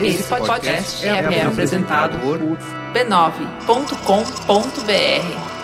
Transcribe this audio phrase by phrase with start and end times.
[0.00, 2.38] Esse podcast é, é apresentado por
[2.92, 5.62] b9.com.br.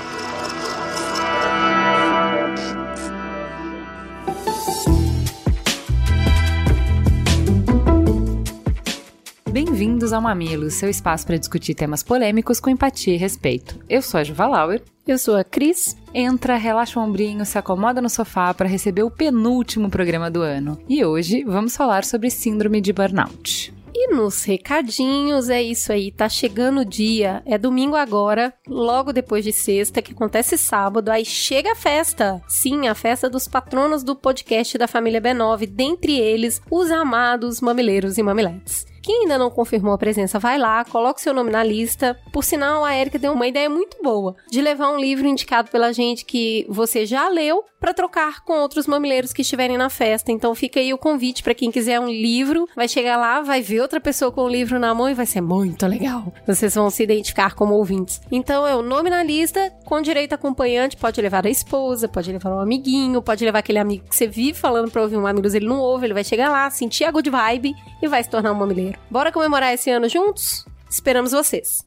[9.51, 13.79] Bem-vindos ao Mamilo, seu espaço para discutir temas polêmicos com empatia e respeito.
[13.89, 14.83] Eu sou a Juva Lauer.
[15.09, 15.97] Eu sou a Cris.
[16.13, 20.79] Entra, relaxa o ombrinho, se acomoda no sofá para receber o penúltimo programa do ano.
[20.87, 23.73] E hoje vamos falar sobre síndrome de burnout.
[23.95, 29.43] E nos recadinhos, é isso aí, tá chegando o dia, é domingo agora, logo depois
[29.43, 32.43] de sexta, que acontece sábado, aí chega a festa.
[32.47, 38.19] Sim, a festa dos patronos do podcast da família B9, dentre eles os amados mamileiros
[38.19, 38.87] e mamiletes.
[39.03, 42.19] Quem ainda não confirmou a presença, vai lá, coloque seu nome na lista.
[42.33, 45.93] Por sinal, a Erika deu uma ideia muito boa de levar um livro indicado pela
[45.93, 50.33] gente que você já leu para trocar com outros mamileiros que estiverem na festa.
[50.33, 53.81] Então fica aí o convite para quem quiser um livro, vai chegar lá, vai ver
[53.81, 56.33] outra pessoa com o livro na mão e vai ser muito legal.
[56.47, 58.21] Vocês vão se identificar como ouvintes.
[58.31, 62.51] Então é o nome na lista, com direito acompanhante, pode levar a esposa, pode levar
[62.51, 65.67] um amiguinho, pode levar aquele amigo que você vive falando para ouvir um Mamilos, ele
[65.67, 68.55] não ouve, ele vai chegar lá, sentir a good vibe e vai se tornar um
[68.55, 68.98] mamileiro.
[69.11, 70.65] Bora comemorar esse ano juntos?
[70.91, 71.83] Esperamos vocês.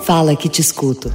[0.00, 1.10] Fala que te escuto.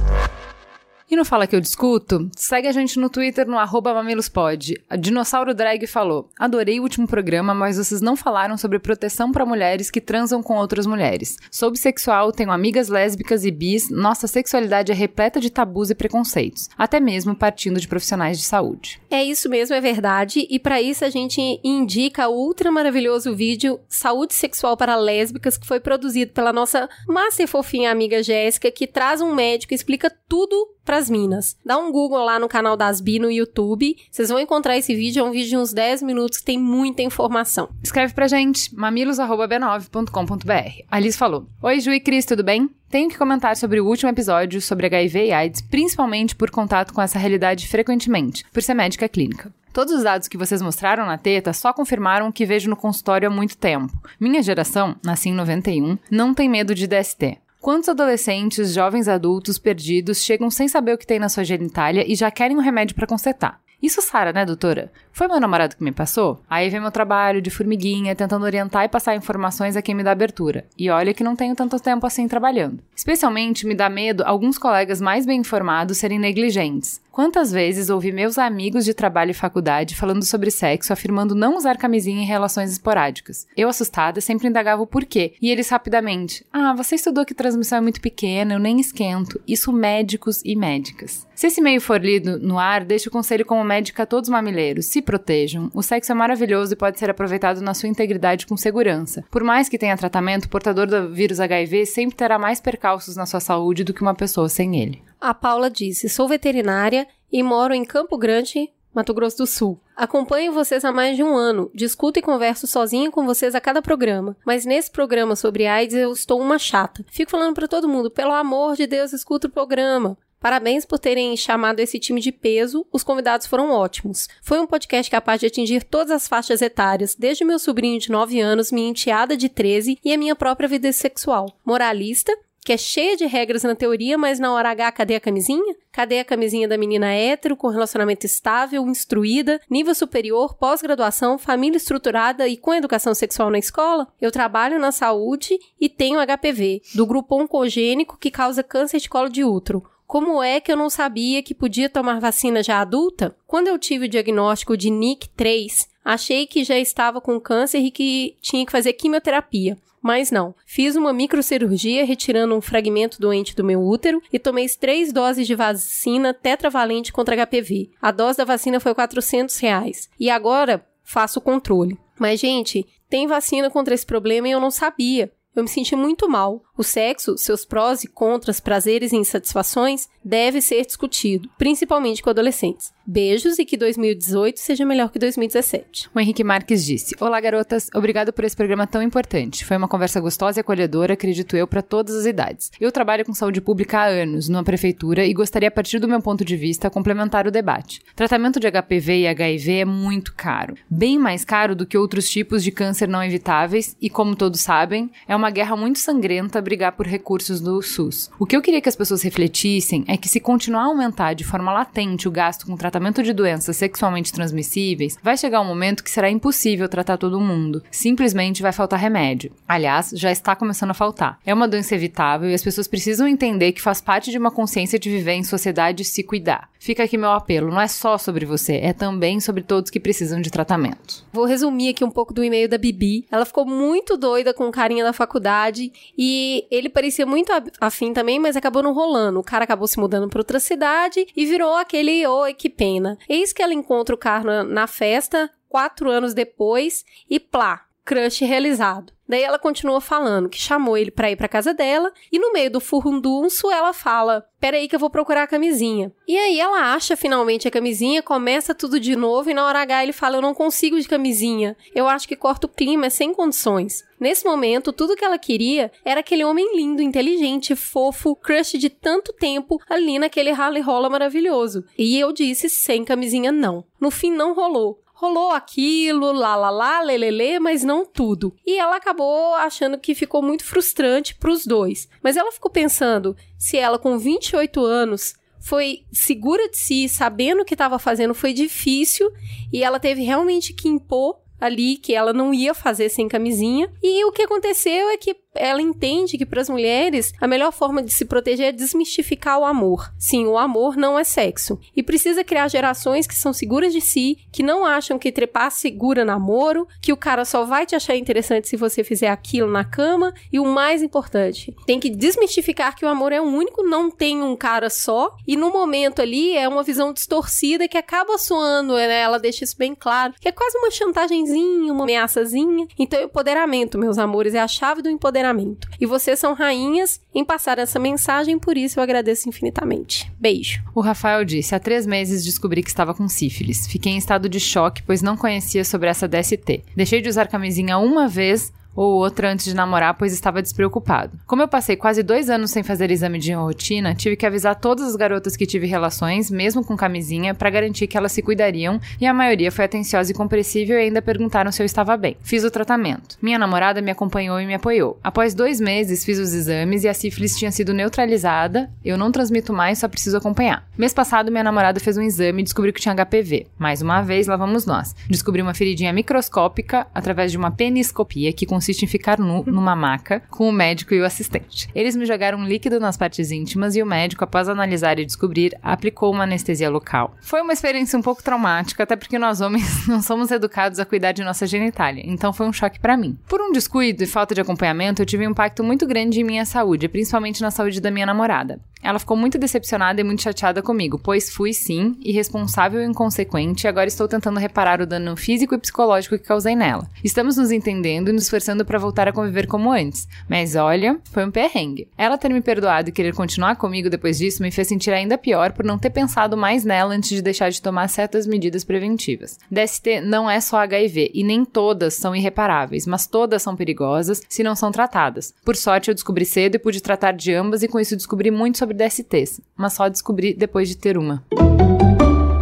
[1.10, 3.56] E no Fala Que Eu Discuto, segue a gente no Twitter no
[3.94, 4.78] mamilospod.
[4.90, 9.46] A Dinossauro Drag falou: Adorei o último programa, mas vocês não falaram sobre proteção para
[9.46, 11.38] mulheres que transam com outras mulheres.
[11.50, 16.68] Sou bissexual, tenho amigas lésbicas e bis, nossa sexualidade é repleta de tabus e preconceitos,
[16.76, 19.00] até mesmo partindo de profissionais de saúde.
[19.10, 20.46] É isso mesmo, é verdade.
[20.50, 25.66] E para isso a gente indica o ultra maravilhoso vídeo Saúde Sexual para Lésbicas, que
[25.66, 30.76] foi produzido pela nossa master fofinha amiga Jéssica, que traz um médico e explica tudo
[30.98, 31.56] pras minas.
[31.64, 35.20] Dá um Google lá no canal das Bi no YouTube, vocês vão encontrar esse vídeo,
[35.20, 37.68] é um vídeo de uns 10 minutos que tem muita informação.
[37.82, 40.82] Escreve pra gente, mamilos.b9.com.br.
[40.90, 42.68] A Liz falou: Oi, Ju e Cris, tudo bem?
[42.90, 47.00] Tenho que comentar sobre o último episódio sobre HIV e AIDS, principalmente por contato com
[47.00, 49.54] essa realidade frequentemente, por ser médica clínica.
[49.72, 53.28] Todos os dados que vocês mostraram na teta só confirmaram o que vejo no consultório
[53.28, 53.92] há muito tempo.
[54.18, 57.38] Minha geração, nasci em 91, não tem medo de DST.
[57.60, 62.14] Quantos adolescentes, jovens adultos perdidos chegam sem saber o que tem na sua genitália e
[62.14, 63.60] já querem um remédio para consertar?
[63.82, 64.92] Isso, Sara, né, doutora?
[65.18, 66.40] Foi meu namorado que me passou?
[66.48, 70.12] Aí vem meu trabalho de formiguinha, tentando orientar e passar informações a quem me dá
[70.12, 70.64] abertura.
[70.78, 72.78] E olha que não tenho tanto tempo assim trabalhando.
[72.94, 77.00] Especialmente me dá medo alguns colegas mais bem informados serem negligentes.
[77.18, 81.76] Quantas vezes ouvi meus amigos de trabalho e faculdade falando sobre sexo, afirmando não usar
[81.76, 83.44] camisinha em relações esporádicas?
[83.56, 87.80] Eu, assustada, sempre indagava o porquê, e eles rapidamente: Ah, você estudou que transmissão é
[87.80, 89.40] muito pequena, eu nem esquento.
[89.48, 91.26] Isso médicos e médicas.
[91.34, 94.32] Se esse meio for lido no ar, deixo o conselho como médica a todos os
[94.32, 95.70] mamileiros: se protejam.
[95.72, 99.24] O sexo é maravilhoso e pode ser aproveitado na sua integridade com segurança.
[99.30, 103.24] Por mais que tenha tratamento, o portador do vírus HIV sempre terá mais percalços na
[103.24, 105.02] sua saúde do que uma pessoa sem ele.
[105.18, 109.80] A Paula disse: Sou veterinária e moro em Campo Grande, Mato Grosso do Sul.
[109.96, 113.80] Acompanho vocês há mais de um ano, discuto e converso sozinha com vocês a cada
[113.80, 117.02] programa, mas nesse programa sobre AIDS eu estou uma chata.
[117.10, 120.18] Fico falando para todo mundo, pelo amor de Deus, escuta o programa.
[120.40, 124.28] Parabéns por terem chamado esse time de peso, os convidados foram ótimos.
[124.40, 128.40] Foi um podcast capaz de atingir todas as faixas etárias, desde meu sobrinho de 9
[128.40, 131.58] anos, minha enteada de 13 e a minha própria vida sexual.
[131.64, 132.32] Moralista,
[132.68, 135.74] que é cheia de regras na teoria, mas na hora H, cadê a camisinha?
[135.90, 142.46] Cadê a camisinha da menina hétero, com relacionamento estável, instruída, nível superior, pós-graduação, família estruturada
[142.46, 144.06] e com educação sexual na escola?
[144.20, 149.30] Eu trabalho na saúde e tenho HPV, do grupo oncogênico que causa câncer de colo
[149.30, 149.82] de útero.
[150.08, 153.36] Como é que eu não sabia que podia tomar vacina já adulta?
[153.46, 158.34] Quando eu tive o diagnóstico de NIC3, achei que já estava com câncer e que
[158.40, 159.76] tinha que fazer quimioterapia.
[160.00, 160.54] Mas não.
[160.64, 165.54] Fiz uma microcirurgia retirando um fragmento doente do meu útero e tomei três doses de
[165.54, 167.90] vacina tetravalente contra HPV.
[168.00, 170.08] A dose da vacina foi 400 reais.
[170.18, 171.98] E agora faço o controle.
[172.18, 175.30] Mas, gente, tem vacina contra esse problema e eu não sabia.
[175.54, 176.62] Eu me senti muito mal.
[176.78, 182.92] O sexo, seus prós e contras, prazeres e insatisfações, deve ser discutido, principalmente com adolescentes.
[183.04, 186.10] Beijos e que 2018 seja melhor que 2017.
[186.14, 187.88] O Henrique Marques disse: Olá, garotas.
[187.94, 189.64] Obrigado por esse programa tão importante.
[189.64, 192.70] Foi uma conversa gostosa e acolhedora, acredito eu, para todas as idades.
[192.78, 196.20] Eu trabalho com saúde pública há anos, numa prefeitura, e gostaria, a partir do meu
[196.20, 198.02] ponto de vista, complementar o debate.
[198.14, 200.74] Tratamento de HPV e HIV é muito caro.
[200.88, 205.10] Bem mais caro do que outros tipos de câncer não evitáveis, e como todos sabem,
[205.26, 208.30] é uma guerra muito sangrenta brigar por recursos do SUS.
[208.38, 211.42] O que eu queria que as pessoas refletissem é que se continuar a aumentar de
[211.42, 216.10] forma latente o gasto com tratamento de doenças sexualmente transmissíveis, vai chegar um momento que
[216.10, 217.82] será impossível tratar todo mundo.
[217.90, 219.50] Simplesmente vai faltar remédio.
[219.66, 221.38] Aliás, já está começando a faltar.
[221.46, 224.98] É uma doença evitável e as pessoas precisam entender que faz parte de uma consciência
[224.98, 226.68] de viver em sociedade e se cuidar.
[226.78, 230.40] Fica aqui meu apelo, não é só sobre você, é também sobre todos que precisam
[230.40, 231.24] de tratamento.
[231.32, 233.26] Vou resumir aqui um pouco do e-mail da Bibi.
[233.30, 238.38] Ela ficou muito doida com o carinha da faculdade e ele parecia muito afim também,
[238.38, 239.40] mas acabou não rolando.
[239.40, 243.18] O cara acabou se mudando para outra cidade e virou aquele oi, que pena.
[243.28, 249.12] Eis que ela encontra o cara na festa, quatro anos depois, e plá, crush realizado.
[249.28, 252.70] Daí ela continua falando que chamou ele pra ir pra casa dela e no meio
[252.70, 256.10] do furrundunço ela fala: Peraí que eu vou procurar a camisinha.
[256.26, 260.02] E aí ela acha finalmente a camisinha, começa tudo de novo e na hora H
[260.02, 261.76] ele fala: Eu não consigo de camisinha.
[261.94, 264.02] Eu acho que corta o clima, é sem condições.
[264.18, 269.34] Nesse momento, tudo que ela queria era aquele homem lindo, inteligente, fofo, crush de tanto
[269.34, 271.84] tempo ali naquele rally rola maravilhoso.
[271.98, 273.84] E eu disse sem camisinha não.
[274.00, 278.54] No fim não rolou rolou aquilo, lá, lá, lá, lelele, mas não tudo.
[278.64, 282.08] E ela acabou achando que ficou muito frustrante para os dois.
[282.22, 287.64] Mas ela ficou pensando, se ela com 28 anos foi segura de si, sabendo o
[287.64, 289.28] que estava fazendo, foi difícil
[289.72, 293.92] e ela teve realmente que impor ali que ela não ia fazer sem camisinha.
[294.00, 298.02] E o que aconteceu é que ela entende que para as mulheres a melhor forma
[298.02, 300.12] de se proteger é desmistificar o amor.
[300.18, 301.78] Sim, o amor não é sexo.
[301.94, 306.24] E precisa criar gerações que são seguras de si, que não acham que trepar segura
[306.24, 310.32] namoro, que o cara só vai te achar interessante se você fizer aquilo na cama.
[310.52, 314.56] E o mais importante, tem que desmistificar que o amor é único, não tem um
[314.56, 315.34] cara só.
[315.46, 319.20] E no momento ali é uma visão distorcida que acaba soando, né?
[319.20, 322.86] Ela deixa isso bem claro, que é quase uma chantagemzinha, uma ameaçazinha.
[322.98, 325.88] Então, empoderamento, meus amores, é a chave do empoderamento empoderamento.
[326.00, 330.30] E vocês são rainhas em passar essa mensagem, por isso eu agradeço infinitamente.
[330.38, 330.82] Beijo.
[330.94, 333.86] O Rafael disse: há três meses descobri que estava com sífilis.
[333.86, 336.84] Fiquei em estado de choque, pois não conhecia sobre essa DST.
[336.96, 341.38] Deixei de usar camisinha uma vez ou outra antes de namorar, pois estava despreocupado.
[341.46, 345.06] Como eu passei quase dois anos sem fazer exame de rotina, tive que avisar todas
[345.06, 349.26] as garotas que tive relações, mesmo com camisinha, para garantir que elas se cuidariam, e
[349.26, 352.36] a maioria foi atenciosa e compreensível e ainda perguntaram se eu estava bem.
[352.42, 353.38] Fiz o tratamento.
[353.40, 355.16] Minha namorada me acompanhou e me apoiou.
[355.22, 358.90] Após dois meses, fiz os exames e a sífilis tinha sido neutralizada.
[359.04, 360.84] Eu não transmito mais, só preciso acompanhar.
[360.98, 363.68] Mês passado, minha namorada fez um exame e descobriu que tinha HPV.
[363.78, 365.14] Mais uma vez, lá vamos nós.
[365.30, 369.94] Descobri uma feridinha microscópica através de uma peniscopia que consiste consiste em ficar nu numa
[369.94, 371.90] maca com o médico e o assistente.
[371.94, 375.76] Eles me jogaram um líquido nas partes íntimas e o médico, após analisar e descobrir,
[375.82, 377.36] aplicou uma anestesia local.
[377.42, 381.32] Foi uma experiência um pouco traumática, até porque nós homens não somos educados a cuidar
[381.32, 383.38] de nossa genitália, então foi um choque para mim.
[383.46, 386.64] Por um descuido e falta de acompanhamento, eu tive um impacto muito grande em minha
[386.64, 388.80] saúde, principalmente na saúde da minha namorada.
[389.02, 393.88] Ela ficou muito decepcionada e muito chateada comigo, pois fui sim irresponsável e inconsequente e
[393.88, 397.08] agora estou tentando reparar o dano físico e psicológico que causei nela.
[397.22, 401.44] Estamos nos entendendo e nos esforçando para voltar a conviver como antes, mas olha, foi
[401.44, 402.08] um perrengue.
[402.16, 405.72] Ela ter me perdoado e querer continuar comigo depois disso me fez sentir ainda pior
[405.72, 409.58] por não ter pensado mais nela antes de deixar de tomar certas medidas preventivas.
[409.70, 414.62] DST não é só HIV e nem todas são irreparáveis, mas todas são perigosas se
[414.62, 415.54] não são tratadas.
[415.64, 418.78] Por sorte eu descobri cedo e pude tratar de ambas e com isso descobri muito
[418.78, 421.44] sobre sobre DSTs, mas só descobri depois de ter uma.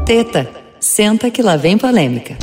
[0.04, 0.50] Teta,
[0.80, 2.36] senta que lá vem polêmica.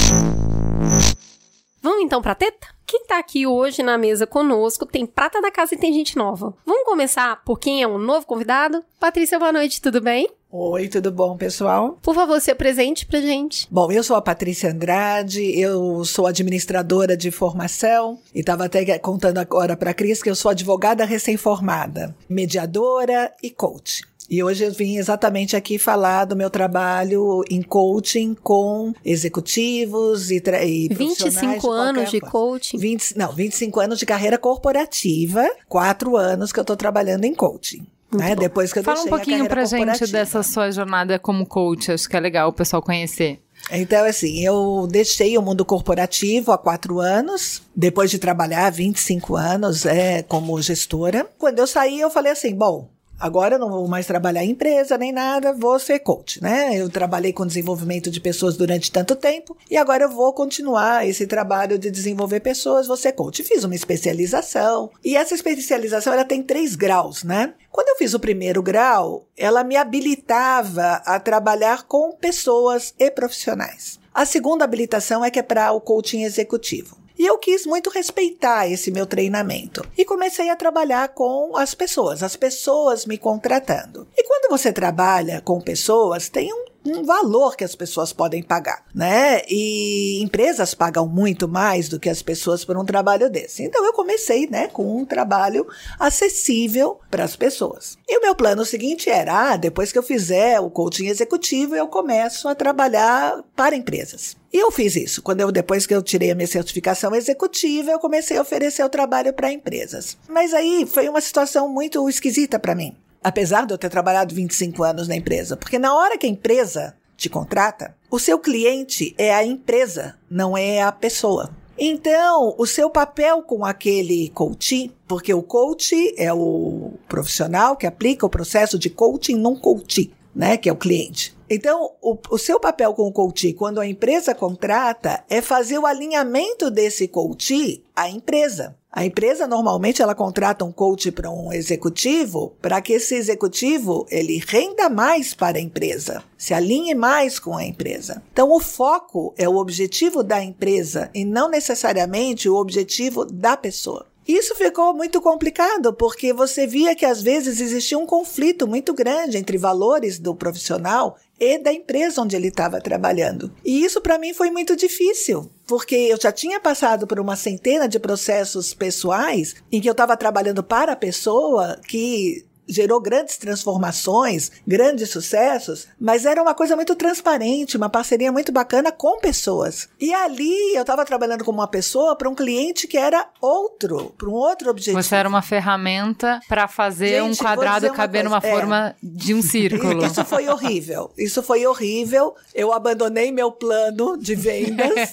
[1.81, 2.72] Vamos então pra teta?
[2.94, 6.54] Quem tá aqui hoje na mesa conosco tem prata da casa e tem gente nova.
[6.64, 8.83] Vamos começar por quem é um novo convidado?
[9.00, 10.30] Patrícia, boa noite, tudo bem?
[10.52, 11.97] Oi, tudo bom, pessoal?
[12.04, 13.68] Por favor, se apresente pra gente.
[13.71, 19.40] Bom, eu sou a Patrícia Andrade, eu sou administradora de formação e estava até contando
[19.40, 24.04] agora para a Cris que eu sou advogada recém-formada, mediadora e coach.
[24.33, 30.42] E hoje eu vim exatamente aqui falar do meu trabalho em coaching com executivos e,
[30.63, 32.80] e 25 de anos de coaching?
[32.80, 37.85] 20, não, 25 anos de carreira corporativa, 4 anos que eu estou trabalhando em coaching.
[38.11, 38.35] Né?
[38.35, 42.18] Depois que eu Fala um pouquinho pra gente dessa sua jornada como coach, acho que
[42.18, 43.40] é legal o pessoal conhecer.
[43.71, 49.85] Então, assim, eu deixei o mundo corporativo há quatro anos, depois de trabalhar 25 anos
[49.85, 51.28] é, como gestora.
[51.37, 52.90] Quando eu saí, eu falei assim: bom,
[53.23, 56.75] Agora eu não vou mais trabalhar em empresa nem nada, vou ser coach, né?
[56.75, 61.25] Eu trabalhei com desenvolvimento de pessoas durante tanto tempo e agora eu vou continuar esse
[61.25, 63.42] trabalho de desenvolver pessoas, vou ser coach.
[63.42, 67.53] Fiz uma especialização e essa especialização ela tem três graus, né?
[67.71, 74.01] Quando eu fiz o primeiro grau, ela me habilitava a trabalhar com pessoas e profissionais.
[74.13, 76.97] A segunda habilitação é que é para o coaching executivo.
[77.23, 79.81] E eu quis muito respeitar esse meu treinamento.
[79.97, 84.06] E comecei a trabalhar com as pessoas, as pessoas me contratando.
[84.18, 88.85] E quando você trabalha com pessoas, tem um um valor que as pessoas podem pagar,
[88.94, 89.42] né?
[89.47, 93.63] E empresas pagam muito mais do que as pessoas por um trabalho desse.
[93.63, 95.66] Então eu comecei, né, com um trabalho
[95.99, 97.97] acessível para as pessoas.
[98.07, 101.87] E o meu plano seguinte era, ah, depois que eu fizer o coaching executivo, eu
[101.87, 104.35] começo a trabalhar para empresas.
[104.52, 105.21] E eu fiz isso.
[105.21, 108.90] Quando eu, depois que eu tirei a minha certificação executiva, eu comecei a oferecer o
[108.90, 110.16] trabalho para empresas.
[110.30, 114.83] Mas aí foi uma situação muito esquisita para mim apesar de eu ter trabalhado 25
[114.83, 119.33] anos na empresa, porque na hora que a empresa te contrata, o seu cliente é
[119.33, 121.49] a empresa, não é a pessoa.
[121.77, 128.25] Então, o seu papel com aquele coach, porque o coach é o profissional que aplica
[128.25, 131.35] o processo de coaching num coach, né, que é o cliente.
[131.54, 135.86] Então, o, o, seu papel com o coach, quando a empresa contrata, é fazer o
[135.86, 138.76] alinhamento desse coach à empresa.
[138.92, 144.44] A empresa normalmente ela contrata um coach para um executivo para que esse executivo ele
[144.48, 148.24] renda mais para a empresa, se alinhe mais com a empresa.
[148.31, 154.07] Então o foco é o objetivo da empresa e não necessariamente o objetivo da pessoa.
[154.28, 159.38] Isso ficou muito complicado, porque você via que às vezes existia um conflito muito grande
[159.38, 163.54] entre valores do profissional e da empresa onde ele estava trabalhando.
[163.66, 167.87] E isso para mim foi muito difícil, porque eu já tinha passado por uma centena
[167.87, 174.52] de processos pessoais em que eu estava trabalhando para a pessoa que gerou grandes transformações,
[174.66, 179.90] grandes sucessos, mas era uma coisa muito transparente, uma parceria muito bacana com pessoas.
[180.00, 184.30] E ali eu estava trabalhando com uma pessoa para um cliente que era outro, para
[184.30, 185.02] um outro objetivo.
[185.02, 188.52] Você era uma ferramenta para fazer Gente, um quadrado caber numa é.
[188.52, 190.06] forma de um círculo.
[190.06, 191.12] Isso foi horrível.
[191.18, 192.36] Isso foi horrível.
[192.54, 195.12] Eu abandonei meu plano de vendas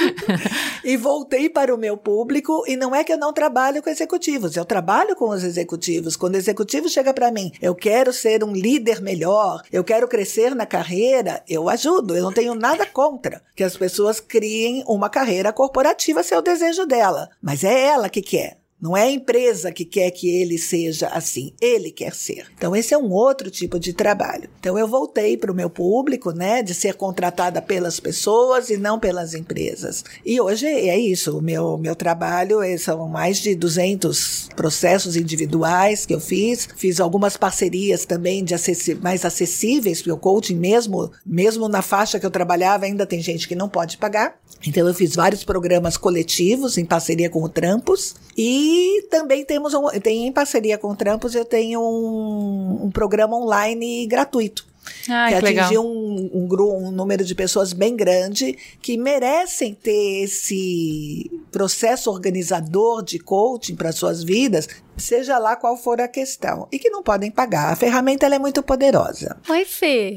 [0.84, 2.64] e voltei para o meu público.
[2.66, 6.16] E não é que eu não trabalho com executivos, eu trabalho com os executivos.
[6.16, 10.54] Quando o executivo chega para mim, eu quero ser um líder melhor, eu quero crescer
[10.54, 12.16] na carreira, eu ajudo.
[12.16, 16.42] Eu não tenho nada contra que as pessoas criem uma carreira corporativa se é o
[16.42, 17.30] desejo dela.
[17.40, 18.59] Mas é ela que quer.
[18.80, 22.46] Não é a empresa que quer que ele seja assim, ele quer ser.
[22.56, 24.48] Então esse é um outro tipo de trabalho.
[24.58, 28.98] Então eu voltei para o meu público, né, de ser contratada pelas pessoas e não
[28.98, 30.04] pelas empresas.
[30.24, 36.06] E hoje é isso, o meu meu trabalho é, são mais de 200 processos individuais
[36.06, 41.10] que eu fiz, fiz algumas parcerias também de acessi mais acessíveis, porque o coaching mesmo,
[41.24, 44.38] mesmo na faixa que eu trabalhava ainda tem gente que não pode pagar.
[44.66, 48.69] Então eu fiz vários programas coletivos em parceria com o Trampos e
[49.10, 54.06] também temos um, tem em parceria com o Trampos eu tenho um, um programa online
[54.06, 54.70] gratuito.
[55.08, 60.24] Ah, que, que atingiu um, um, um, número de pessoas bem grande que merecem ter
[60.24, 66.78] esse processo organizador de coaching para suas vidas, seja lá qual for a questão, e
[66.78, 67.72] que não podem pagar.
[67.72, 69.36] A ferramenta é muito poderosa.
[69.48, 70.16] Oi, Fê.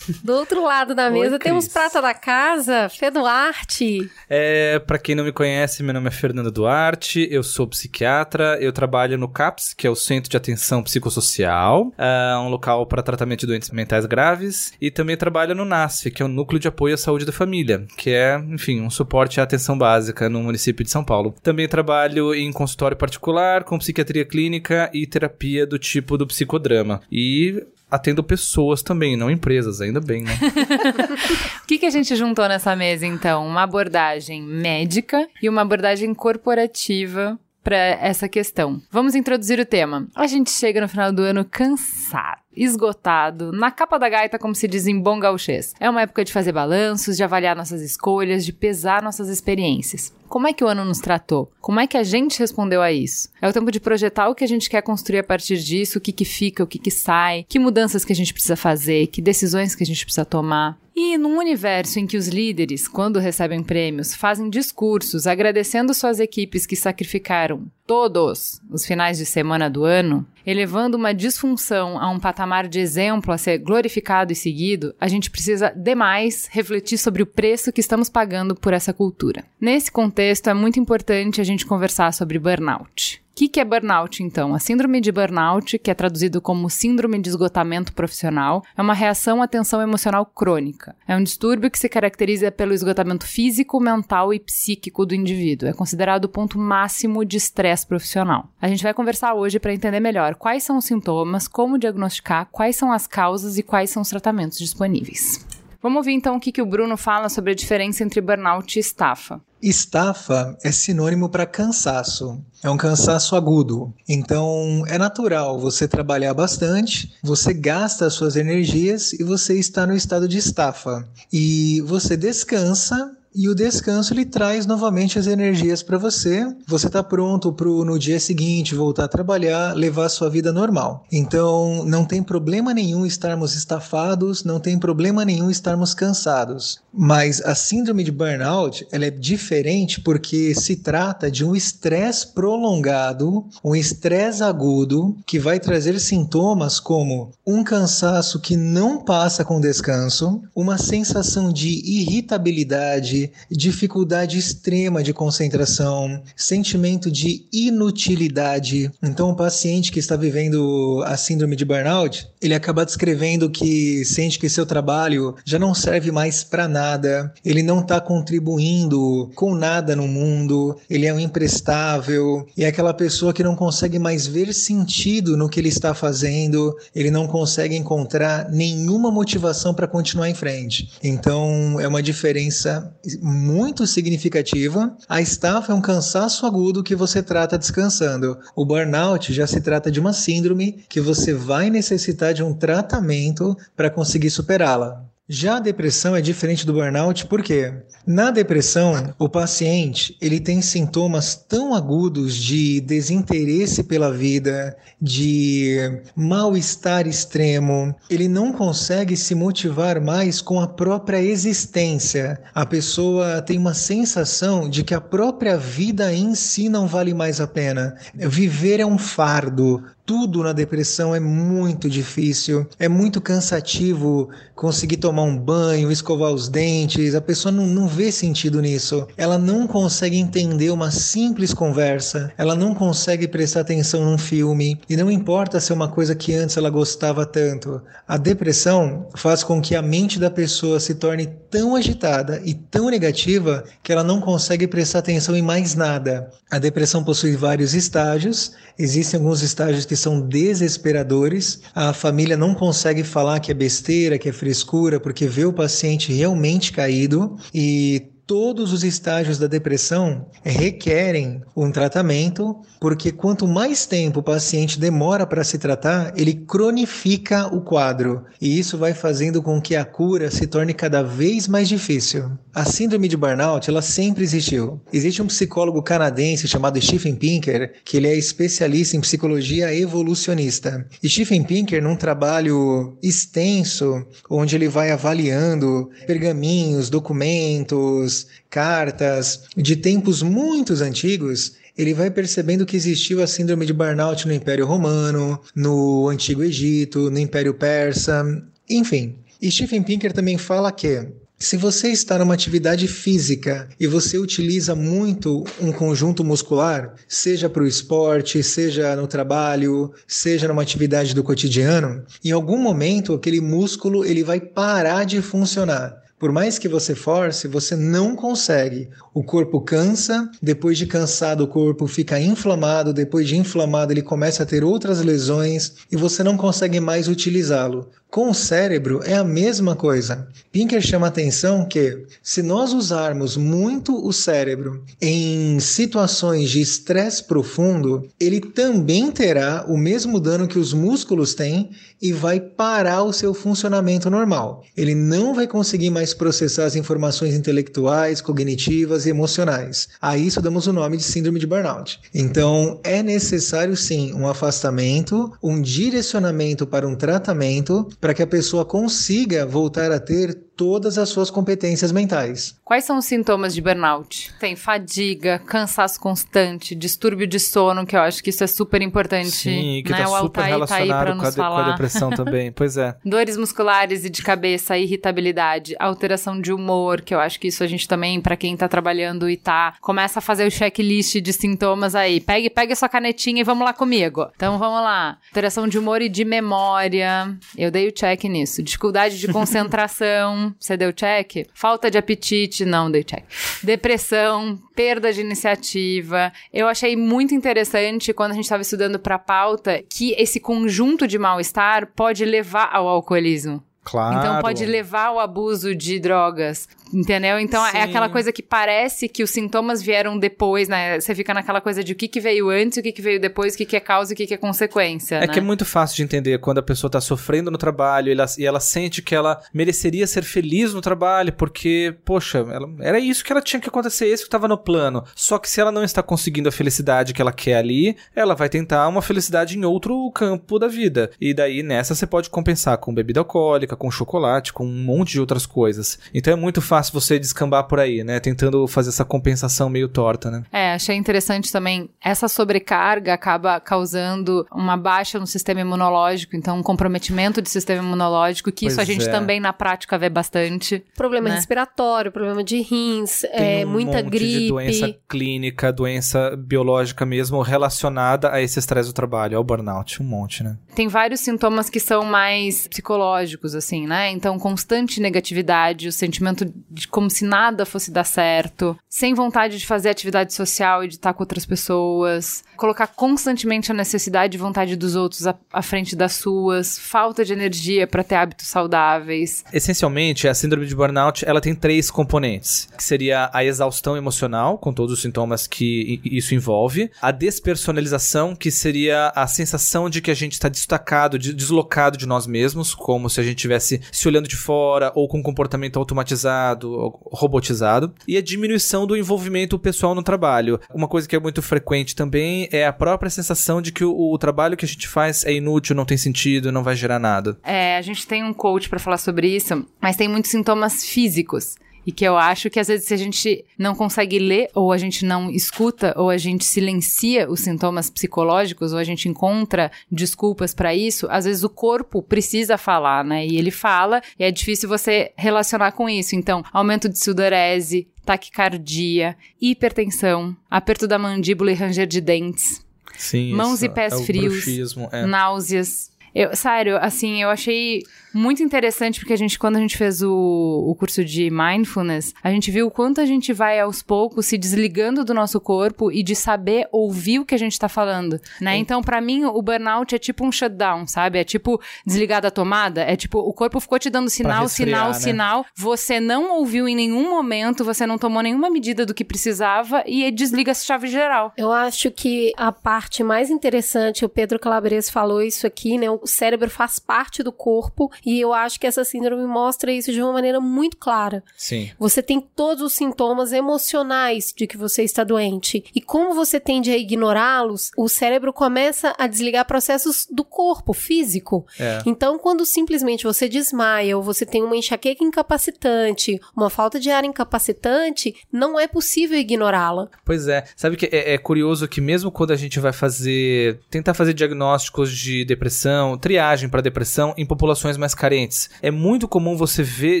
[0.22, 4.10] Do outro lado da mesa Oi, temos prata da casa, Fê Duarte.
[4.28, 8.72] É, para quem não me conhece, meu nome é Fernando Duarte, eu sou psiquiatra, eu
[8.72, 13.40] trabalho no CAPS, que é o Centro de Atenção Psicossocial, é um local para tratamento
[13.40, 16.94] de doentes mentais graves, e também trabalho no NASF, que é o Núcleo de Apoio
[16.94, 20.90] à Saúde da Família, que é, enfim, um suporte à atenção básica no município de
[20.90, 21.34] São Paulo.
[21.42, 27.00] Também trabalho em consultório particular, com psiquiatria clínica e terapia do tipo do psicodrama.
[27.10, 30.38] E atendo pessoas também, não empresas, ainda bem, né?
[31.62, 33.46] O que, que a gente juntou nessa mesa, então?
[33.46, 38.82] Uma abordagem médica e uma abordagem corporativa para essa questão.
[38.90, 40.08] Vamos introduzir o tema.
[40.16, 44.66] A gente chega no final do ano cansado esgotado, na capa da gaita, como se
[44.66, 45.74] diz em bom gauchês.
[45.78, 50.12] É uma época de fazer balanços, de avaliar nossas escolhas, de pesar nossas experiências.
[50.30, 51.50] Como é que o ano nos tratou?
[51.60, 53.28] Como é que a gente respondeu a isso?
[53.42, 56.00] É o tempo de projetar o que a gente quer construir a partir disso, o
[56.00, 59.20] que que fica, o que que sai, que mudanças que a gente precisa fazer, que
[59.20, 60.78] decisões que a gente precisa tomar.
[60.94, 66.66] E num universo em que os líderes, quando recebem prêmios, fazem discursos agradecendo suas equipes
[66.66, 72.68] que sacrificaram todos os finais de semana do ano, elevando uma disfunção a um patamar
[72.68, 77.72] de exemplo a ser glorificado e seguido, a gente precisa demais refletir sobre o preço
[77.72, 79.44] que estamos pagando por essa cultura.
[79.60, 84.54] Nesse contexto, é muito importante a gente conversar sobre burnout que, que é burnout, então?
[84.54, 89.40] A síndrome de burnout, que é traduzido como síndrome de esgotamento profissional, é uma reação
[89.40, 90.94] à tensão emocional crônica.
[91.08, 95.70] É um distúrbio que se caracteriza pelo esgotamento físico, mental e psíquico do indivíduo.
[95.70, 98.46] É considerado o ponto máximo de estresse profissional.
[98.60, 102.76] A gente vai conversar hoje para entender melhor quais são os sintomas, como diagnosticar, quais
[102.76, 105.46] são as causas e quais são os tratamentos disponíveis.
[105.82, 108.80] Vamos ouvir então o que, que o Bruno fala sobre a diferença entre burnout e
[108.80, 109.40] estafa.
[109.62, 112.42] Estafa é sinônimo para cansaço.
[112.62, 113.92] É um cansaço agudo.
[114.08, 119.94] Então, é natural você trabalhar bastante, você gasta as suas energias e você está no
[119.94, 121.06] estado de estafa.
[121.32, 126.46] E você descansa e o descanso ele traz novamente as energias para você.
[126.66, 131.04] Você está pronto para no dia seguinte voltar a trabalhar, levar a sua vida normal.
[131.12, 136.80] Então, não tem problema nenhum estarmos estafados, não tem problema nenhum estarmos cansados.
[136.92, 143.44] Mas a síndrome de burnout, ela é diferente porque se trata de um estresse prolongado,
[143.64, 150.42] um estresse agudo que vai trazer sintomas como um cansaço que não passa com descanso,
[150.54, 153.19] uma sensação de irritabilidade,
[153.50, 158.90] dificuldade extrema de concentração, sentimento de inutilidade.
[159.02, 164.38] Então, o paciente que está vivendo a síndrome de burnout, ele acaba descrevendo que sente
[164.38, 169.94] que seu trabalho já não serve mais para nada, ele não está contribuindo com nada
[169.96, 174.52] no mundo, ele é um imprestável, e é aquela pessoa que não consegue mais ver
[174.54, 180.34] sentido no que ele está fazendo, ele não consegue encontrar nenhuma motivação para continuar em
[180.34, 180.90] frente.
[181.02, 184.96] Então, é uma diferença muito significativa.
[185.08, 188.38] A estafa é um cansaço agudo que você trata descansando.
[188.54, 193.56] O burnout já se trata de uma síndrome que você vai necessitar de um tratamento
[193.76, 195.09] para conseguir superá-la.
[195.32, 197.72] Já a depressão é diferente do burnout, por quê?
[198.04, 207.06] Na depressão, o paciente ele tem sintomas tão agudos de desinteresse pela vida, de mal-estar
[207.06, 212.40] extremo, ele não consegue se motivar mais com a própria existência.
[212.52, 217.40] A pessoa tem uma sensação de que a própria vida em si não vale mais
[217.40, 217.94] a pena.
[218.12, 219.80] Viver é um fardo,
[220.10, 226.48] tudo na depressão é muito difícil, é muito cansativo conseguir tomar um banho, escovar os
[226.48, 229.06] dentes, a pessoa não, não vê sentido nisso.
[229.16, 234.96] Ela não consegue entender uma simples conversa, ela não consegue prestar atenção num filme, e
[234.96, 237.80] não importa se é uma coisa que antes ela gostava tanto.
[238.08, 242.90] A depressão faz com que a mente da pessoa se torne tão agitada e tão
[242.90, 246.30] negativa que ela não consegue prestar atenção em mais nada.
[246.50, 251.60] A depressão possui vários estágios, existem alguns estágios que são desesperadores.
[251.74, 256.12] A família não consegue falar que é besteira, que é frescura, porque vê o paciente
[256.12, 264.20] realmente caído e todos os estágios da depressão requerem um tratamento, porque quanto mais tempo
[264.20, 269.60] o paciente demora para se tratar, ele cronifica o quadro, e isso vai fazendo com
[269.60, 272.30] que a cura se torne cada vez mais difícil.
[272.54, 274.80] A síndrome de burnout, ela sempre existiu.
[274.92, 280.86] Existe um psicólogo canadense chamado Stephen Pinker, que ele é especialista em psicologia evolucionista.
[281.02, 290.22] E Stephen Pinker, num trabalho extenso, onde ele vai avaliando pergaminhos, documentos, cartas de tempos
[290.22, 296.08] muito antigos, ele vai percebendo que existiu a síndrome de burnout no Império Romano, no
[296.08, 298.24] Antigo Egito, no Império Persa,
[298.68, 299.16] enfim.
[299.40, 301.08] E Stephen Pinker também fala que
[301.42, 307.62] se você está numa atividade física e você utiliza muito um conjunto muscular, seja para
[307.62, 314.04] o esporte, seja no trabalho, seja numa atividade do cotidiano, em algum momento aquele músculo
[314.04, 315.96] ele vai parar de funcionar.
[316.20, 318.90] Por mais que você force, você não consegue.
[319.14, 324.42] O corpo cansa, depois de cansado, o corpo fica inflamado, depois de inflamado, ele começa
[324.42, 327.88] a ter outras lesões e você não consegue mais utilizá-lo.
[328.10, 330.26] Com o cérebro é a mesma coisa.
[330.50, 338.08] Pinker chama atenção que, se nós usarmos muito o cérebro em situações de estresse profundo,
[338.18, 341.70] ele também terá o mesmo dano que os músculos têm
[342.02, 344.64] e vai parar o seu funcionamento normal.
[344.76, 349.88] Ele não vai conseguir mais processar as informações intelectuais, cognitivas e emocionais.
[350.00, 352.00] A isso damos o nome de síndrome de burnout.
[352.14, 358.64] Então, é necessário sim um afastamento, um direcionamento para um tratamento para que a pessoa
[358.64, 362.54] consiga voltar a ter todas as suas competências mentais.
[362.62, 364.30] Quais são os sintomas de burnout?
[364.38, 369.30] Tem fadiga, cansaço constante, distúrbio de sono, que eu acho que isso é super importante.
[369.30, 370.02] Sim, que né?
[370.02, 371.70] tá o super Altair tá aí pra relacionado com a, de- com a falar.
[371.70, 372.52] depressão também.
[372.60, 372.94] Pois é.
[373.02, 377.66] Dores musculares e de cabeça, irritabilidade, alteração de humor, que eu acho que isso a
[377.66, 381.94] gente também, pra quem tá trabalhando e tá, começa a fazer o checklist de sintomas
[381.94, 382.20] aí.
[382.20, 384.28] Pegue, pegue sua canetinha e vamos lá comigo.
[384.36, 385.16] Então vamos lá.
[385.30, 387.34] Alteração de humor e de memória.
[387.56, 388.62] Eu dei o check nisso.
[388.62, 390.49] Dificuldade de concentração.
[390.58, 391.46] Você deu check?
[391.54, 392.64] Falta de apetite.
[392.64, 393.24] Não dei check.
[393.62, 396.32] Depressão, perda de iniciativa.
[396.52, 401.18] Eu achei muito interessante quando a gente estava estudando para pauta que esse conjunto de
[401.18, 403.62] mal-estar pode levar ao alcoolismo.
[403.82, 404.18] Claro.
[404.18, 406.68] Então pode levar ao abuso de drogas.
[406.92, 407.38] Entendeu?
[407.38, 407.76] Então Sim.
[407.76, 410.98] é aquela coisa que parece que os sintomas vieram depois, né?
[411.00, 413.54] Você fica naquela coisa de o que, que veio antes, o que, que veio depois,
[413.54, 415.16] o que, que é causa e o que, que é consequência.
[415.16, 415.28] É né?
[415.28, 418.26] que é muito fácil de entender quando a pessoa tá sofrendo no trabalho e ela,
[418.38, 423.24] e ela sente que ela mereceria ser feliz no trabalho, porque, poxa, ela- era isso
[423.24, 425.04] que ela tinha que acontecer, esse que tava no plano.
[425.14, 428.48] Só que se ela não está conseguindo a felicidade que ela quer ali, ela vai
[428.48, 431.10] tentar uma felicidade em outro campo da vida.
[431.20, 435.20] E daí nessa você pode compensar com bebida alcoólica, com chocolate, com um monte de
[435.20, 435.98] outras coisas.
[436.12, 438.20] Então é muito fácil você descambar por aí, né?
[438.20, 440.44] Tentando fazer essa compensação meio torta, né?
[440.52, 441.90] É, achei interessante também.
[442.02, 448.52] Essa sobrecarga acaba causando uma baixa no sistema imunológico, então um comprometimento de sistema imunológico,
[448.52, 449.10] que isso Pois a gente é.
[449.10, 450.84] também na prática vê bastante.
[450.96, 451.34] Problema Né?
[451.34, 454.38] respiratório, problema de rins, Tem é, um muita monte gripe.
[454.40, 460.06] de doença clínica, doença biológica mesmo relacionada a esse estresse do trabalho, ao burnout, um
[460.06, 460.56] monte, né?
[460.74, 464.10] Tem vários sintomas que são mais psicológicos, assim, né?
[464.10, 469.66] Então, constante negatividade, o sentimento de como se nada fosse dar certo, sem vontade de
[469.66, 474.76] fazer atividade social e de estar com outras pessoas, colocar constantemente a necessidade e vontade
[474.76, 479.44] dos outros à, à frente das suas, falta de energia para ter hábitos saudáveis.
[479.52, 484.72] Essencialmente, a síndrome de burnout, ela tem três componentes, que seria a exaustão emocional, com
[484.72, 490.14] todos os sintomas que isso envolve, a despersonalização, que seria a sensação de que a
[490.14, 494.28] gente está destacado, de- deslocado de nós mesmos, como se a gente estivesse se olhando
[494.28, 500.02] de fora ou com um comportamento automatizado, robotizado, e a diminuição do envolvimento pessoal no
[500.02, 500.60] trabalho.
[500.72, 504.18] Uma coisa que é muito frequente também é a própria sensação de que o, o
[504.18, 507.38] trabalho que a gente faz é inútil, não tem sentido, não vai gerar nada.
[507.42, 511.56] É, a gente tem um coach para falar sobre isso, mas tem muitos sintomas físicos.
[511.86, 514.78] E que eu acho que às vezes se a gente não consegue ler, ou a
[514.78, 520.54] gente não escuta, ou a gente silencia os sintomas psicológicos, ou a gente encontra desculpas
[520.54, 523.26] para isso, às vezes o corpo precisa falar, né?
[523.26, 526.14] E ele fala, e é difícil você relacionar com isso.
[526.14, 532.64] Então, aumento de sudorese, taquicardia, hipertensão, aperto da mandíbula e ranger de dentes,
[533.00, 535.06] Sim, Mãos e pés é frios, bruxismo, é.
[535.06, 535.90] náuseas.
[536.14, 540.10] Eu, sério, assim, eu achei muito interessante porque a gente, quando a gente fez o,
[540.10, 544.36] o curso de mindfulness, a gente viu o quanto a gente vai aos poucos se
[544.36, 548.56] desligando do nosso corpo e de saber ouvir o que a gente tá falando, né?
[548.56, 551.18] Então, pra mim, o burnout é tipo um shutdown, sabe?
[551.18, 554.88] É tipo desligar da tomada, é tipo o corpo ficou te dando sinal, resfriar, sinal,
[554.88, 554.94] né?
[554.94, 559.84] sinal, você não ouviu em nenhum momento, você não tomou nenhuma medida do que precisava
[559.86, 561.32] e desliga a chave geral.
[561.36, 565.88] Eu acho que a parte mais interessante, o Pedro Calabres falou isso aqui, né?
[565.90, 570.02] O cérebro faz parte do corpo e eu acho que essa síndrome mostra isso de
[570.02, 571.22] uma maneira muito clara.
[571.36, 571.70] Sim.
[571.78, 575.64] Você tem todos os sintomas emocionais de que você está doente.
[575.74, 581.46] E como você tende a ignorá-los, o cérebro começa a desligar processos do corpo, físico.
[581.58, 581.80] É.
[581.86, 587.04] Então, quando simplesmente você desmaia ou você tem uma enxaqueca incapacitante, uma falta de ar
[587.04, 589.88] incapacitante, não é possível ignorá-la.
[590.04, 590.44] Pois é.
[590.56, 593.60] Sabe que é, é curioso que mesmo quando a gente vai fazer.
[593.70, 599.36] tentar fazer diagnósticos de depressão, triagem para depressão em populações mais carentes, é muito comum
[599.36, 600.00] você ver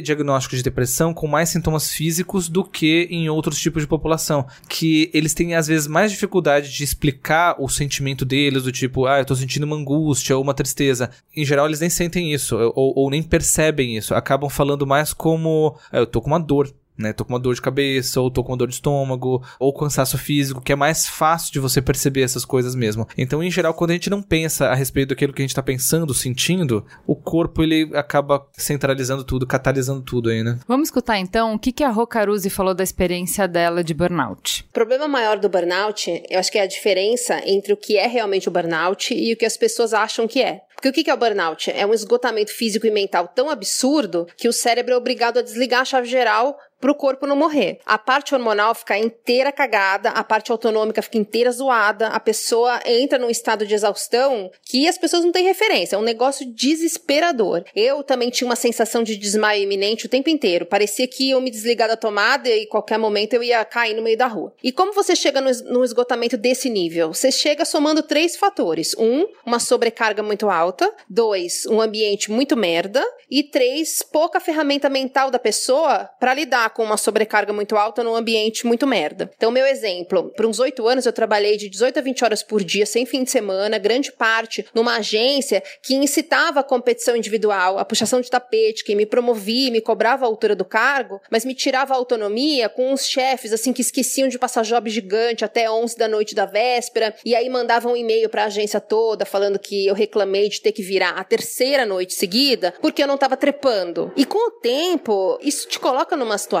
[0.00, 4.46] diagnósticos de depressão com mais sintomas físicos do que em outros tipos de população.
[4.68, 9.18] Que eles têm às vezes mais dificuldade de explicar o sentimento deles, do tipo, ah,
[9.18, 11.10] eu tô sentindo uma angústia ou uma tristeza.
[11.36, 14.14] Em geral, eles nem sentem isso, ou, ou nem percebem isso.
[14.14, 17.12] Acabam falando mais como, ah, eu tô com uma dor né?
[17.12, 20.18] Tô com uma dor de cabeça, ou tô com uma dor de estômago, ou cansaço
[20.18, 23.06] físico, que é mais fácil de você perceber essas coisas mesmo.
[23.16, 25.62] Então, em geral, quando a gente não pensa a respeito daquilo que a gente tá
[25.62, 30.58] pensando, sentindo, o corpo ele acaba centralizando tudo, catalisando tudo aí, né?
[30.68, 34.66] Vamos escutar então o que, que a Rô Caruzi falou da experiência dela de burnout.
[34.68, 38.06] O problema maior do burnout, eu acho que é a diferença entre o que é
[38.06, 40.62] realmente o burnout e o que as pessoas acham que é.
[40.80, 41.70] Porque o que que é o burnout?
[41.70, 45.82] É um esgotamento físico e mental tão absurdo que o cérebro é obrigado a desligar
[45.82, 47.78] a chave geral para o corpo não morrer.
[47.84, 53.18] A parte hormonal fica inteira cagada, a parte autonômica fica inteira zoada, a pessoa entra
[53.18, 55.96] num estado de exaustão que as pessoas não têm referência.
[55.96, 57.64] É um negócio desesperador.
[57.74, 60.64] Eu também tinha uma sensação de desmaio iminente o tempo inteiro.
[60.64, 64.16] Parecia que eu me desligar da tomada e qualquer momento eu ia cair no meio
[64.16, 64.54] da rua.
[64.62, 67.12] E como você chega no esgotamento desse nível?
[67.12, 68.94] Você chega somando três fatores.
[68.98, 70.90] Um, uma sobrecarga muito alta.
[71.08, 73.04] Dois, um ambiente muito merda.
[73.30, 78.02] E três, pouca ferramenta mental da pessoa para lidar lidar com uma sobrecarga muito alta
[78.02, 79.30] num ambiente muito merda.
[79.36, 82.62] Então, meu exemplo, por uns oito anos eu trabalhei de 18 a 20 horas por
[82.62, 87.84] dia, sem fim de semana, grande parte numa agência que incitava a competição individual, a
[87.84, 91.94] puxação de tapete, que me promovia, me cobrava a altura do cargo, mas me tirava
[91.94, 96.08] a autonomia com uns chefes assim que esqueciam de passar job gigante até 11 da
[96.08, 99.94] noite da véspera e aí mandavam um e-mail para a agência toda falando que eu
[99.94, 104.12] reclamei de ter que virar a terceira noite seguida porque eu não estava trepando.
[104.16, 106.59] E com o tempo, isso te coloca numa situação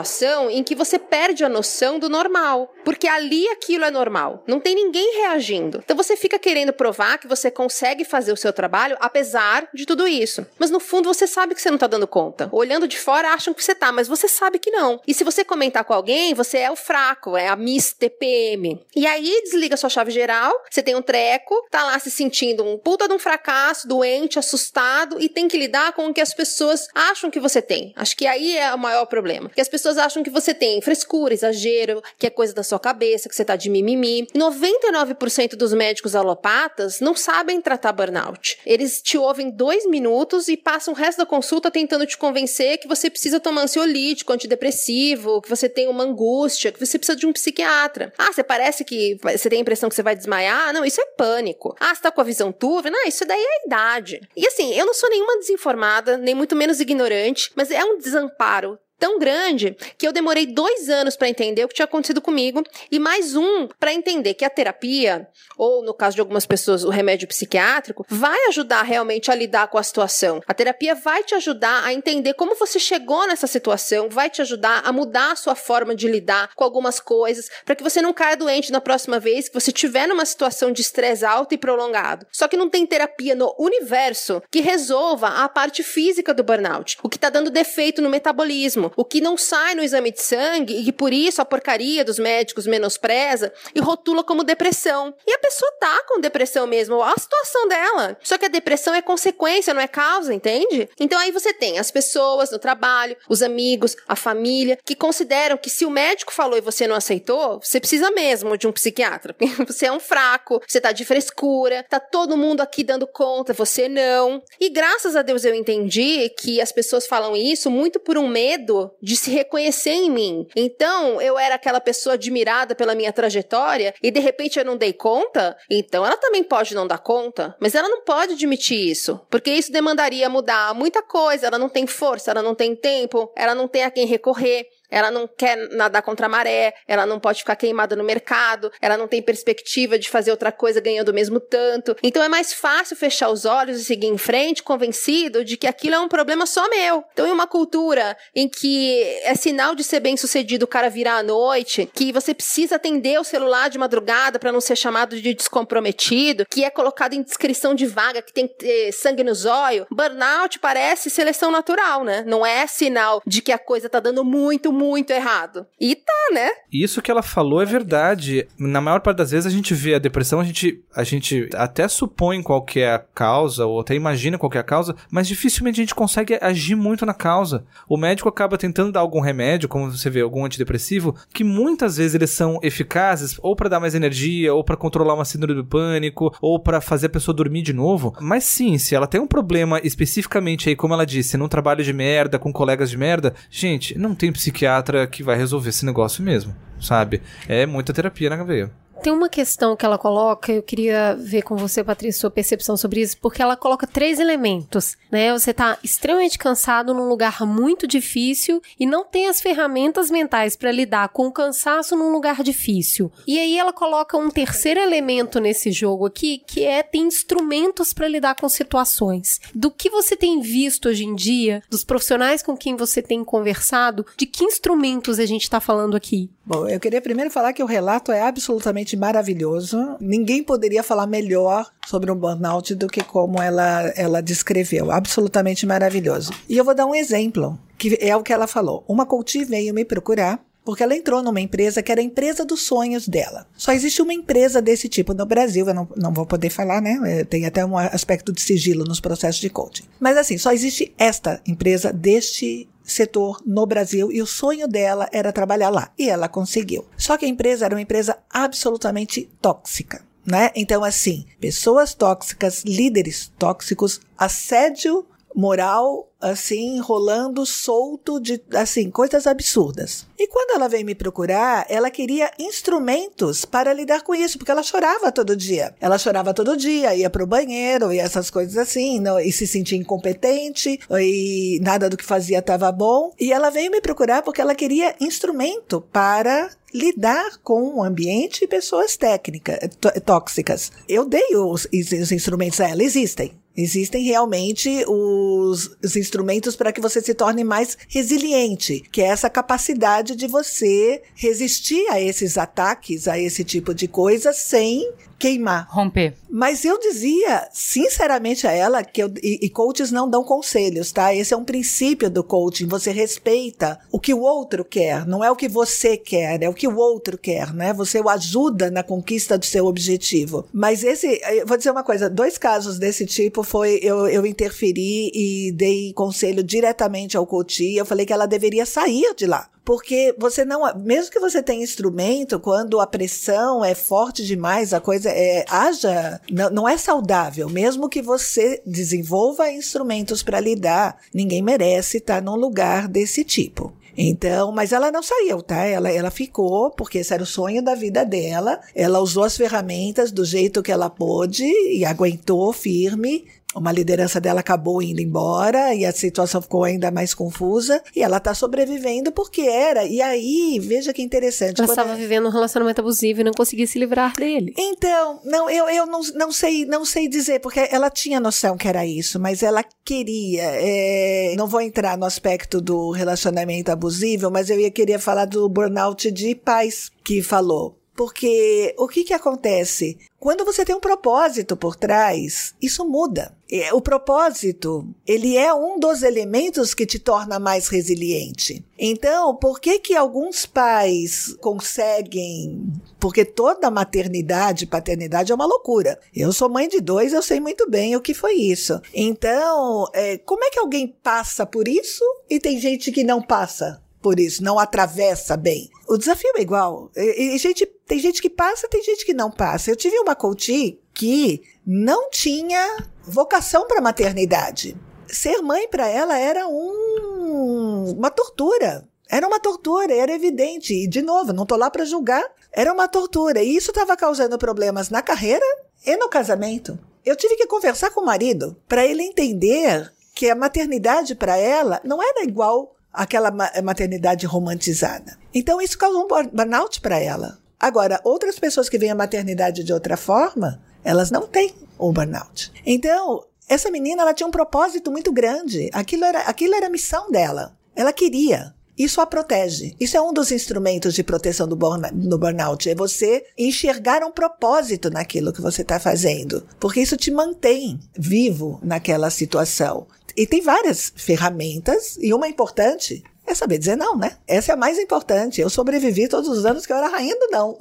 [0.50, 4.42] em que você perde a noção do normal, porque ali aquilo é normal.
[4.46, 5.82] Não tem ninguém reagindo.
[5.84, 10.06] Então você fica querendo provar que você consegue fazer o seu trabalho apesar de tudo
[10.06, 10.46] isso.
[10.58, 12.48] Mas no fundo você sabe que você não tá dando conta.
[12.52, 15.00] Olhando de fora acham que você tá, mas você sabe que não.
[15.06, 18.80] E se você comentar com alguém, você é o fraco, é a Miss TPM.
[18.94, 22.78] E aí desliga sua chave geral, você tem um treco, tá lá se sentindo um
[22.78, 26.88] puta de um fracasso, doente, assustado e tem que lidar com o que as pessoas
[26.94, 27.92] acham que você tem.
[27.96, 29.50] Acho que aí é o maior problema.
[29.50, 33.28] Que as pessoas acham que você tem frescura, exagero, que é coisa da sua cabeça,
[33.28, 34.26] que você tá de mimimi.
[34.34, 38.58] 99% dos médicos alopatas não sabem tratar burnout.
[38.64, 42.88] Eles te ouvem dois minutos e passam o resto da consulta tentando te convencer que
[42.88, 47.32] você precisa tomar ansiolítico, antidepressivo, que você tem uma angústia, que você precisa de um
[47.32, 48.12] psiquiatra.
[48.18, 50.72] Ah, você parece que você tem a impressão que você vai desmaiar?
[50.72, 51.76] Não, isso é pânico.
[51.80, 52.90] Ah, você tá com a visão turva?
[52.90, 54.20] Não, isso daí é a idade.
[54.36, 58.78] E assim, eu não sou nenhuma desinformada, nem muito menos ignorante, mas é um desamparo
[59.00, 62.98] tão grande que eu demorei dois anos para entender o que tinha acontecido comigo e
[62.98, 67.26] mais um para entender que a terapia, ou no caso de algumas pessoas, o remédio
[67.26, 70.42] psiquiátrico, vai ajudar realmente a lidar com a situação.
[70.46, 74.82] A terapia vai te ajudar a entender como você chegou nessa situação, vai te ajudar
[74.84, 78.36] a mudar a sua forma de lidar com algumas coisas, para que você não caia
[78.36, 82.26] doente na próxima vez que você estiver numa situação de estresse alto e prolongado.
[82.30, 87.08] Só que não tem terapia no universo que resolva a parte física do burnout, o
[87.08, 90.84] que está dando defeito no metabolismo, o que não sai no exame de sangue e
[90.84, 95.14] que por isso a porcaria dos médicos menospreza e rotula como depressão.
[95.26, 98.16] E a pessoa tá com depressão mesmo, a situação dela.
[98.22, 100.88] Só que a depressão é consequência, não é causa, entende?
[100.98, 105.70] Então aí você tem as pessoas no trabalho, os amigos, a família, que consideram que
[105.70, 109.34] se o médico falou e você não aceitou, você precisa mesmo de um psiquiatra.
[109.66, 113.88] você é um fraco, você tá de frescura, tá todo mundo aqui dando conta, você
[113.88, 114.42] não.
[114.60, 118.79] E graças a Deus eu entendi que as pessoas falam isso muito por um medo
[119.02, 120.46] de se reconhecer em mim.
[120.54, 124.92] Então, eu era aquela pessoa admirada pela minha trajetória e de repente eu não dei
[124.92, 129.50] conta, então ela também pode não dar conta, mas ela não pode admitir isso, porque
[129.50, 133.66] isso demandaria mudar muita coisa, ela não tem força, ela não tem tempo, ela não
[133.66, 137.56] tem a quem recorrer ela não quer nadar contra a maré, ela não pode ficar
[137.56, 141.96] queimada no mercado, ela não tem perspectiva de fazer outra coisa ganhando o mesmo tanto.
[142.02, 145.94] Então é mais fácil fechar os olhos e seguir em frente, convencido de que aquilo
[145.94, 147.04] é um problema só meu.
[147.12, 151.18] Então, em uma cultura em que é sinal de ser bem sucedido o cara virar
[151.18, 155.34] à noite, que você precisa atender o celular de madrugada para não ser chamado de
[155.34, 159.86] descomprometido, que é colocado em descrição de vaga, que tem que ter sangue no zóio,
[159.90, 162.24] burnout parece seleção natural, né?
[162.26, 165.66] Não é sinal de que a coisa tá dando muito, muito errado.
[165.78, 166.48] E tá, né?
[166.72, 168.48] Isso que ela falou é verdade.
[168.58, 171.86] Na maior parte das vezes a gente vê a depressão, a gente, a gente até
[171.86, 175.84] supõe qual é a causa, ou até imagina qual é a causa, mas dificilmente a
[175.84, 177.66] gente consegue agir muito na causa.
[177.86, 182.14] O médico acaba tentando dar algum remédio, como você vê, algum antidepressivo, que muitas vezes
[182.14, 186.34] eles são eficazes ou para dar mais energia, ou para controlar uma síndrome do pânico,
[186.40, 188.14] ou para fazer a pessoa dormir de novo.
[188.18, 191.92] Mas sim, se ela tem um problema especificamente aí, como ela disse, num trabalho de
[191.92, 196.22] merda, com colegas de merda, gente, não tem psiquiatra psiquiatra que vai resolver esse negócio
[196.22, 197.20] mesmo, sabe?
[197.48, 198.70] É muita terapia na veia.
[199.02, 203.00] Tem uma questão que ela coloca, eu queria ver com você, Patrícia, sua percepção sobre
[203.00, 205.32] isso, porque ela coloca três elementos, né?
[205.32, 210.70] Você tá extremamente cansado num lugar muito difícil e não tem as ferramentas mentais para
[210.70, 213.10] lidar com o cansaço num lugar difícil.
[213.26, 218.08] E aí ela coloca um terceiro elemento nesse jogo aqui, que é ter instrumentos para
[218.08, 219.40] lidar com situações.
[219.54, 224.04] Do que você tem visto hoje em dia, dos profissionais com quem você tem conversado,
[224.16, 226.28] de que instrumentos a gente está falando aqui?
[226.50, 229.96] Bom, eu queria primeiro falar que o relato é absolutamente maravilhoso.
[230.00, 234.90] Ninguém poderia falar melhor sobre um burnout do que como ela, ela descreveu.
[234.90, 236.32] Absolutamente maravilhoso.
[236.48, 238.84] E eu vou dar um exemplo, que é o que ela falou.
[238.88, 242.62] Uma coach veio me procurar porque ela entrou numa empresa que era a empresa dos
[242.62, 243.46] sonhos dela.
[243.56, 246.98] Só existe uma empresa desse tipo no Brasil, eu não, não vou poder falar, né?
[247.06, 249.84] É, tem até um aspecto de sigilo nos processos de coaching.
[250.00, 255.32] Mas assim, só existe esta empresa deste setor no Brasil e o sonho dela era
[255.32, 255.92] trabalhar lá.
[255.98, 256.86] E ela conseguiu.
[256.96, 260.04] Só que a empresa era uma empresa absolutamente tóxica.
[260.24, 260.50] Né?
[260.54, 270.06] Então, assim, pessoas tóxicas, líderes tóxicos, assédio moral assim, rolando solto de, assim, coisas absurdas.
[270.18, 274.62] E quando ela veio me procurar, ela queria instrumentos para lidar com isso, porque ela
[274.62, 275.74] chorava todo dia.
[275.80, 279.78] Ela chorava todo dia, ia pro banheiro e essas coisas assim, não, e se sentia
[279.78, 283.12] incompetente, e nada do que fazia estava bom.
[283.18, 288.48] E ela veio me procurar porque ela queria instrumento para lidar com o ambiente e
[288.48, 289.58] pessoas técnicas,
[290.04, 290.70] tóxicas.
[290.88, 293.39] Eu dei os, os instrumentos a ela, existem.
[293.60, 299.28] Existem realmente os, os instrumentos para que você se torne mais resiliente, que é essa
[299.28, 305.68] capacidade de você resistir a esses ataques, a esse tipo de coisa, sem queimar.
[305.70, 306.14] Romper.
[306.30, 311.14] Mas eu dizia, sinceramente, a ela que eu, e, e coaches não dão conselhos, tá?
[311.14, 312.66] Esse é um princípio do coaching.
[312.66, 316.54] Você respeita o que o outro quer, não é o que você quer, é o
[316.54, 317.72] que o outro quer, né?
[317.74, 320.46] Você o ajuda na conquista do seu objetivo.
[320.52, 325.52] Mas esse, vou dizer uma coisa: dois casos desse tipo foi eu, eu interferi e
[325.52, 327.62] dei conselho diretamente ao coach.
[327.76, 329.48] Eu falei que ela deveria sair de lá.
[329.70, 334.80] Porque você não, mesmo que você tenha instrumento, quando a pressão é forte demais, a
[334.80, 337.48] coisa é, haja, não, não é saudável.
[337.48, 343.72] Mesmo que você desenvolva instrumentos para lidar, ninguém merece estar num lugar desse tipo.
[343.96, 345.64] Então, mas ela não saiu, tá?
[345.64, 348.58] Ela, ela ficou, porque esse era o sonho da vida dela.
[348.74, 354.40] Ela usou as ferramentas do jeito que ela pôde e aguentou firme uma liderança dela
[354.40, 359.42] acabou indo embora e a situação ficou ainda mais confusa e ela tá sobrevivendo porque
[359.42, 359.84] era.
[359.84, 361.60] E aí, veja que interessante.
[361.60, 361.98] Ela estava ela...
[361.98, 364.54] vivendo um relacionamento abusivo e não conseguia se livrar dele.
[364.56, 368.68] Então, não, eu, eu não, não sei, não sei dizer, porque ela tinha noção que
[368.68, 370.44] era isso, mas ela queria.
[370.44, 371.34] É...
[371.36, 376.10] não vou entrar no aspecto do relacionamento abusivo, mas eu ia querer falar do burnout
[376.10, 377.79] de pais que falou.
[377.96, 379.98] Porque o que que acontece?
[380.18, 383.34] Quando você tem um propósito por trás, isso muda.
[383.72, 388.64] O propósito, ele é um dos elementos que te torna mais resiliente.
[388.78, 392.72] Então, por que que alguns pais conseguem?
[392.98, 395.98] Porque toda maternidade, paternidade é uma loucura.
[396.14, 398.80] Eu sou mãe de dois, eu sei muito bem o que foi isso.
[398.94, 403.82] Então, é, como é que alguém passa por isso e tem gente que não passa?
[404.02, 405.70] Por isso, não atravessa bem.
[405.88, 406.90] O desafio é igual.
[406.96, 409.70] E, e, gente, tem gente que passa, tem gente que não passa.
[409.70, 414.76] Eu tive uma coach que não tinha vocação para maternidade.
[415.06, 418.88] Ser mãe para ela era um, uma tortura.
[419.08, 420.72] Era uma tortura, era evidente.
[420.72, 422.24] E, de novo, não tô lá para julgar.
[422.52, 423.42] Era uma tortura.
[423.42, 425.44] E isso estava causando problemas na carreira
[425.84, 426.78] e no casamento.
[427.04, 431.80] Eu tive que conversar com o marido para ele entender que a maternidade para ela
[431.82, 433.30] não era igual aquela
[433.62, 435.16] maternidade romantizada.
[435.32, 437.38] Então isso causou um burnout para ela.
[437.58, 442.50] Agora, outras pessoas que veem a maternidade de outra forma, elas não têm o burnout.
[442.64, 445.68] Então, essa menina ela tinha um propósito muito grande.
[445.72, 447.56] Aquilo era, aquilo era a missão dela.
[447.76, 448.54] Ela queria.
[448.80, 449.76] Isso a protege.
[449.78, 452.66] Isso é um dos instrumentos de proteção do, burn do burnout.
[452.66, 456.46] É você enxergar um propósito naquilo que você está fazendo.
[456.58, 459.86] Porque isso te mantém vivo naquela situação.
[460.16, 464.12] E tem várias ferramentas, e uma importante é saber dizer não, né?
[464.26, 465.40] Essa é a mais importante.
[465.40, 467.56] Eu sobrevivi todos os anos que eu era rainha do não.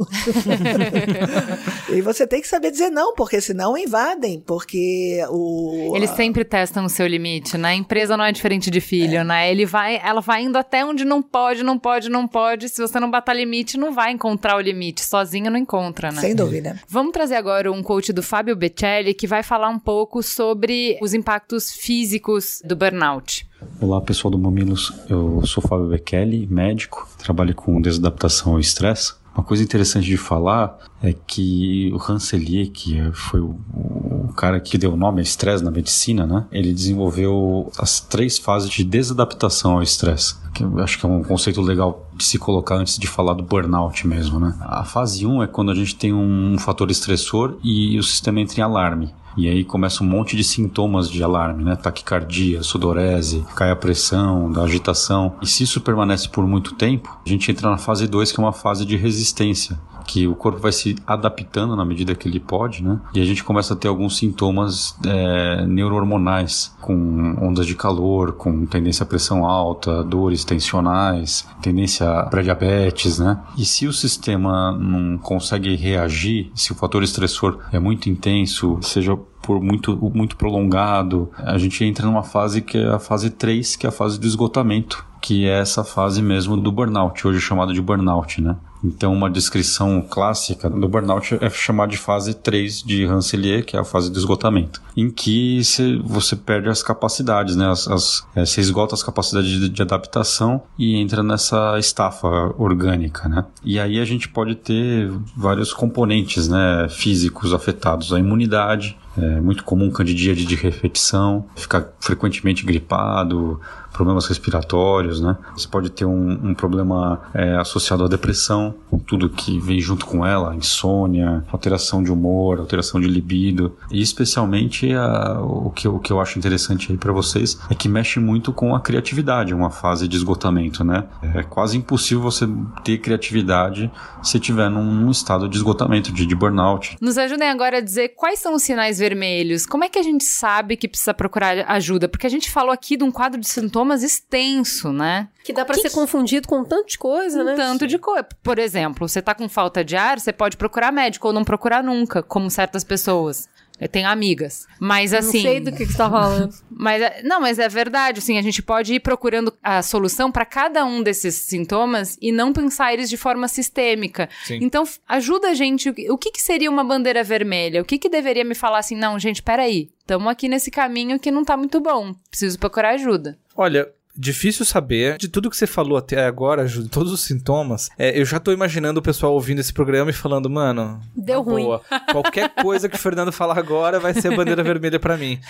[1.89, 5.93] e você tem que saber dizer não, porque senão invadem, porque o...
[5.95, 7.69] Eles sempre testam o seu limite, né?
[7.69, 9.23] A empresa não é diferente de filho, é.
[9.23, 9.51] né?
[9.51, 12.69] Ele vai, ela vai indo até onde não pode, não pode, não pode.
[12.69, 15.03] Se você não bater limite, não vai encontrar o limite.
[15.03, 16.21] Sozinho não encontra, né?
[16.21, 16.79] Sem dúvida.
[16.87, 21.13] Vamos trazer agora um coach do Fábio Becelli, que vai falar um pouco sobre os
[21.13, 23.48] impactos físicos do burnout.
[23.81, 29.13] Olá pessoal do Mamilos, eu sou Fábio Beckelli, médico, trabalho com desadaptação ao estresse.
[29.35, 34.77] Uma coisa interessante de falar é que o Hanselier, que foi o, o cara que
[34.77, 36.45] deu o nome ao estresse na medicina, né?
[36.51, 40.35] Ele desenvolveu as três fases de desadaptação ao estresse.
[40.53, 43.43] Que eu acho que é um conceito legal de se colocar antes de falar do
[43.43, 44.57] burnout mesmo, né?
[44.61, 48.39] A fase 1 um é quando a gente tem um fator estressor e o sistema
[48.39, 49.13] entra em alarme.
[49.39, 51.77] E aí começa um monte de sintomas de alarme, né?
[51.77, 55.35] Taquicardia, sudorese, cai a pressão, da agitação.
[55.41, 58.43] E se isso permanece por muito tempo, a gente entra na fase 2, que é
[58.43, 62.83] uma fase de resistência que o corpo vai se adaptando na medida que ele pode,
[62.83, 62.99] né?
[63.13, 68.65] E a gente começa a ter alguns sintomas é, neurohormonais, com ondas de calor, com
[68.65, 73.39] tendência à pressão alta, dores tensionais, tendência para diabetes, né?
[73.55, 79.15] E se o sistema não consegue reagir, se o fator estressor é muito intenso, seja
[79.41, 83.85] por muito, muito prolongado, a gente entra numa fase que é a fase 3, que
[83.85, 87.81] é a fase do esgotamento, que é essa fase mesmo do burnout, hoje chamado de
[87.81, 88.55] burnout, né?
[88.83, 93.79] Então, uma descrição clássica do burnout é chamada de fase 3 de Rancelier, que é
[93.79, 95.61] a fase do esgotamento, em que
[96.03, 97.69] você perde as capacidades, né?
[97.69, 102.27] As, as, é, você esgota as capacidades de, de, adaptação e entra nessa estafa
[102.57, 103.45] orgânica, né?
[103.65, 109.63] E aí a gente pode ter vários componentes, né, físicos afetados, a imunidade, é muito
[109.63, 113.59] comum candidíase de repetição, ficar frequentemente gripado,
[113.91, 115.37] problemas respiratórios, né?
[115.55, 118.75] Você pode ter um, um problema é, associado à depressão,
[119.05, 124.93] tudo que vem junto com ela, insônia, alteração de humor, alteração de libido, e especialmente
[124.93, 128.53] a, o, que, o que eu acho interessante aí para vocês é que mexe muito
[128.53, 131.05] com a criatividade, uma fase de esgotamento, né?
[131.35, 132.47] É quase impossível você
[132.83, 136.97] ter criatividade se estiver num, num, estado de esgotamento, de, de burnout.
[137.01, 139.65] Nos ajudem agora a dizer quais são os sinais vermelhos.
[139.65, 142.07] Como é que a gente sabe que precisa procurar ajuda?
[142.07, 145.27] Porque a gente falou aqui de um quadro de sintomas extenso, né?
[145.43, 145.95] Que dá para ser que...
[145.95, 147.55] confundido com tanto de coisa, um né?
[147.55, 148.27] Tanto de coisa.
[148.43, 151.83] Por exemplo, você tá com falta de ar, você pode procurar médico ou não procurar
[151.83, 153.47] nunca, como certas pessoas.
[153.79, 154.67] Eu tenho amigas.
[154.79, 155.37] Mas assim.
[155.37, 156.53] Não sei do que, que você tá falando.
[156.69, 158.19] Mas, não, mas é verdade.
[158.19, 162.53] Assim, a gente pode ir procurando a solução para cada um desses sintomas e não
[162.53, 164.29] pensar eles de forma sistêmica.
[164.45, 164.59] Sim.
[164.61, 165.89] Então, ajuda a gente.
[166.09, 167.81] O que, que seria uma bandeira vermelha?
[167.81, 168.95] O que, que deveria me falar assim?
[168.95, 169.89] Não, gente, peraí.
[169.99, 172.15] Estamos aqui nesse caminho que não tá muito bom.
[172.29, 173.37] Preciso procurar ajuda.
[173.61, 175.17] Olha, difícil saber.
[175.17, 178.39] De tudo que você falou até agora, Ju, de todos os sintomas, é, eu já
[178.39, 181.01] tô imaginando o pessoal ouvindo esse programa e falando, mano.
[181.13, 181.65] Deu ruim.
[181.65, 185.41] Boa, qualquer coisa que o Fernando falar agora vai ser bandeira vermelha para mim.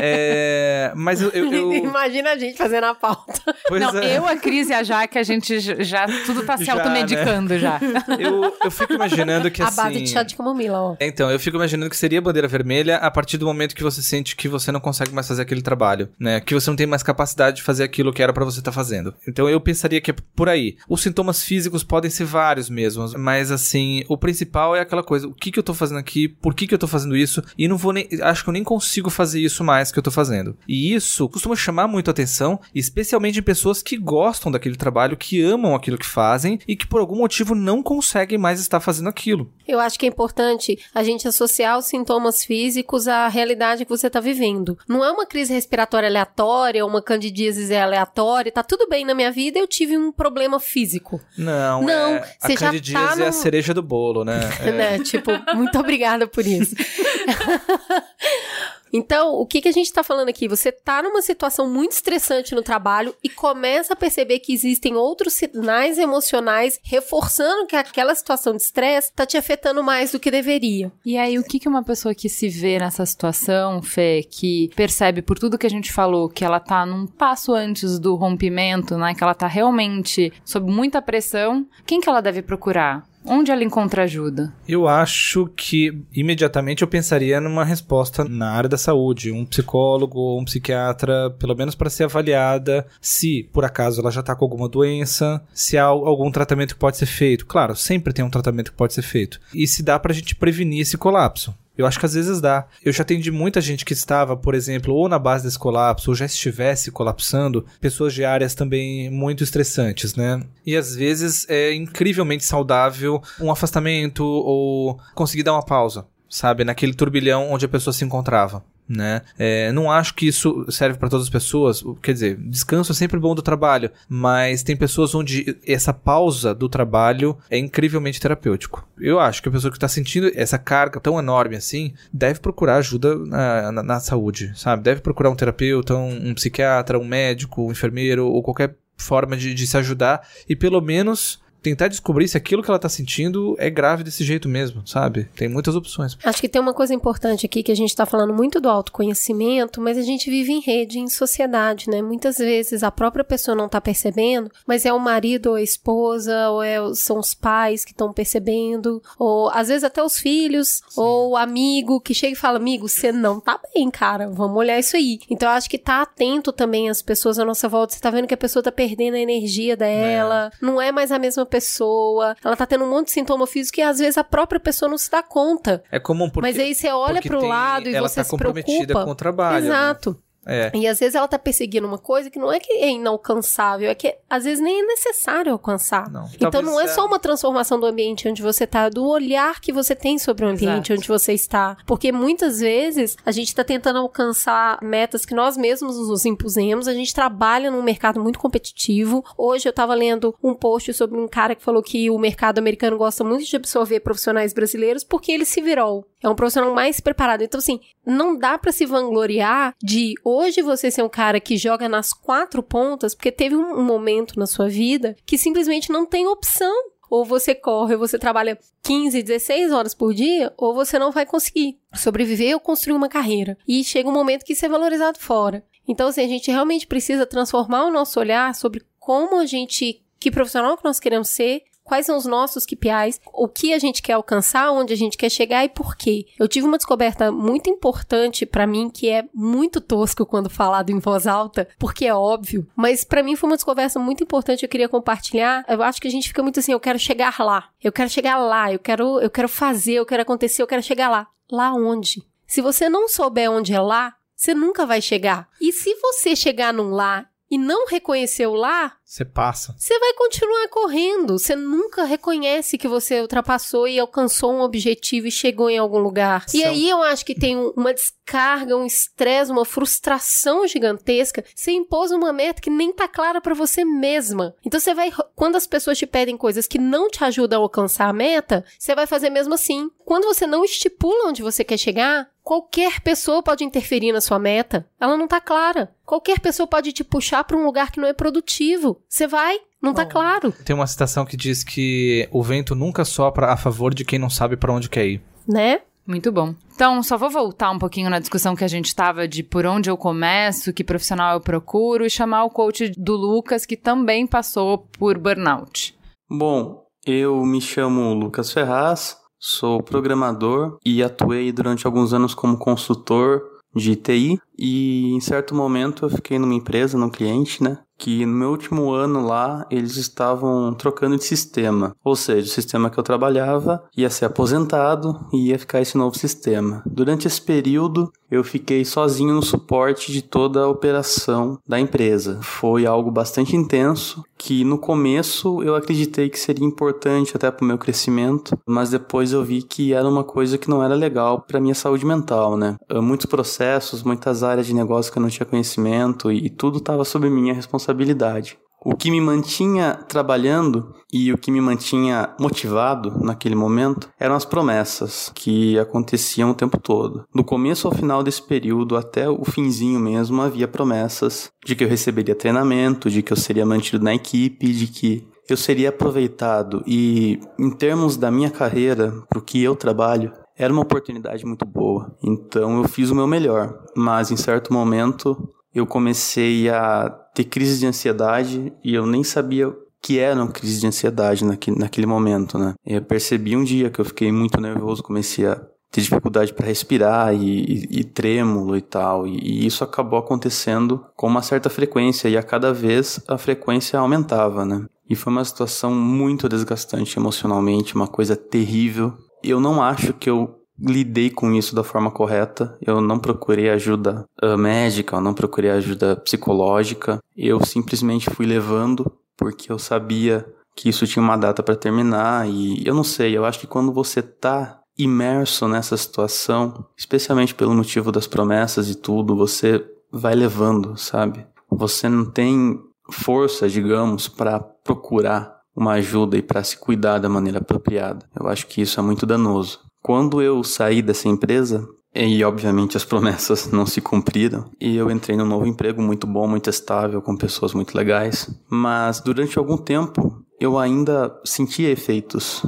[0.00, 3.40] É, mas eu, eu, eu, Imagina a gente fazendo a pauta.
[3.66, 4.18] Pois Não, é.
[4.18, 6.06] eu, a Cris e a Jaque, a gente já.
[6.24, 7.58] Tudo tá se já, automedicando né?
[7.58, 7.80] já.
[8.18, 9.80] Eu, eu fico imaginando que a assim.
[9.80, 10.96] A base de chá de camomila, ó.
[11.00, 14.34] Então, eu fico imaginando que seria bandeira vermelha a partir do momento que você sente
[14.34, 16.40] que você não consegue mais fazer aquele trabalho, né?
[16.40, 18.74] Que você não tem mais capacidade de fazer aquilo que era para você estar tá
[18.74, 19.14] fazendo.
[19.26, 20.76] Então eu pensaria que é por aí.
[20.88, 25.34] Os sintomas físicos podem ser vários mesmo, mas assim, o principal é aquela coisa: o
[25.34, 27.76] que, que eu tô fazendo aqui, por que, que eu tô fazendo isso, e não
[27.76, 28.08] vou nem.
[28.22, 30.56] Acho que eu nem consigo fazer isso mais que eu tô fazendo.
[30.66, 35.74] E isso costuma chamar muito atenção, especialmente em pessoas que gostam daquele trabalho, que amam
[35.74, 39.50] aquilo que fazem e que por algum motivo não conseguem mais estar fazendo aquilo.
[39.66, 44.06] Eu acho que é importante a gente associar os sintomas físicos à realidade que você
[44.06, 44.78] está vivendo.
[44.88, 49.58] Não é uma crise respiratória aleatória, uma candidíase aleatória, tá tudo bem na minha vida,
[49.58, 51.20] eu tive um problema físico.
[51.36, 53.24] Não, não, é, você a já tá no...
[53.24, 54.38] é a cereja do bolo, né?
[54.58, 54.72] É.
[54.72, 54.98] né?
[55.00, 56.74] Tipo, muito obrigada por isso.
[58.92, 60.48] Então, o que, que a gente está falando aqui?
[60.48, 65.34] Você está numa situação muito estressante no trabalho e começa a perceber que existem outros
[65.34, 70.92] sinais emocionais reforçando que aquela situação de estresse está te afetando mais do que deveria.
[71.04, 75.22] E aí, o que, que uma pessoa que se vê nessa situação, Fê, que percebe
[75.22, 79.14] por tudo que a gente falou, que ela está num passo antes do rompimento, né?
[79.14, 83.07] Que ela está realmente sob muita pressão, quem que ela deve procurar?
[83.24, 84.52] Onde ela encontra ajuda?
[84.66, 90.40] Eu acho que imediatamente eu pensaria numa resposta na área da saúde, um psicólogo ou
[90.40, 94.68] um psiquiatra, pelo menos para ser avaliada se por acaso ela já está com alguma
[94.68, 97.46] doença, se há algum tratamento que pode ser feito.
[97.46, 99.40] Claro, sempre tem um tratamento que pode ser feito.
[99.54, 101.54] E se dá para a gente prevenir esse colapso.
[101.78, 102.66] Eu acho que às vezes dá.
[102.84, 106.14] Eu já atendi muita gente que estava, por exemplo, ou na base desse colapso, ou
[106.16, 110.42] já estivesse colapsando, pessoas de áreas também muito estressantes, né?
[110.66, 116.64] E às vezes é incrivelmente saudável um afastamento ou conseguir dar uma pausa, sabe?
[116.64, 119.22] Naquele turbilhão onde a pessoa se encontrava né?
[119.38, 121.84] É, não acho que isso serve para todas as pessoas.
[122.02, 126.68] Quer dizer, descanso é sempre bom do trabalho, mas tem pessoas onde essa pausa do
[126.68, 128.88] trabalho é incrivelmente terapêutico.
[128.98, 132.76] Eu acho que a pessoa que está sentindo essa carga tão enorme assim deve procurar
[132.76, 134.82] ajuda na, na, na saúde, sabe?
[134.82, 139.54] Deve procurar um terapeuta, um, um, psiquiatra, um médico, um enfermeiro ou qualquer forma de,
[139.54, 143.68] de se ajudar e pelo menos tentar descobrir se aquilo que ela tá sentindo é
[143.68, 145.24] grave desse jeito mesmo, sabe?
[145.36, 146.16] Tem muitas opções.
[146.24, 149.80] Acho que tem uma coisa importante aqui que a gente tá falando muito do autoconhecimento,
[149.80, 152.00] mas a gente vive em rede, em sociedade, né?
[152.00, 156.50] Muitas vezes a própria pessoa não tá percebendo, mas é o marido ou a esposa,
[156.50, 161.00] ou é, são os pais que estão percebendo, ou às vezes até os filhos, Sim.
[161.00, 164.78] ou o amigo que chega e fala: Amigo, você não tá bem, cara, vamos olhar
[164.78, 165.18] isso aí.
[165.28, 167.94] Então acho que tá atento também às pessoas à nossa volta.
[167.94, 170.64] Você tá vendo que a pessoa tá perdendo a energia dela, é.
[170.64, 173.82] não é mais a mesma pessoa, ela tá tendo um monte de sintoma físico e
[173.82, 175.82] às vezes a própria pessoa não se dá conta.
[175.90, 176.48] É comum porque.
[176.48, 179.04] Mas aí você olha pro tem, lado e ela você tá se comprometida preocupa.
[179.04, 179.64] com o trabalho.
[179.64, 179.66] Né?
[179.66, 180.10] Exato.
[180.10, 180.16] Né?
[180.48, 180.70] É.
[180.74, 183.94] E às vezes ela tá perseguindo uma coisa que não é que é inalcançável, é
[183.94, 186.10] que às vezes nem é necessário alcançar.
[186.10, 186.24] Não.
[186.34, 189.60] Então Talvez não é é- só uma transformação do ambiente onde você tá, do olhar
[189.60, 190.94] que você tem sobre o ambiente Exato.
[190.94, 191.76] onde você está.
[191.86, 196.94] Porque muitas vezes a gente tá tentando alcançar metas que nós mesmos nos impusemos, a
[196.94, 199.22] gente trabalha num mercado muito competitivo.
[199.36, 202.96] Hoje eu tava lendo um post sobre um cara que falou que o mercado americano
[202.96, 206.06] gosta muito de absorver profissionais brasileiros porque ele se virou.
[206.22, 207.42] É um profissional mais preparado.
[207.42, 211.88] Então, assim, não dá pra se vangloriar de hoje você ser um cara que joga
[211.88, 216.74] nas quatro pontas, porque teve um momento na sua vida que simplesmente não tem opção.
[217.10, 221.24] Ou você corre, ou você trabalha 15, 16 horas por dia, ou você não vai
[221.24, 223.56] conseguir sobreviver ou construir uma carreira.
[223.66, 225.64] E chega um momento que isso é valorizado fora.
[225.88, 230.30] Então, assim, a gente realmente precisa transformar o nosso olhar sobre como a gente, que
[230.30, 234.12] profissional que nós queremos ser, quais são os nossos KPIs, o que a gente quer
[234.12, 236.26] alcançar, onde a gente quer chegar e por quê.
[236.38, 240.98] Eu tive uma descoberta muito importante pra mim, que é muito tosco quando falado em
[240.98, 244.88] voz alta, porque é óbvio, mas pra mim foi uma descoberta muito importante, eu queria
[244.88, 245.64] compartilhar.
[245.66, 247.70] Eu acho que a gente fica muito assim, eu quero chegar lá.
[247.82, 251.08] Eu quero chegar lá, eu quero eu quero fazer, eu quero acontecer, eu quero chegar
[251.08, 251.26] lá.
[251.50, 252.22] Lá onde?
[252.46, 255.48] Se você não souber onde é lá, você nunca vai chegar.
[255.60, 259.74] E se você chegar num lá e não reconhecer o lá, Você passa.
[259.78, 261.38] você vai continuar correndo.
[261.38, 266.44] Você nunca reconhece que você ultrapassou e alcançou um objetivo e chegou em algum lugar.
[266.52, 271.44] E São- aí eu acho que tem um- uma descarga, um estresse, uma frustração gigantesca.
[271.54, 274.54] Você impôs uma meta que nem tá clara pra você mesma.
[274.64, 275.10] Então você vai.
[275.34, 278.94] Quando as pessoas te pedem coisas que não te ajudam a alcançar a meta, você
[278.94, 279.88] vai fazer mesmo assim.
[280.04, 284.86] Quando você não estipula onde você quer chegar, Qualquer pessoa pode interferir na sua meta.
[284.98, 285.94] Ela não tá clara.
[286.02, 289.02] Qualquer pessoa pode te puxar pra um lugar que não é produtivo.
[289.06, 293.52] Você vai, não tá claro, Tem uma citação que diz que o vento nunca sopra
[293.52, 295.22] a favor de quem não sabe pra onde quer ir.
[295.46, 295.82] né?
[296.06, 296.54] Muito bom.
[296.74, 299.90] Então, só vou voltar um pouquinho na discussão que a gente tava de por onde
[299.90, 304.88] eu começo, que profissional eu procuro, e chamar o coach do Lucas, que também passou
[304.98, 305.94] por burnout.
[306.30, 313.42] Bom, eu me chamo Lucas Ferraz, sou programador e atuei durante alguns anos como consultor
[313.74, 317.78] de TI e em certo momento eu fiquei numa empresa, num cliente, né?
[317.96, 321.96] Que no meu último ano lá eles estavam trocando de sistema.
[322.04, 326.16] Ou seja, o sistema que eu trabalhava ia ser aposentado e ia ficar esse novo
[326.16, 326.82] sistema.
[326.86, 332.38] Durante esse período eu fiquei sozinho no suporte de toda a operação da empresa.
[332.40, 337.66] Foi algo bastante intenso que no começo eu acreditei que seria importante até para o
[337.66, 341.58] meu crescimento, mas depois eu vi que era uma coisa que não era legal para
[341.60, 342.76] minha saúde mental, né?
[343.02, 347.28] Muitos processos, muitas áreas de negócio que eu não tinha conhecimento e, tudo estava sob
[347.28, 348.58] minha responsabilidade.
[348.84, 354.44] O que me mantinha trabalhando e o que me mantinha motivado naquele momento eram as
[354.44, 357.24] promessas que aconteciam o tempo todo.
[357.34, 361.88] Do começo ao final desse período, até o finzinho mesmo, havia promessas de que eu
[361.88, 366.82] receberia treinamento, de que eu seria mantido na equipe, de que eu seria aproveitado.
[366.86, 371.64] E em termos da minha carreira, para o que eu trabalho, era uma oportunidade muito
[371.64, 372.14] boa.
[372.22, 373.78] Então eu fiz o meu melhor.
[373.96, 379.72] Mas em certo momento eu comecei a ter crise de ansiedade e eu nem sabia
[380.02, 382.74] que eram crises de ansiedade naquele, naquele momento, né?
[382.84, 385.56] Eu percebi um dia que eu fiquei muito nervoso, comecei a
[385.90, 391.04] ter dificuldade para respirar e, e, e trêmulo e tal, e, e isso acabou acontecendo
[391.16, 394.84] com uma certa frequência e a cada vez a frequência aumentava, né?
[395.08, 399.14] E foi uma situação muito desgastante emocionalmente, uma coisa terrível.
[399.42, 402.76] Eu não acho que eu lidei com isso da forma correta.
[402.80, 407.18] Eu não procurei ajuda uh, médica, eu não procurei ajuda psicológica.
[407.36, 412.86] Eu simplesmente fui levando porque eu sabia que isso tinha uma data para terminar e
[412.86, 418.12] eu não sei, eu acho que quando você tá imerso nessa situação, especialmente pelo motivo
[418.12, 421.46] das promessas e tudo, você vai levando, sabe?
[421.70, 422.80] Você não tem
[423.10, 428.26] força, digamos, para procurar uma ajuda e para se cuidar da maneira apropriada.
[428.38, 429.78] Eu acho que isso é muito danoso.
[430.02, 435.36] Quando eu saí dessa empresa, e obviamente as promessas não se cumpriram, e eu entrei
[435.36, 440.44] num novo emprego muito bom, muito estável, com pessoas muito legais, mas durante algum tempo
[440.60, 442.62] eu ainda sentia efeitos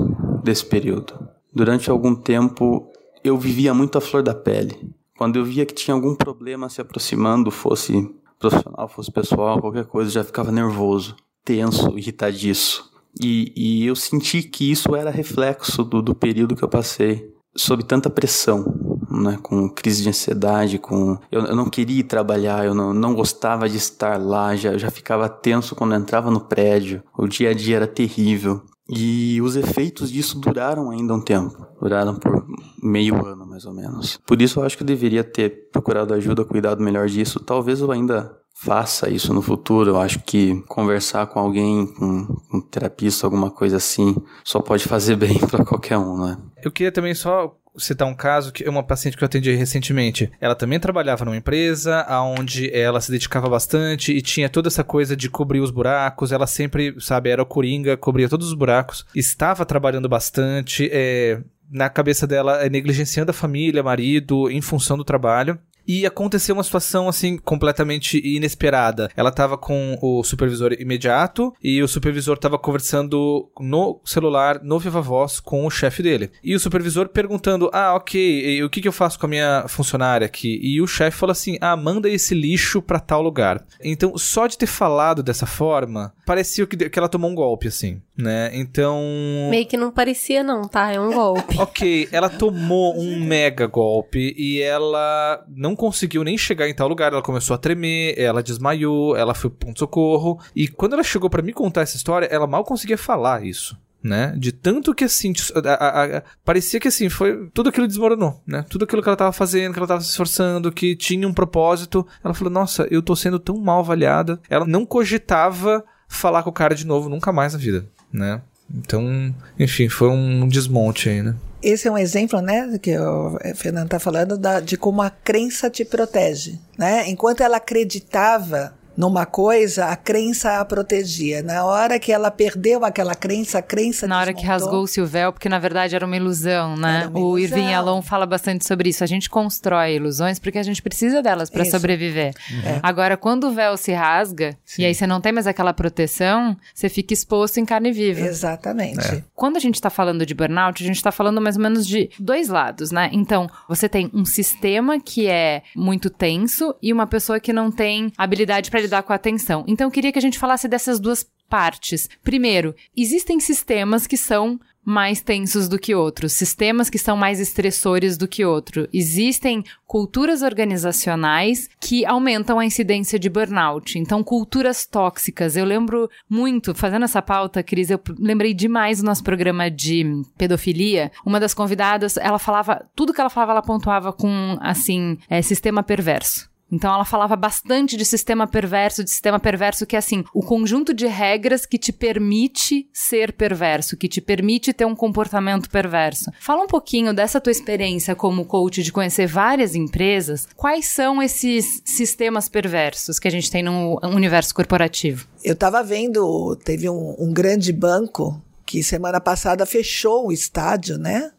[0.44, 1.12] desse período.
[1.52, 2.88] Durante algum tempo
[3.24, 4.94] eu vivia muito a flor da pele.
[5.18, 8.08] Quando eu via que tinha algum problema se aproximando, fosse
[8.38, 12.89] profissional, fosse pessoal, qualquer coisa, já ficava nervoso, tenso, irritadiço.
[13.20, 17.82] E, e eu senti que isso era reflexo do, do período que eu passei sob
[17.84, 18.64] tanta pressão,
[19.10, 23.68] né, com crise de ansiedade, com eu, eu não queria trabalhar, eu não, não gostava
[23.68, 27.76] de estar lá, já, já ficava tenso quando entrava no prédio, o dia a dia
[27.76, 28.62] era terrível.
[28.92, 32.44] E os efeitos disso duraram ainda um tempo, duraram por
[32.82, 34.18] meio ano, mais ou menos.
[34.26, 37.38] Por isso eu acho que eu deveria ter procurado ajuda, cuidado melhor disso.
[37.38, 39.90] Talvez eu ainda faça isso no futuro.
[39.90, 45.16] Eu acho que conversar com alguém, com um terapista, alguma coisa assim, só pode fazer
[45.16, 46.36] bem para qualquer um, né?
[46.62, 50.30] Eu queria também só citar um caso que uma paciente que eu atendi recentemente.
[50.40, 52.04] Ela também trabalhava numa empresa
[52.38, 56.30] onde ela se dedicava bastante e tinha toda essa coisa de cobrir os buracos.
[56.30, 59.06] Ela sempre, sabe, era o coringa, cobria todos os buracos.
[59.14, 61.40] Estava trabalhando bastante, é,
[61.70, 65.58] na cabeça dela, é, negligenciando a família, marido, em função do trabalho.
[65.90, 69.10] E aconteceu uma situação, assim, completamente inesperada.
[69.16, 75.00] Ela tava com o supervisor imediato e o supervisor tava conversando no celular, no Viva
[75.00, 76.30] Voz, com o chefe dele.
[76.44, 80.24] E o supervisor perguntando: Ah, ok, o que, que eu faço com a minha funcionária
[80.24, 80.60] aqui?
[80.62, 83.66] E o chefe falou assim: Ah, manda esse lixo pra tal lugar.
[83.82, 88.00] Então, só de ter falado dessa forma, parecia que, que ela tomou um golpe, assim,
[88.16, 88.52] né?
[88.54, 89.02] Então.
[89.50, 90.92] Meio que não parecia, não, tá?
[90.92, 91.58] É um golpe.
[91.60, 97.10] ok, ela tomou um mega golpe e ela não conseguiu nem chegar em tal lugar,
[97.10, 100.38] ela começou a tremer, ela desmaiou, ela foi pro ponto-socorro.
[100.54, 104.34] E quando ela chegou para me contar essa história, ela mal conseguia falar isso né?
[104.36, 108.64] De tanto que assim, a, a, a, parecia que assim, foi tudo aquilo desmoronou, né?
[108.68, 112.06] Tudo aquilo que ela tava fazendo, que ela tava se esforçando, que tinha um propósito.
[112.24, 114.40] Ela falou: "Nossa, eu tô sendo tão mal avaliada".
[114.48, 118.40] Ela não cogitava falar com o cara de novo nunca mais na vida, né?
[118.74, 121.36] Então, enfim, foi um desmonte aí, né?
[121.62, 125.68] Esse é um exemplo, né, que o Fernando está falando da, de como a crença
[125.68, 127.08] te protege, né?
[127.08, 131.42] Enquanto ela acreditava numa coisa, a crença a protegia.
[131.42, 134.42] Na hora que ela perdeu aquela crença, a crença Na hora desmontou.
[134.42, 137.06] que rasgou-se o véu, porque na verdade era uma ilusão, né?
[137.06, 137.58] Uma o ilusão.
[137.58, 139.02] Irving Alon fala bastante sobre isso.
[139.02, 142.34] A gente constrói ilusões porque a gente precisa delas para sobreviver.
[142.62, 142.78] É.
[142.82, 146.90] Agora, quando o véu se rasga e aí você não tem mais aquela proteção, você
[146.90, 148.20] fica exposto em carne viva.
[148.20, 149.24] Exatamente.
[149.34, 152.10] Quando a gente está falando de burnout, a gente está falando mais ou menos de
[152.18, 153.08] dois lados, né?
[153.14, 158.12] Então, você tem um sistema que é muito tenso e uma pessoa que não tem
[158.18, 159.64] habilidade para lidar com a tensão.
[159.66, 162.08] Então, eu queria que a gente falasse dessas duas partes.
[162.22, 168.16] Primeiro, existem sistemas que são mais tensos do que outros, sistemas que são mais estressores
[168.16, 168.88] do que outro.
[168.92, 173.98] Existem culturas organizacionais que aumentam a incidência de burnout.
[173.98, 175.56] Então, culturas tóxicas.
[175.56, 181.12] Eu lembro muito, fazendo essa pauta, Cris, eu lembrei demais do nosso programa de pedofilia.
[181.24, 185.82] Uma das convidadas, ela falava, tudo que ela falava, ela pontuava com, assim, é, sistema
[185.82, 186.49] perverso.
[186.70, 190.94] Então ela falava bastante de sistema perverso, de sistema perverso que é assim, o conjunto
[190.94, 196.30] de regras que te permite ser perverso, que te permite ter um comportamento perverso.
[196.40, 200.46] Fala um pouquinho dessa tua experiência como coach de conhecer várias empresas.
[200.56, 205.26] Quais são esses sistemas perversos que a gente tem no universo corporativo?
[205.42, 211.32] Eu estava vendo, teve um, um grande banco que semana passada fechou o estádio, né?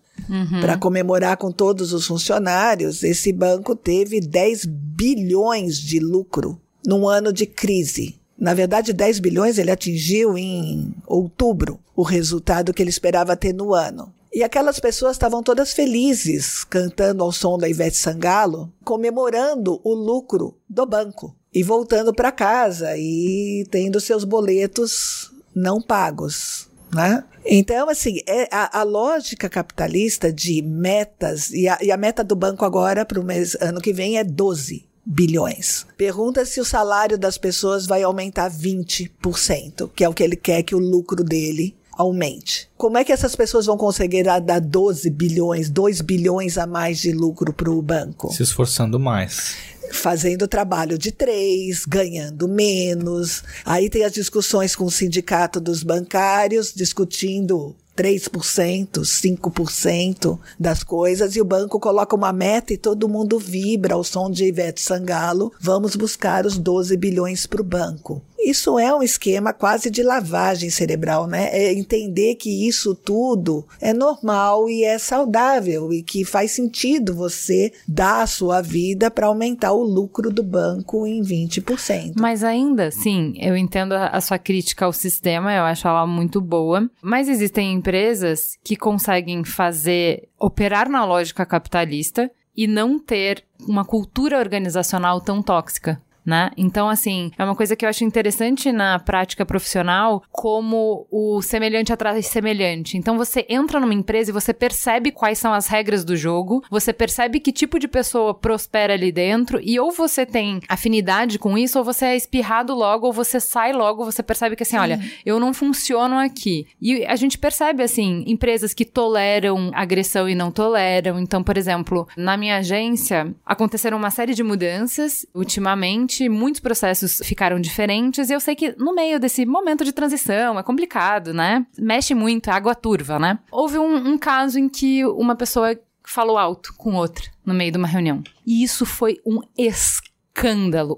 [0.59, 3.03] Para comemorar com todos os funcionários.
[3.03, 8.15] Esse banco teve 10 bilhões de lucro num ano de crise.
[8.37, 13.73] Na verdade, 10 bilhões ele atingiu em outubro, o resultado que ele esperava ter no
[13.73, 14.11] ano.
[14.33, 20.57] E aquelas pessoas estavam todas felizes, cantando ao som da Ivete Sangalo, comemorando o lucro
[20.69, 26.69] do banco e voltando para casa e tendo seus boletos não pagos.
[26.93, 27.23] Né?
[27.45, 32.35] Então, assim, é a, a lógica capitalista de metas, e a, e a meta do
[32.35, 33.25] banco agora para o
[33.61, 35.85] ano que vem é 12 bilhões.
[35.97, 40.61] Pergunta se o salário das pessoas vai aumentar 20%, que é o que ele quer
[40.63, 42.69] que o lucro dele aumente.
[42.77, 46.99] Como é que essas pessoas vão conseguir dar- dar 12 bilhões, 2 bilhões a mais
[46.99, 48.31] de lucro para o banco?
[48.33, 49.55] Se esforçando mais.
[49.93, 53.43] fazendo trabalho de três, ganhando menos.
[53.65, 61.41] Aí tem as discussões com o sindicato dos bancários, discutindo 3%, 5% das coisas, e
[61.41, 65.51] o banco coloca uma meta e todo mundo vibra ao som de Ivete Sangalo.
[65.59, 68.21] Vamos buscar os 12 bilhões para o banco.
[68.41, 71.49] Isso é um esquema quase de lavagem cerebral, né?
[71.51, 77.71] É entender que isso tudo é normal e é saudável e que faz sentido você
[77.87, 82.13] dar a sua vida para aumentar o lucro do banco em 20%.
[82.19, 86.89] Mas ainda, sim, eu entendo a sua crítica ao sistema, eu acho ela muito boa.
[87.01, 94.37] Mas existem empresas que conseguem fazer, operar na lógica capitalista e não ter uma cultura
[94.37, 96.01] organizacional tão tóxica.
[96.25, 96.51] Né?
[96.57, 101.93] Então, assim, é uma coisa que eu acho interessante na prática profissional, como o semelhante
[101.93, 102.97] atrai semelhante.
[102.97, 106.93] Então, você entra numa empresa e você percebe quais são as regras do jogo, você
[106.93, 111.79] percebe que tipo de pessoa prospera ali dentro, e ou você tem afinidade com isso,
[111.79, 115.39] ou você é espirrado logo, ou você sai logo, você percebe que assim, olha, eu
[115.39, 116.67] não funciono aqui.
[116.81, 121.19] E a gente percebe, assim, empresas que toleram agressão e não toleram.
[121.19, 127.59] Então, por exemplo, na minha agência, aconteceram uma série de mudanças ultimamente, muitos processos ficaram
[127.59, 131.65] diferentes, e eu sei que no meio desse momento de transição, é complicado, né?
[131.77, 133.39] Mexe muito, é água turva, né?
[133.51, 137.77] Houve um, um caso em que uma pessoa falou alto com outra no meio de
[137.77, 138.23] uma reunião.
[138.45, 140.10] E isso foi um escândalo.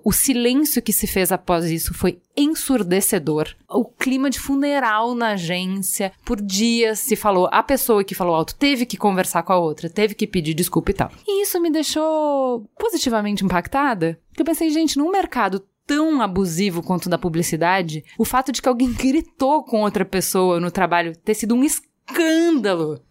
[0.04, 3.50] O silêncio que se fez após isso foi ensurdecedor.
[3.70, 8.56] O clima de funeral na agência, por dias se falou, a pessoa que falou alto
[8.56, 11.12] teve que conversar com a outra, teve que pedir desculpa e tal.
[11.28, 17.10] E isso me deixou positivamente impactada, porque eu pensei, gente, num mercado tão abusivo quanto
[17.10, 21.56] da publicidade, o fato de que alguém gritou com outra pessoa no trabalho ter sido
[21.56, 21.93] um escândalo,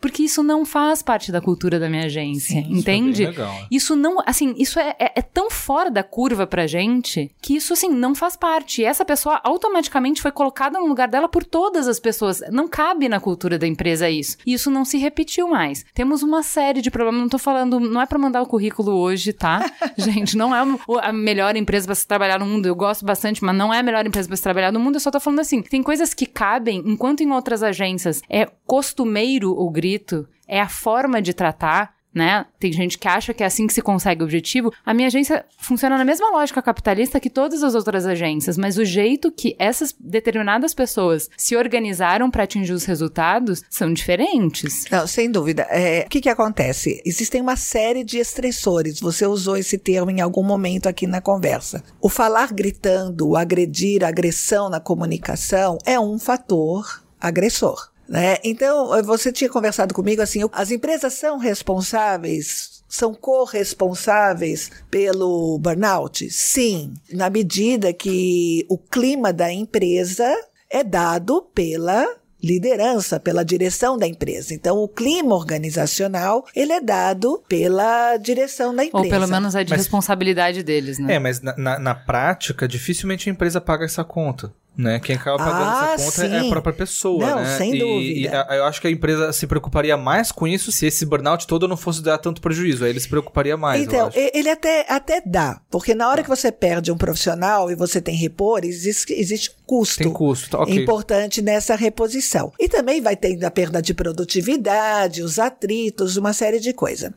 [0.01, 3.23] porque isso não faz parte da cultura da minha agência, entende?
[3.23, 3.67] Isso é legal.
[3.71, 7.73] Isso não, assim, isso é, é, é tão fora da curva pra gente que isso,
[7.73, 8.83] assim, não faz parte.
[8.83, 12.43] E essa pessoa automaticamente foi colocada no lugar dela por todas as pessoas.
[12.51, 14.37] Não cabe na cultura da empresa isso.
[14.47, 15.85] E isso não se repetiu mais.
[15.95, 17.21] Temos uma série de problemas.
[17.23, 19.65] Não tô falando, não é pra mandar o currículo hoje, tá?
[19.97, 20.61] gente, não é
[21.03, 22.67] a melhor empresa pra se trabalhar no mundo.
[22.67, 24.97] Eu gosto bastante, mas não é a melhor empresa pra se trabalhar no mundo.
[24.97, 28.47] Eu só tô falando assim, tem coisas que cabem, enquanto em outras agências é
[28.83, 32.45] costumeiro o grito, é a forma de tratar, né?
[32.59, 34.73] Tem gente que acha que é assim que se consegue o objetivo.
[34.85, 38.85] A minha agência funciona na mesma lógica capitalista que todas as outras agências, mas o
[38.85, 44.85] jeito que essas determinadas pessoas se organizaram para atingir os resultados são diferentes.
[44.91, 45.63] Não, sem dúvida.
[45.71, 47.01] É, o que, que acontece?
[47.07, 48.99] Existem uma série de estressores.
[48.99, 51.85] Você usou esse termo em algum momento aqui na conversa.
[52.01, 57.92] O falar gritando, o agredir, a agressão na comunicação é um fator agressor.
[58.09, 58.37] Né?
[58.45, 66.29] Então, eh, você tinha conversado comigo assim: as empresas são responsáveis, são corresponsáveis pelo burnout?
[66.31, 70.31] Sim, na medida que o clima da empresa
[70.71, 72.07] é dado pela
[72.43, 74.53] liderança, pela direção da empresa.
[74.53, 79.05] Então, o clima organizacional, ele é dado pela direção da empresa.
[79.05, 81.15] Ou pelo menos é de Mas- responsabilidade deles, né?
[81.15, 84.53] É, mas na, na, na prática, dificilmente a empresa paga essa conta.
[84.75, 84.99] Né?
[85.01, 86.47] Quem acaba pagando Ah, essa conta é sim.
[86.47, 87.59] a própria pessoa, Não, né?
[87.59, 88.47] sem E- dúvida.
[88.51, 91.69] E eu acho que a empresa se preocuparia mais com isso se esse burnout todo
[91.69, 92.83] não fosse dar tanto prejuízo.
[92.85, 96.51] Aí ele se preocuparia mais, Então, ele até, até dá, porque na hora que você
[96.51, 99.99] perde um profissional e você tem repor, existe, existe um custo.
[99.99, 100.75] Tem custo, tá, ok.
[100.83, 102.51] Importante nessa reposição.
[102.59, 107.11] E também vai ter a perda de produtividade, os atritos, uma série de coisas.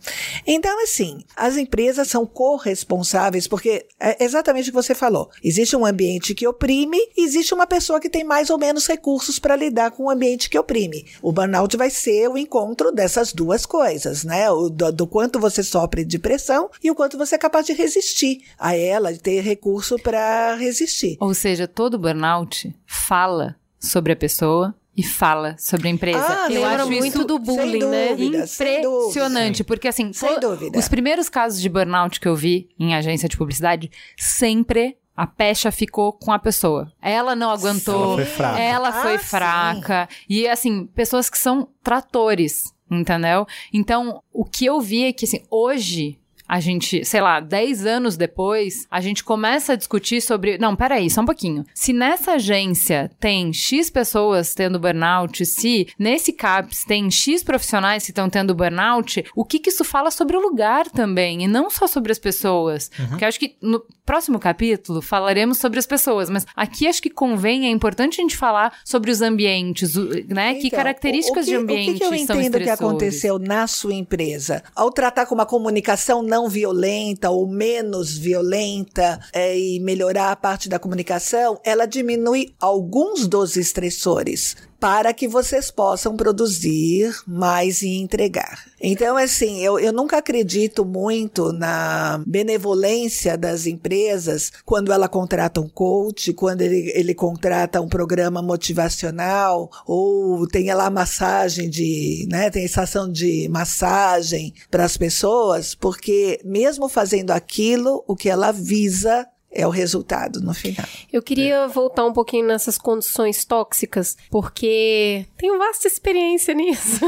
[0.45, 5.29] Então, assim, as empresas são corresponsáveis, porque é exatamente o que você falou.
[5.43, 9.37] Existe um ambiente que oprime, e existe uma pessoa que tem mais ou menos recursos
[9.37, 11.05] para lidar com o ambiente que oprime.
[11.21, 14.49] O burnout vai ser o encontro dessas duas coisas, né?
[14.49, 17.73] O, do, do quanto você sofre de pressão e o quanto você é capaz de
[17.73, 21.17] resistir a ela, de ter recurso para resistir.
[21.19, 26.25] Ou seja, todo burnout fala sobre a pessoa e fala sobre a empresa.
[26.27, 28.07] Ah, Eu acho muito isso do bullying, né?
[28.09, 28.47] dúvida, dúvida.
[28.87, 30.79] impressionante, porque assim, Sem dúvida.
[30.79, 35.71] os primeiros casos de burnout que eu vi em agência de publicidade, sempre a pecha
[35.71, 36.91] ficou com a pessoa.
[37.01, 38.59] Ela não aguentou, Ela foi fraca.
[38.59, 40.09] ela foi Ah, fraca.
[40.29, 43.47] E assim, pessoas que são tratores, entendeu?
[43.73, 48.17] Então, o que eu vi é que assim, hoje a gente, sei lá, 10 anos
[48.17, 50.57] depois, a gente começa a discutir sobre.
[50.57, 51.65] Não, peraí, só um pouquinho.
[51.73, 58.11] Se nessa agência tem X pessoas tendo burnout, se nesse CAPS tem X profissionais que
[58.11, 61.43] estão tendo burnout, o que, que isso fala sobre o lugar também?
[61.43, 62.89] E não só sobre as pessoas.
[63.09, 67.09] Porque eu acho que no próximo capítulo falaremos sobre as pessoas, mas aqui acho que
[67.09, 70.53] convém, é importante a gente falar sobre os ambientes, o- né?
[70.55, 73.39] que Então, características o que, de ambiente O que, que eu são entendo que aconteceu
[73.39, 74.63] na sua empresa?
[74.75, 80.67] Ao tratar com uma comunicação não violenta ou menos violenta é, e melhorar a parte
[80.67, 88.65] da comunicação, ela diminui alguns dos estressores para que vocês possam produzir mais e entregar.
[88.79, 95.67] Então, assim, eu, eu nunca acredito muito na benevolência das empresas quando ela contrata um
[95.67, 102.63] coach, quando ele, ele contrata um programa motivacional, ou tem lá massagem de, né, tem
[102.63, 109.65] estação de massagem para as pessoas, porque mesmo fazendo aquilo, o que ela visa é
[109.65, 110.85] o resultado no final.
[111.11, 116.99] Eu queria voltar um pouquinho nessas condições tóxicas, porque tenho vasta experiência nisso.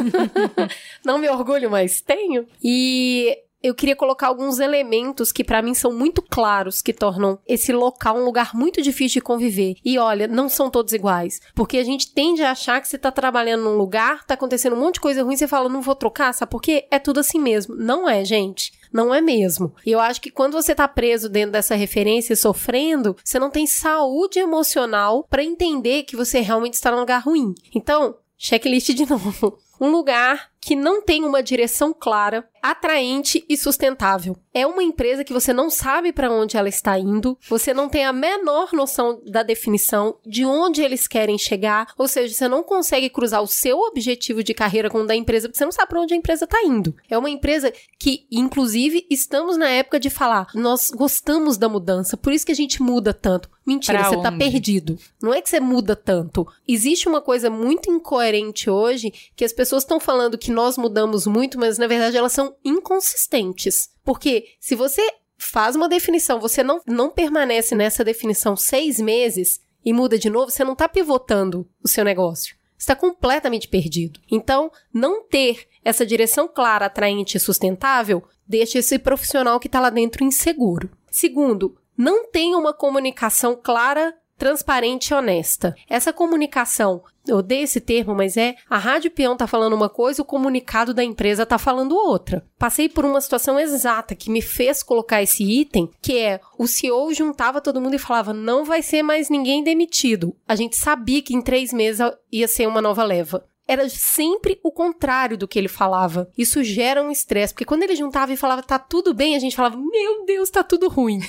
[1.06, 2.48] Não me orgulho, mas tenho.
[2.64, 7.74] E eu queria colocar alguns elementos que para mim são muito claros que tornam esse
[7.74, 9.76] local um lugar muito difícil de conviver.
[9.84, 13.12] E olha, não são todos iguais, porque a gente tende a achar que você tá
[13.12, 16.34] trabalhando num lugar, tá acontecendo um monte de coisa ruim, você fala, não vou trocar,
[16.34, 16.88] sabe por quê?
[16.91, 17.76] É tudo assim mesmo.
[17.76, 18.72] Não é, gente.
[18.92, 19.74] Não é mesmo.
[19.86, 23.50] E eu acho que quando você tá preso dentro dessa referência e sofrendo, você não
[23.50, 27.54] tem saúde emocional para entender que você realmente está num lugar ruim.
[27.74, 29.58] Então, checklist de novo.
[29.80, 34.36] Um lugar que não tem uma direção clara, atraente e sustentável.
[34.53, 38.05] É uma empresa que você não sabe para onde ela está indo, você não tem
[38.05, 43.09] a menor noção da definição de onde eles querem chegar, ou seja, você não consegue
[43.09, 46.01] cruzar o seu objetivo de carreira com o da empresa, porque você não sabe para
[46.01, 46.95] onde a empresa está indo.
[47.09, 52.34] É uma empresa que, inclusive, estamos na época de falar, nós gostamos da mudança, por
[52.34, 53.49] isso que a gente muda tanto.
[53.65, 54.38] Mentira, Pra você tá onde?
[54.38, 54.97] perdido.
[55.22, 56.47] Não é que você muda tanto.
[56.65, 61.59] Existe uma coisa muito incoerente hoje que as pessoas estão falando que nós mudamos muito,
[61.59, 63.89] mas na verdade elas são inconsistentes.
[64.03, 65.01] Porque se você
[65.38, 70.51] faz uma definição, você não, não permanece nessa definição seis meses e muda de novo,
[70.51, 72.55] você não tá pivotando o seu negócio.
[72.78, 74.20] Está completamente perdido.
[74.30, 79.89] Então, não ter essa direção clara, atraente e sustentável deixa esse profissional que está lá
[79.89, 80.89] dentro inseguro.
[81.10, 85.76] Segundo, não tem uma comunicação clara, transparente e honesta.
[85.90, 90.22] Essa comunicação, eu odeio esse termo, mas é a Rádio Peão tá falando uma coisa,
[90.22, 92.46] o comunicado da empresa tá falando outra.
[92.58, 97.14] Passei por uma situação exata que me fez colocar esse item, que é o CEO
[97.14, 100.36] juntava todo mundo e falava: não vai ser mais ninguém demitido.
[100.48, 102.00] A gente sabia que em três meses
[102.32, 106.30] ia ser uma nova leva era sempre o contrário do que ele falava.
[106.38, 109.55] Isso gera um estresse, porque quando ele juntava e falava tá tudo bem, a gente
[109.55, 111.20] falava, meu Deus, tá tudo ruim.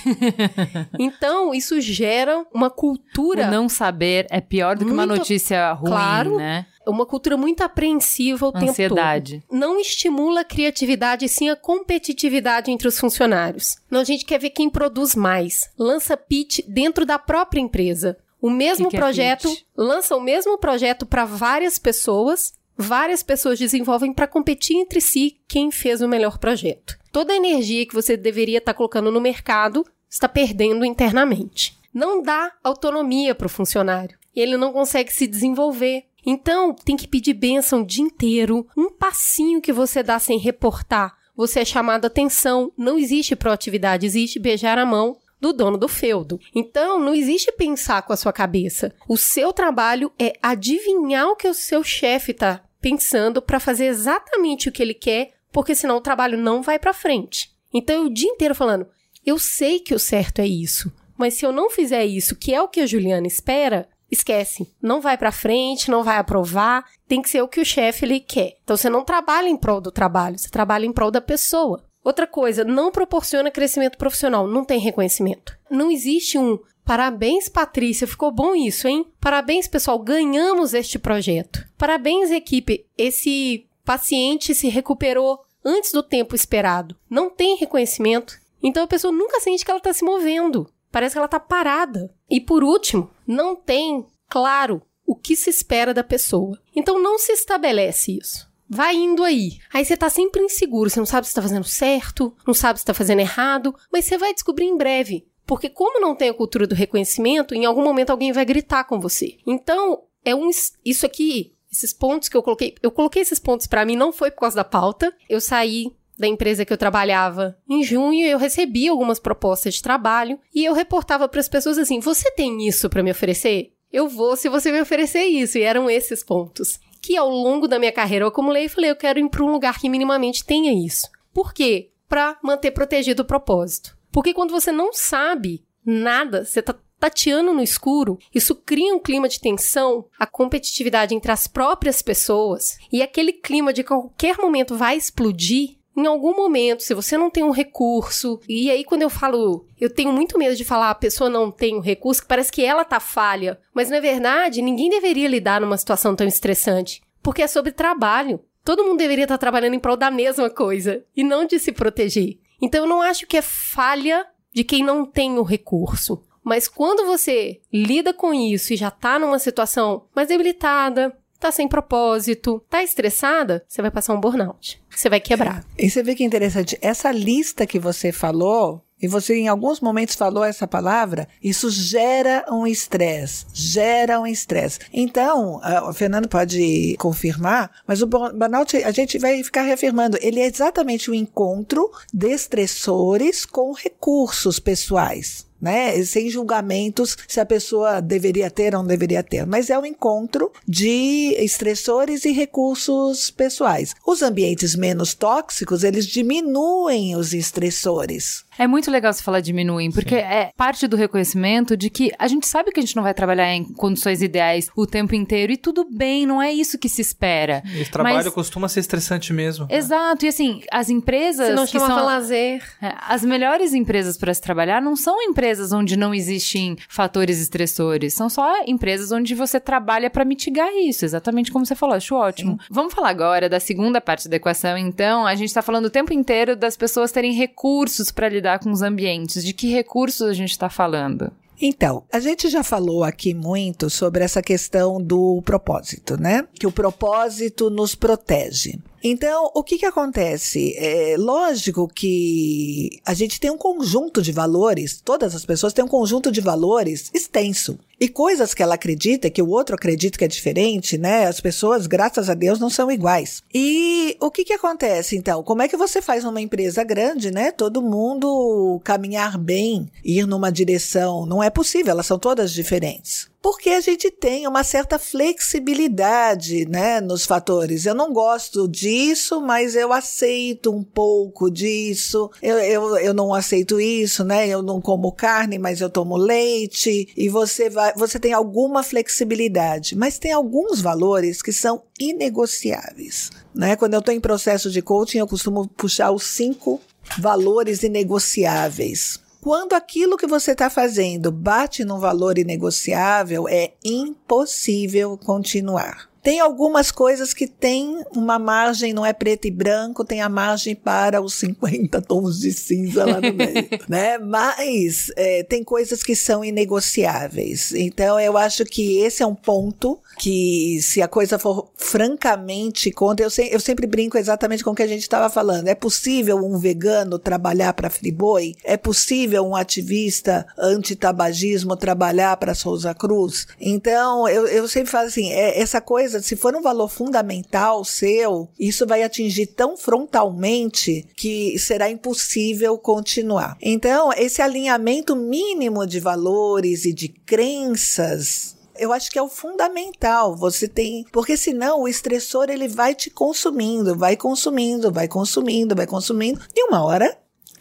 [0.97, 3.47] então, isso gera uma cultura.
[3.47, 6.37] O não saber é pior do que uma notícia ruim, Claro.
[6.37, 6.65] né?
[6.87, 9.43] Uma cultura muito apreensiva o tempo Ansiedade.
[9.47, 9.59] todo.
[9.59, 13.77] Não estimula a criatividade, sim a competitividade entre os funcionários.
[13.91, 15.69] Não, a gente quer ver quem produz mais.
[15.77, 18.17] Lança pitch dentro da própria empresa.
[18.41, 22.53] O mesmo é projeto, lança o mesmo projeto para várias pessoas.
[22.77, 26.97] Várias pessoas desenvolvem para competir entre si quem fez o melhor projeto.
[27.11, 31.77] Toda a energia que você deveria estar colocando no mercado está perdendo internamente.
[31.93, 34.17] Não dá autonomia para o funcionário.
[34.33, 36.05] E ele não consegue se desenvolver.
[36.25, 38.65] Então, tem que pedir bênção o dia inteiro.
[38.77, 42.71] Um passinho que você dá sem reportar, você é chamado a atenção.
[42.77, 46.39] Não existe proatividade, existe beijar a mão do dono do feudo.
[46.53, 48.93] Então, não existe pensar com a sua cabeça.
[49.07, 54.69] O seu trabalho é adivinhar o que o seu chefe está pensando para fazer exatamente
[54.69, 57.51] o que ele quer, porque senão o trabalho não vai para frente.
[57.73, 58.87] Então, eu o dia inteiro falando:
[59.25, 62.61] eu sei que o certo é isso, mas se eu não fizer isso, que é
[62.61, 64.73] o que a Juliana espera, esquece.
[64.81, 68.19] Não vai pra frente, não vai aprovar, tem que ser o que o chefe ele
[68.19, 68.57] quer.
[68.63, 71.83] Então você não trabalha em prol do trabalho, você trabalha em prol da pessoa.
[72.03, 75.57] Outra coisa, não proporciona crescimento profissional, não tem reconhecimento.
[75.69, 79.05] Não existe um parabéns, Patrícia, ficou bom isso, hein?
[79.19, 81.63] Parabéns, pessoal, ganhamos este projeto.
[81.77, 86.95] Parabéns, equipe, esse paciente se recuperou antes do tempo esperado.
[87.09, 88.39] Não tem reconhecimento.
[88.61, 90.69] Então a pessoa nunca sente que ela está se movendo.
[90.91, 92.13] Parece que ela está parada.
[92.29, 96.59] E por último, não tem claro o que se espera da pessoa.
[96.75, 98.48] Então não se estabelece isso.
[98.69, 99.57] Vai indo aí.
[99.73, 102.85] Aí você tá sempre inseguro, você não sabe se tá fazendo certo, não sabe se
[102.85, 105.25] tá fazendo errado, mas você vai descobrir em breve.
[105.47, 108.99] Porque como não tem a cultura do reconhecimento, em algum momento alguém vai gritar com
[108.99, 109.37] você.
[109.47, 110.51] Então, é um
[110.85, 114.29] isso aqui, esses pontos que eu coloquei, eu coloquei esses pontos pra mim não foi
[114.29, 115.11] por causa da pauta.
[115.27, 120.39] Eu saí da empresa que eu trabalhava em junho, eu recebi algumas propostas de trabalho
[120.53, 123.73] e eu reportava para as pessoas assim: "Você tem isso para me oferecer?
[123.91, 125.57] Eu vou se você me oferecer isso".
[125.57, 128.95] E eram esses pontos que ao longo da minha carreira eu acumulei e falei: "Eu
[128.95, 131.07] quero ir para um lugar que minimamente tenha isso".
[131.33, 131.91] Por quê?
[132.07, 133.97] Para manter protegido o propósito.
[134.11, 139.29] Porque quando você não sabe nada, você tá tateando no escuro, isso cria um clima
[139.29, 144.37] de tensão, a competitividade entre as próprias pessoas e aquele clima de que a qualquer
[144.37, 145.77] momento vai explodir.
[145.99, 149.93] Em algum momento, se você não tem um recurso, e aí quando eu falo, eu
[149.93, 152.85] tenho muito medo de falar a pessoa não tem um recurso, que parece que ela
[152.85, 157.73] tá falha, mas na verdade, ninguém deveria lidar numa situação tão estressante, porque é sobre
[157.73, 158.39] trabalho.
[158.63, 162.37] Todo mundo deveria estar trabalhando em prol da mesma coisa e não de se proteger.
[162.61, 166.23] Então eu não acho que é falha de quem não tem o recurso.
[166.41, 171.67] Mas quando você lida com isso e já tá numa situação mais debilitada, tá sem
[171.67, 174.81] propósito, tá estressada, você vai passar um burnout.
[174.89, 175.63] Você vai quebrar.
[175.77, 180.15] E você vê que interessante, essa lista que você falou e você em alguns momentos
[180.15, 184.79] falou essa palavra, isso gera um estresse, gera um estresse.
[184.91, 190.45] Então, o Fernando pode confirmar, mas o burnout a gente vai ficar reafirmando, ele é
[190.45, 196.03] exatamente o encontro de estressores com recursos pessoais né?
[196.03, 199.45] Sem julgamentos se a pessoa deveria ter ou não deveria ter.
[199.45, 203.95] Mas é um encontro de estressores e recursos pessoais.
[204.05, 208.45] Os ambientes menos tóxicos, eles diminuem os estressores.
[208.57, 210.21] É muito legal você falar diminuem, porque Sim.
[210.21, 213.53] é parte do reconhecimento de que a gente sabe que a gente não vai trabalhar
[213.55, 217.63] em condições ideais o tempo inteiro e tudo bem, não é isso que se espera.
[217.73, 218.33] Esse trabalho Mas...
[218.33, 219.65] costuma ser estressante mesmo.
[219.69, 222.61] Exato, e assim, as empresas Se não que são lazer.
[222.81, 228.13] É, as melhores empresas para se trabalhar não são empresas onde não existem fatores estressores,
[228.13, 232.51] são só empresas onde você trabalha para mitigar isso, exatamente como você falou, acho ótimo.
[232.51, 232.67] Sim.
[232.69, 236.13] Vamos falar agora da segunda parte da equação, então, a gente tá falando o tempo
[236.13, 239.43] inteiro das pessoas terem recursos para lidar lidar com os ambientes?
[239.43, 241.31] De que recursos a gente está falando?
[241.61, 246.47] Então, a gente já falou aqui muito sobre essa questão do propósito, né?
[246.53, 248.79] Que o propósito nos protege.
[249.03, 250.75] Então, o que que acontece?
[250.77, 255.87] É lógico que a gente tem um conjunto de valores, todas as pessoas têm um
[255.87, 257.79] conjunto de valores extenso.
[257.99, 261.25] E coisas que ela acredita, que o outro acredita que é diferente, né?
[261.25, 263.43] As pessoas, graças a Deus, não são iguais.
[263.53, 265.43] E o que que acontece, então?
[265.43, 267.51] Como é que você faz numa empresa grande, né?
[267.51, 271.25] Todo mundo caminhar bem, ir numa direção.
[271.25, 276.99] Não é possível, elas são todas diferentes porque a gente tem uma certa flexibilidade, né,
[276.99, 277.85] nos fatores.
[277.85, 282.29] Eu não gosto disso, mas eu aceito um pouco disso.
[282.41, 284.47] Eu, eu, eu não aceito isso, né?
[284.47, 287.07] Eu não como carne, mas eu tomo leite.
[287.15, 293.75] E você vai, você tem alguma flexibilidade, mas tem alguns valores que são inegociáveis, né?
[293.75, 296.81] Quando eu estou em processo de coaching, eu costumo puxar os cinco
[297.17, 299.19] valores inegociáveis.
[299.41, 306.08] Quando aquilo que você está fazendo bate num valor inegociável, é impossível continuar.
[306.21, 310.75] Tem algumas coisas que tem uma margem, não é preto e branco, tem a margem
[310.75, 314.17] para os 50 tons de cinza lá no meio, né?
[314.17, 317.71] Mas é, tem coisas que são inegociáveis.
[317.73, 323.25] Então, eu acho que esse é um ponto que, se a coisa for francamente contra,
[323.25, 325.67] eu, se, eu sempre brinco exatamente com o que a gente estava falando.
[325.67, 328.55] É possível um vegano trabalhar para Friboi?
[328.63, 333.47] É possível um ativista anti-tabagismo trabalhar para Souza Cruz?
[333.59, 338.49] Então, eu, eu sempre falo assim, é, essa coisa se for um valor fundamental seu,
[338.59, 343.57] isso vai atingir tão frontalmente que será impossível continuar.
[343.61, 350.37] Então, esse alinhamento mínimo de valores e de crenças eu acho que é o fundamental.
[350.37, 355.85] Você tem, porque senão o estressor ele vai te consumindo, vai consumindo, vai consumindo, vai
[355.85, 357.17] consumindo, e uma hora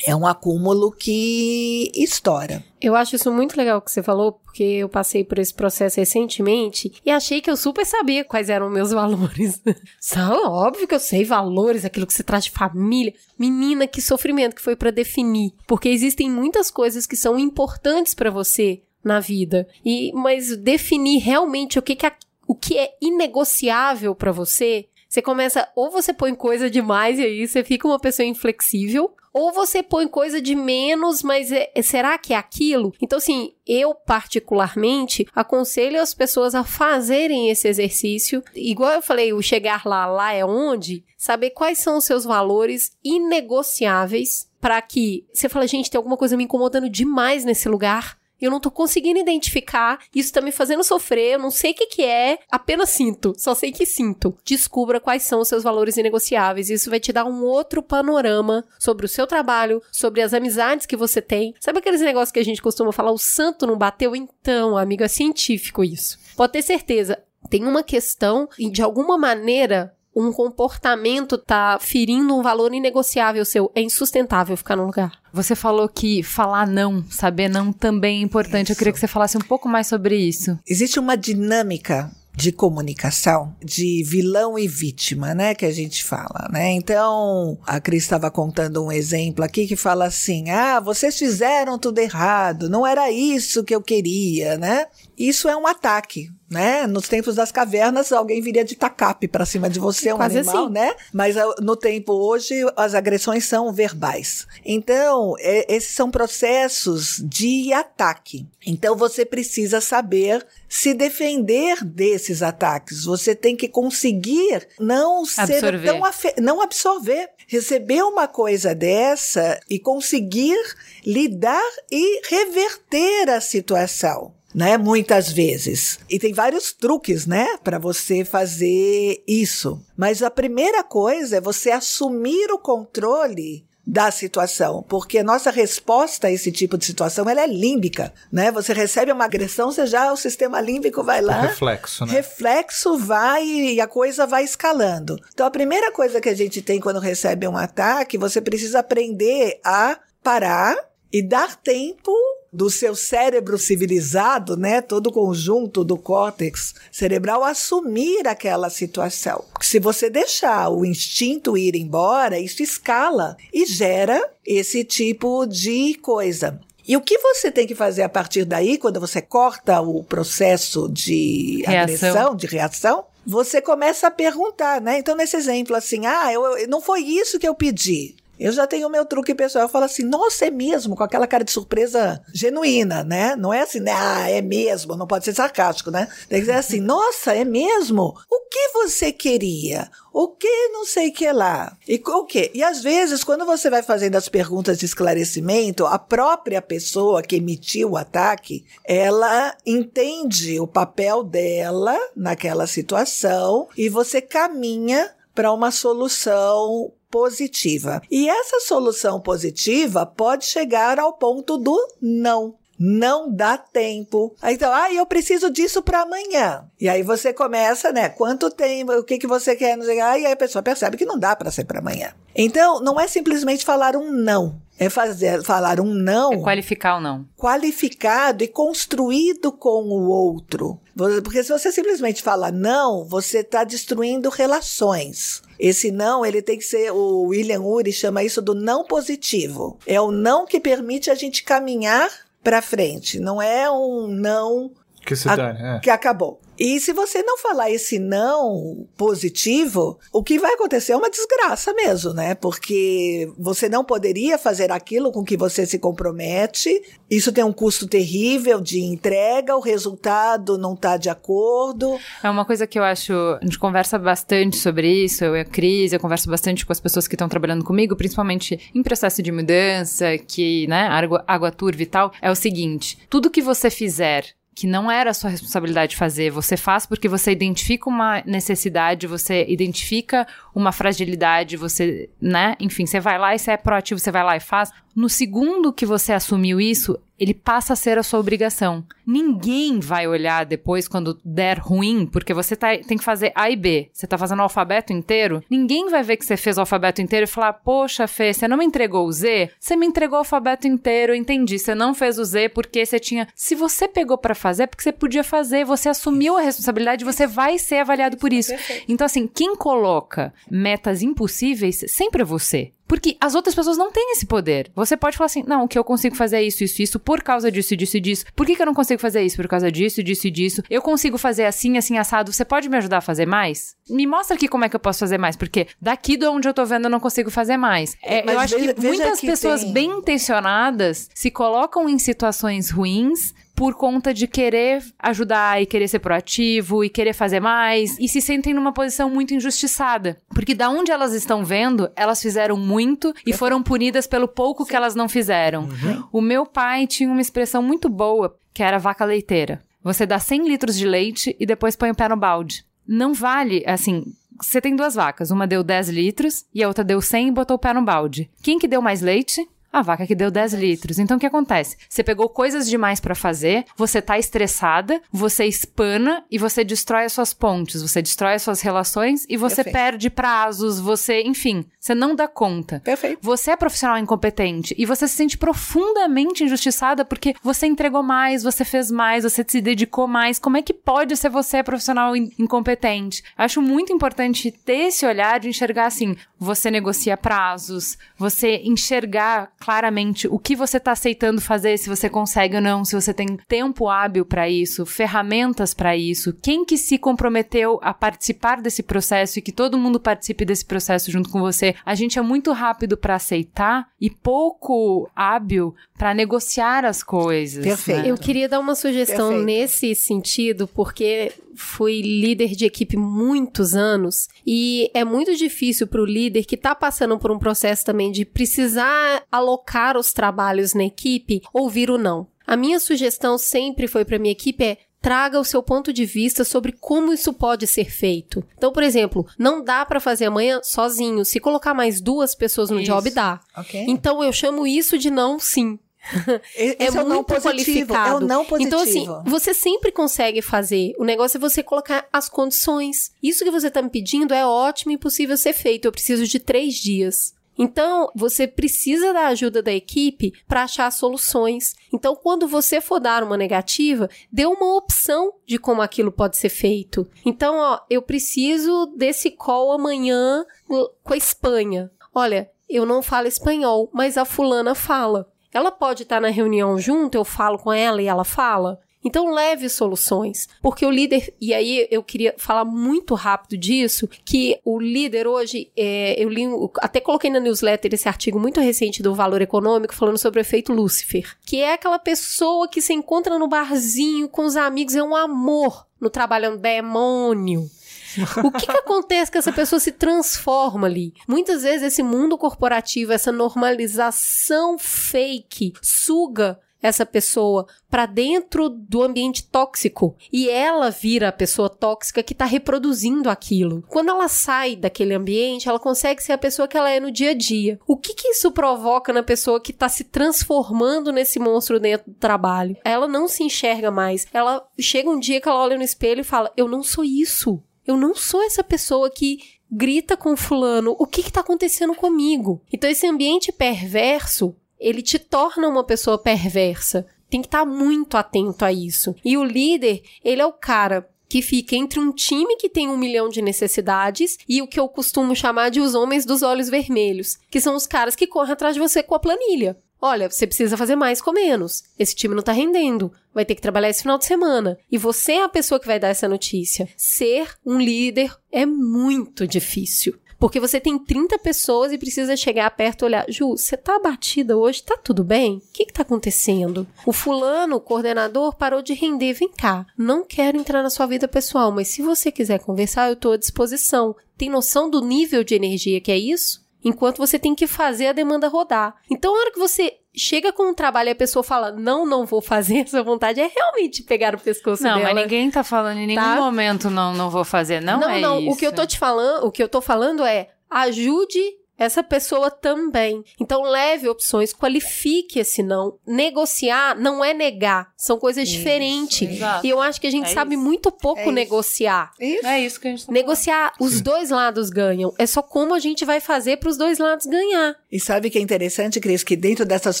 [0.06, 2.62] é um acúmulo que estoura.
[2.80, 6.92] Eu acho isso muito legal que você falou, porque eu passei por esse processo recentemente
[7.04, 9.60] e achei que eu super sabia quais eram meus valores.
[10.00, 13.12] São óbvio que eu sei valores, aquilo que você traz de família.
[13.38, 18.30] Menina, que sofrimento que foi para definir, porque existem muitas coisas que são importantes para
[18.30, 19.66] você na vida.
[19.84, 22.12] E mas definir realmente o que que é,
[22.46, 27.48] o que é inegociável para você você começa, ou você põe coisa demais e aí
[27.48, 32.18] você fica uma pessoa inflexível, ou você põe coisa de menos, mas é, é, será
[32.18, 32.92] que é aquilo?
[33.00, 38.42] Então, assim, eu particularmente aconselho as pessoas a fazerem esse exercício.
[38.52, 41.04] Igual eu falei, o chegar lá, lá é onde?
[41.16, 46.36] Saber quais são os seus valores inegociáveis para que você fala, gente, tem alguma coisa
[46.36, 51.34] me incomodando demais nesse lugar eu não tô conseguindo identificar, isso tá me fazendo sofrer,
[51.34, 54.36] eu não sei o que que é, apenas sinto, só sei que sinto.
[54.44, 59.06] Descubra quais são os seus valores inegociáveis, isso vai te dar um outro panorama sobre
[59.06, 61.54] o seu trabalho, sobre as amizades que você tem.
[61.60, 64.14] Sabe aqueles negócios que a gente costuma falar, o santo não bateu?
[64.14, 66.18] Então, amigo, é científico isso.
[66.36, 72.42] Pode ter certeza, tem uma questão e de alguma maneira um comportamento tá ferindo um
[72.42, 75.12] valor inegociável seu, é insustentável ficar num lugar.
[75.32, 78.64] Você falou que falar não, saber não também é importante.
[78.64, 78.72] Isso.
[78.72, 80.58] Eu queria que você falasse um pouco mais sobre isso.
[80.66, 86.70] Existe uma dinâmica de comunicação, de vilão e vítima, né, que a gente fala, né?
[86.70, 91.98] Então, a Cris estava contando um exemplo aqui que fala assim: "Ah, vocês fizeram tudo
[91.98, 94.86] errado, não era isso que eu queria", né?
[95.18, 96.86] Isso é um ataque né?
[96.86, 100.64] Nos tempos das cavernas, alguém viria de tacape para cima de você, um Quase animal,
[100.64, 100.72] assim.
[100.72, 100.94] né?
[101.12, 104.46] Mas ah, no tempo hoje, as agressões são verbais.
[104.64, 108.46] Então, é- esses são processos de ataque.
[108.66, 113.04] Então, você precisa saber se defender desses ataques.
[113.04, 115.86] Você tem que conseguir não ser Absorver.
[115.86, 120.56] tão afe- não absorver, receber uma coisa dessa e conseguir
[121.04, 124.34] lidar e reverter a situação.
[124.54, 125.98] Né, muitas vezes.
[126.08, 129.78] E tem vários truques, né, para você fazer isso.
[129.94, 136.26] Mas a primeira coisa é você assumir o controle da situação, porque a nossa resposta
[136.26, 138.52] a esse tipo de situação ela é límbica, né?
[138.52, 142.12] Você recebe uma agressão, você já o sistema límbico vai lá, reflexo, né?
[142.12, 145.18] reflexo vai e a coisa vai escalando.
[145.32, 149.58] Então a primeira coisa que a gente tem quando recebe um ataque, você precisa aprender
[149.64, 150.76] a parar
[151.12, 152.12] e dar tempo
[152.52, 159.44] do seu cérebro civilizado, né, todo o conjunto do córtex cerebral assumir aquela situação.
[159.60, 166.58] Se você deixar o instinto ir embora, isso escala e gera esse tipo de coisa.
[166.86, 170.88] E o que você tem que fazer a partir daí, quando você corta o processo
[170.90, 171.82] de Reação.
[171.82, 174.98] agressão, de reação, você começa a perguntar, né?
[174.98, 178.16] Então, nesse exemplo, assim, ah, eu, eu- não foi isso que eu pedi.
[178.38, 179.64] Eu já tenho o meu truque pessoal.
[179.64, 183.34] Eu falo assim, nossa, é mesmo, com aquela cara de surpresa genuína, né?
[183.36, 183.92] Não é assim, né?
[183.94, 186.08] Ah, é mesmo, não pode ser sarcástico, né?
[186.28, 188.14] Tem que ser assim, nossa, é mesmo?
[188.30, 189.90] O que você queria?
[190.12, 191.76] O que não sei que lá?
[191.86, 192.50] E o quê?
[192.54, 197.36] E às vezes, quando você vai fazendo as perguntas de esclarecimento, a própria pessoa que
[197.36, 205.70] emitiu o ataque, ela entende o papel dela naquela situação e você caminha para uma
[205.70, 208.00] solução positiva.
[208.10, 212.54] E essa solução positiva pode chegar ao ponto do não.
[212.80, 214.36] Não dá tempo.
[214.40, 216.64] Aí, Então, ah, eu preciso disso para amanhã.
[216.80, 218.08] E aí você começa, né?
[218.08, 218.92] Quanto tempo?
[218.92, 219.76] O que, que você quer?
[220.00, 222.12] Ah, e aí a pessoa percebe que não dá para ser para amanhã.
[222.36, 224.62] Então, não é simplesmente falar um não.
[224.78, 227.26] É fazer, falar um não É qualificar ou não.
[227.36, 230.78] qualificado e construído com o outro.
[231.24, 235.42] Porque se você simplesmente fala não, você está destruindo relações.
[235.58, 239.78] Esse não, ele tem que ser, o William Ury chama isso do não positivo.
[239.86, 242.08] É o não que permite a gente caminhar
[242.44, 243.18] para frente.
[243.18, 244.70] Não é um não
[245.04, 245.78] Que se A- dane, é.
[245.80, 246.40] que acabou.
[246.58, 251.72] E se você não falar esse não positivo, o que vai acontecer é uma desgraça
[251.72, 252.34] mesmo, né?
[252.34, 256.82] Porque você não poderia fazer aquilo com que você se compromete.
[257.08, 261.96] Isso tem um custo terrível de entrega, o resultado não está de acordo.
[262.22, 263.12] É uma coisa que eu acho.
[263.12, 266.80] A gente conversa bastante sobre isso, eu e a Cris, eu converso bastante com as
[266.80, 271.82] pessoas que estão trabalhando comigo, principalmente em processo de mudança, que, né, água, água turva
[271.82, 272.12] e tal.
[272.20, 276.84] É o seguinte: tudo que você fizer que não era sua responsabilidade fazer, você faz
[276.84, 282.56] porque você identifica uma necessidade, você identifica uma fragilidade, você, né?
[282.58, 284.72] Enfim, você vai lá e você é proativo, você vai lá e faz.
[284.96, 288.84] No segundo que você assumiu isso, ele passa a ser a sua obrigação.
[289.06, 293.56] Ninguém vai olhar depois quando der ruim, porque você tá- tem que fazer A e
[293.56, 293.88] B.
[293.92, 295.42] Você tá fazendo o alfabeto inteiro.
[295.50, 298.56] Ninguém vai ver que você fez o alfabeto inteiro e falar: Poxa, Fê, você não
[298.58, 299.50] me entregou o Z?
[299.58, 301.58] Você me entregou o alfabeto inteiro, eu entendi.
[301.58, 303.26] Você não fez o Z porque você tinha.
[303.34, 305.64] Se você pegou pra fazer, é porque você podia fazer.
[305.64, 308.52] Você assumiu a responsabilidade, você vai ser avaliado por isso.
[308.86, 312.72] Então, assim, quem coloca metas impossíveis sempre é você.
[312.88, 314.70] Porque as outras pessoas não têm esse poder.
[314.74, 317.22] Você pode falar assim: não, o que eu consigo fazer é isso, isso, isso, por
[317.22, 318.24] causa disso, disso e disso.
[318.34, 319.36] Por que, que eu não consigo fazer isso?
[319.36, 320.62] Por causa disso, disso e disso.
[320.70, 322.32] Eu consigo fazer assim, assim, assado.
[322.32, 323.76] Você pode me ajudar a fazer mais?
[323.90, 325.36] Me mostra aqui como é que eu posso fazer mais.
[325.36, 327.94] Porque daqui de onde eu tô vendo, eu não consigo fazer mais.
[328.02, 329.90] É, Mas eu acho veja- que muitas que pessoas tem- bem
[330.38, 336.84] intencionadas se colocam em situações ruins por conta de querer ajudar e querer ser proativo
[336.84, 340.16] e querer fazer mais e se sentem numa posição muito injustiçada.
[340.28, 344.76] Porque da onde elas estão vendo, elas fizeram muito e foram punidas pelo pouco que
[344.76, 345.68] elas não fizeram.
[346.12, 349.60] O meu pai tinha uma expressão muito boa, que era vaca leiteira.
[349.82, 352.64] Você dá 100 litros de leite e depois põe o pé no balde.
[352.86, 354.04] Não vale, assim,
[354.40, 357.56] você tem duas vacas, uma deu 10 litros e a outra deu 100 e botou
[357.56, 358.30] o pé no balde.
[358.40, 359.44] Quem que deu mais leite?
[359.72, 360.98] A vaca que deu 10 litros.
[360.98, 361.76] Então o que acontece?
[361.88, 367.12] Você pegou coisas demais pra fazer, você tá estressada, você espana e você destrói as
[367.12, 369.74] suas pontes, você destrói as suas relações e você Perfeito.
[369.74, 372.80] perde prazos, você, enfim, você não dá conta.
[372.84, 373.18] Perfeito.
[373.20, 378.64] Você é profissional incompetente e você se sente profundamente injustiçada porque você entregou mais, você
[378.64, 380.38] fez mais, você se dedicou mais.
[380.38, 383.22] Como é que pode ser você profissional in- incompetente?
[383.36, 390.28] Acho muito importante ter esse olhar de enxergar assim: você negocia prazos, você enxergar claramente
[390.28, 393.88] o que você tá aceitando fazer, se você consegue ou não, se você tem tempo
[393.88, 399.42] hábil para isso, ferramentas para isso, quem que se comprometeu a participar desse processo e
[399.42, 401.74] que todo mundo participe desse processo junto com você.
[401.84, 407.64] A gente é muito rápido para aceitar e pouco hábil para negociar as coisas.
[407.64, 408.02] Perfeito.
[408.02, 408.10] né?
[408.10, 409.46] Eu queria dar uma sugestão Perfeito.
[409.46, 416.06] nesse sentido, porque fui líder de equipe muitos anos e é muito difícil para o
[416.06, 421.42] líder que está passando por um processo também de precisar alocar os trabalhos na equipe
[421.52, 422.26] ouvir o não.
[422.46, 426.44] A minha sugestão sempre foi para minha equipe é traga o seu ponto de vista
[426.44, 428.44] sobre como isso pode ser feito.
[428.56, 431.24] Então, por exemplo, não dá para fazer amanhã sozinho.
[431.24, 432.90] Se colocar mais duas pessoas no Isso.
[432.90, 433.40] job, dá.
[433.56, 433.84] Ok?
[433.88, 435.78] Então, eu chamo isso de não sim.
[436.56, 437.48] É esse o não muito positivo.
[437.48, 438.10] qualificado.
[438.10, 438.66] É o não positivo.
[438.66, 440.94] Então, assim, você sempre consegue fazer.
[440.98, 443.12] O negócio é você colocar as condições.
[443.22, 445.86] Isso que você tá me pedindo é ótimo e possível ser feito.
[445.86, 447.34] Eu preciso de três dias.
[447.60, 451.74] Então, você precisa da ajuda da equipe para achar soluções.
[451.92, 456.50] Então, quando você for dar uma negativa, dê uma opção de como aquilo pode ser
[456.50, 457.10] feito.
[457.26, 461.90] Então, ó, eu preciso desse call amanhã com a Espanha.
[462.14, 465.28] Olha, eu não falo espanhol, mas a fulana fala.
[465.52, 468.80] Ela pode estar na reunião junto, eu falo com ela e ela fala.
[469.04, 474.58] Então leve soluções, porque o líder, e aí eu queria falar muito rápido disso, que
[474.64, 476.44] o líder hoje, é, eu li,
[476.80, 480.72] até coloquei na newsletter esse artigo muito recente do Valor Econômico falando sobre o efeito
[480.72, 485.14] Lúcifer, que é aquela pessoa que se encontra no barzinho com os amigos, é um
[485.14, 487.70] amor, no trabalho é um demônio.
[488.44, 491.12] O que, que acontece que essa pessoa se transforma ali?
[491.26, 499.42] Muitas vezes esse mundo corporativo, essa normalização fake, suga essa pessoa para dentro do ambiente
[499.42, 503.82] tóxico e ela vira a pessoa tóxica que tá reproduzindo aquilo.
[503.88, 507.30] Quando ela sai daquele ambiente, ela consegue ser a pessoa que ela é no dia
[507.30, 507.78] a dia.
[507.86, 512.16] O que que isso provoca na pessoa que tá se transformando nesse monstro dentro do
[512.16, 512.76] trabalho?
[512.84, 514.26] Ela não se enxerga mais.
[514.32, 517.62] Ela chega um dia que ela olha no espelho e fala: "Eu não sou isso.
[517.88, 520.94] Eu não sou essa pessoa que grita com fulano.
[520.98, 526.18] O que que tá acontecendo comigo?" Então esse ambiente perverso ele te torna uma pessoa
[526.18, 527.06] perversa.
[527.28, 529.14] Tem que estar muito atento a isso.
[529.24, 532.96] E o líder, ele é o cara que fica entre um time que tem um
[532.96, 537.36] milhão de necessidades e o que eu costumo chamar de os homens dos olhos vermelhos,
[537.50, 539.76] que são os caras que correm atrás de você com a planilha.
[540.00, 541.84] Olha, você precisa fazer mais com menos.
[541.98, 543.12] Esse time não tá rendendo.
[543.34, 544.78] Vai ter que trabalhar esse final de semana.
[544.90, 546.88] E você é a pessoa que vai dar essa notícia.
[546.96, 550.18] Ser um líder é muito difícil.
[550.38, 553.26] Porque você tem 30 pessoas e precisa chegar perto e olhar.
[553.28, 554.84] Ju, você tá abatida hoje?
[554.84, 555.56] Tá tudo bem?
[555.56, 556.86] O que que tá acontecendo?
[557.04, 559.32] O fulano, o coordenador, parou de render.
[559.32, 559.84] Vem cá.
[559.96, 563.36] Não quero entrar na sua vida pessoal, mas se você quiser conversar, eu tô à
[563.36, 564.14] disposição.
[564.36, 566.67] Tem noção do nível de energia que é isso?
[566.84, 568.94] Enquanto você tem que fazer a demanda rodar.
[569.10, 572.24] Então, na hora que você chega com um trabalho e a pessoa fala, não, não
[572.26, 575.12] vou fazer, essa vontade é realmente pegar o pescoço Não, dela.
[575.14, 576.36] mas ninguém tá falando em nenhum Tá?
[576.36, 577.80] momento não, não vou fazer.
[577.82, 578.40] Não, não, é não.
[578.40, 578.50] isso.
[578.52, 581.40] O que eu tô te falando, o que eu tô falando é ajude
[581.78, 583.22] essa pessoa também.
[583.40, 585.96] Então leve opções, qualifique esse não.
[586.06, 589.28] Negociar não é negar, são coisas diferentes.
[589.36, 589.66] exato.
[589.66, 590.64] E eu acho que a gente É sabe isso.
[590.64, 591.32] muito pouco É isso.
[591.32, 592.10] negociar.
[592.20, 592.46] Isso.
[592.46, 595.14] É isso que a gente tá Negociar, os dois lados ganham.
[595.18, 597.76] É só como a gente vai fazer para os dois lados ganhar.
[597.90, 600.00] E sabe que é interessante, Cris, que dentro dessas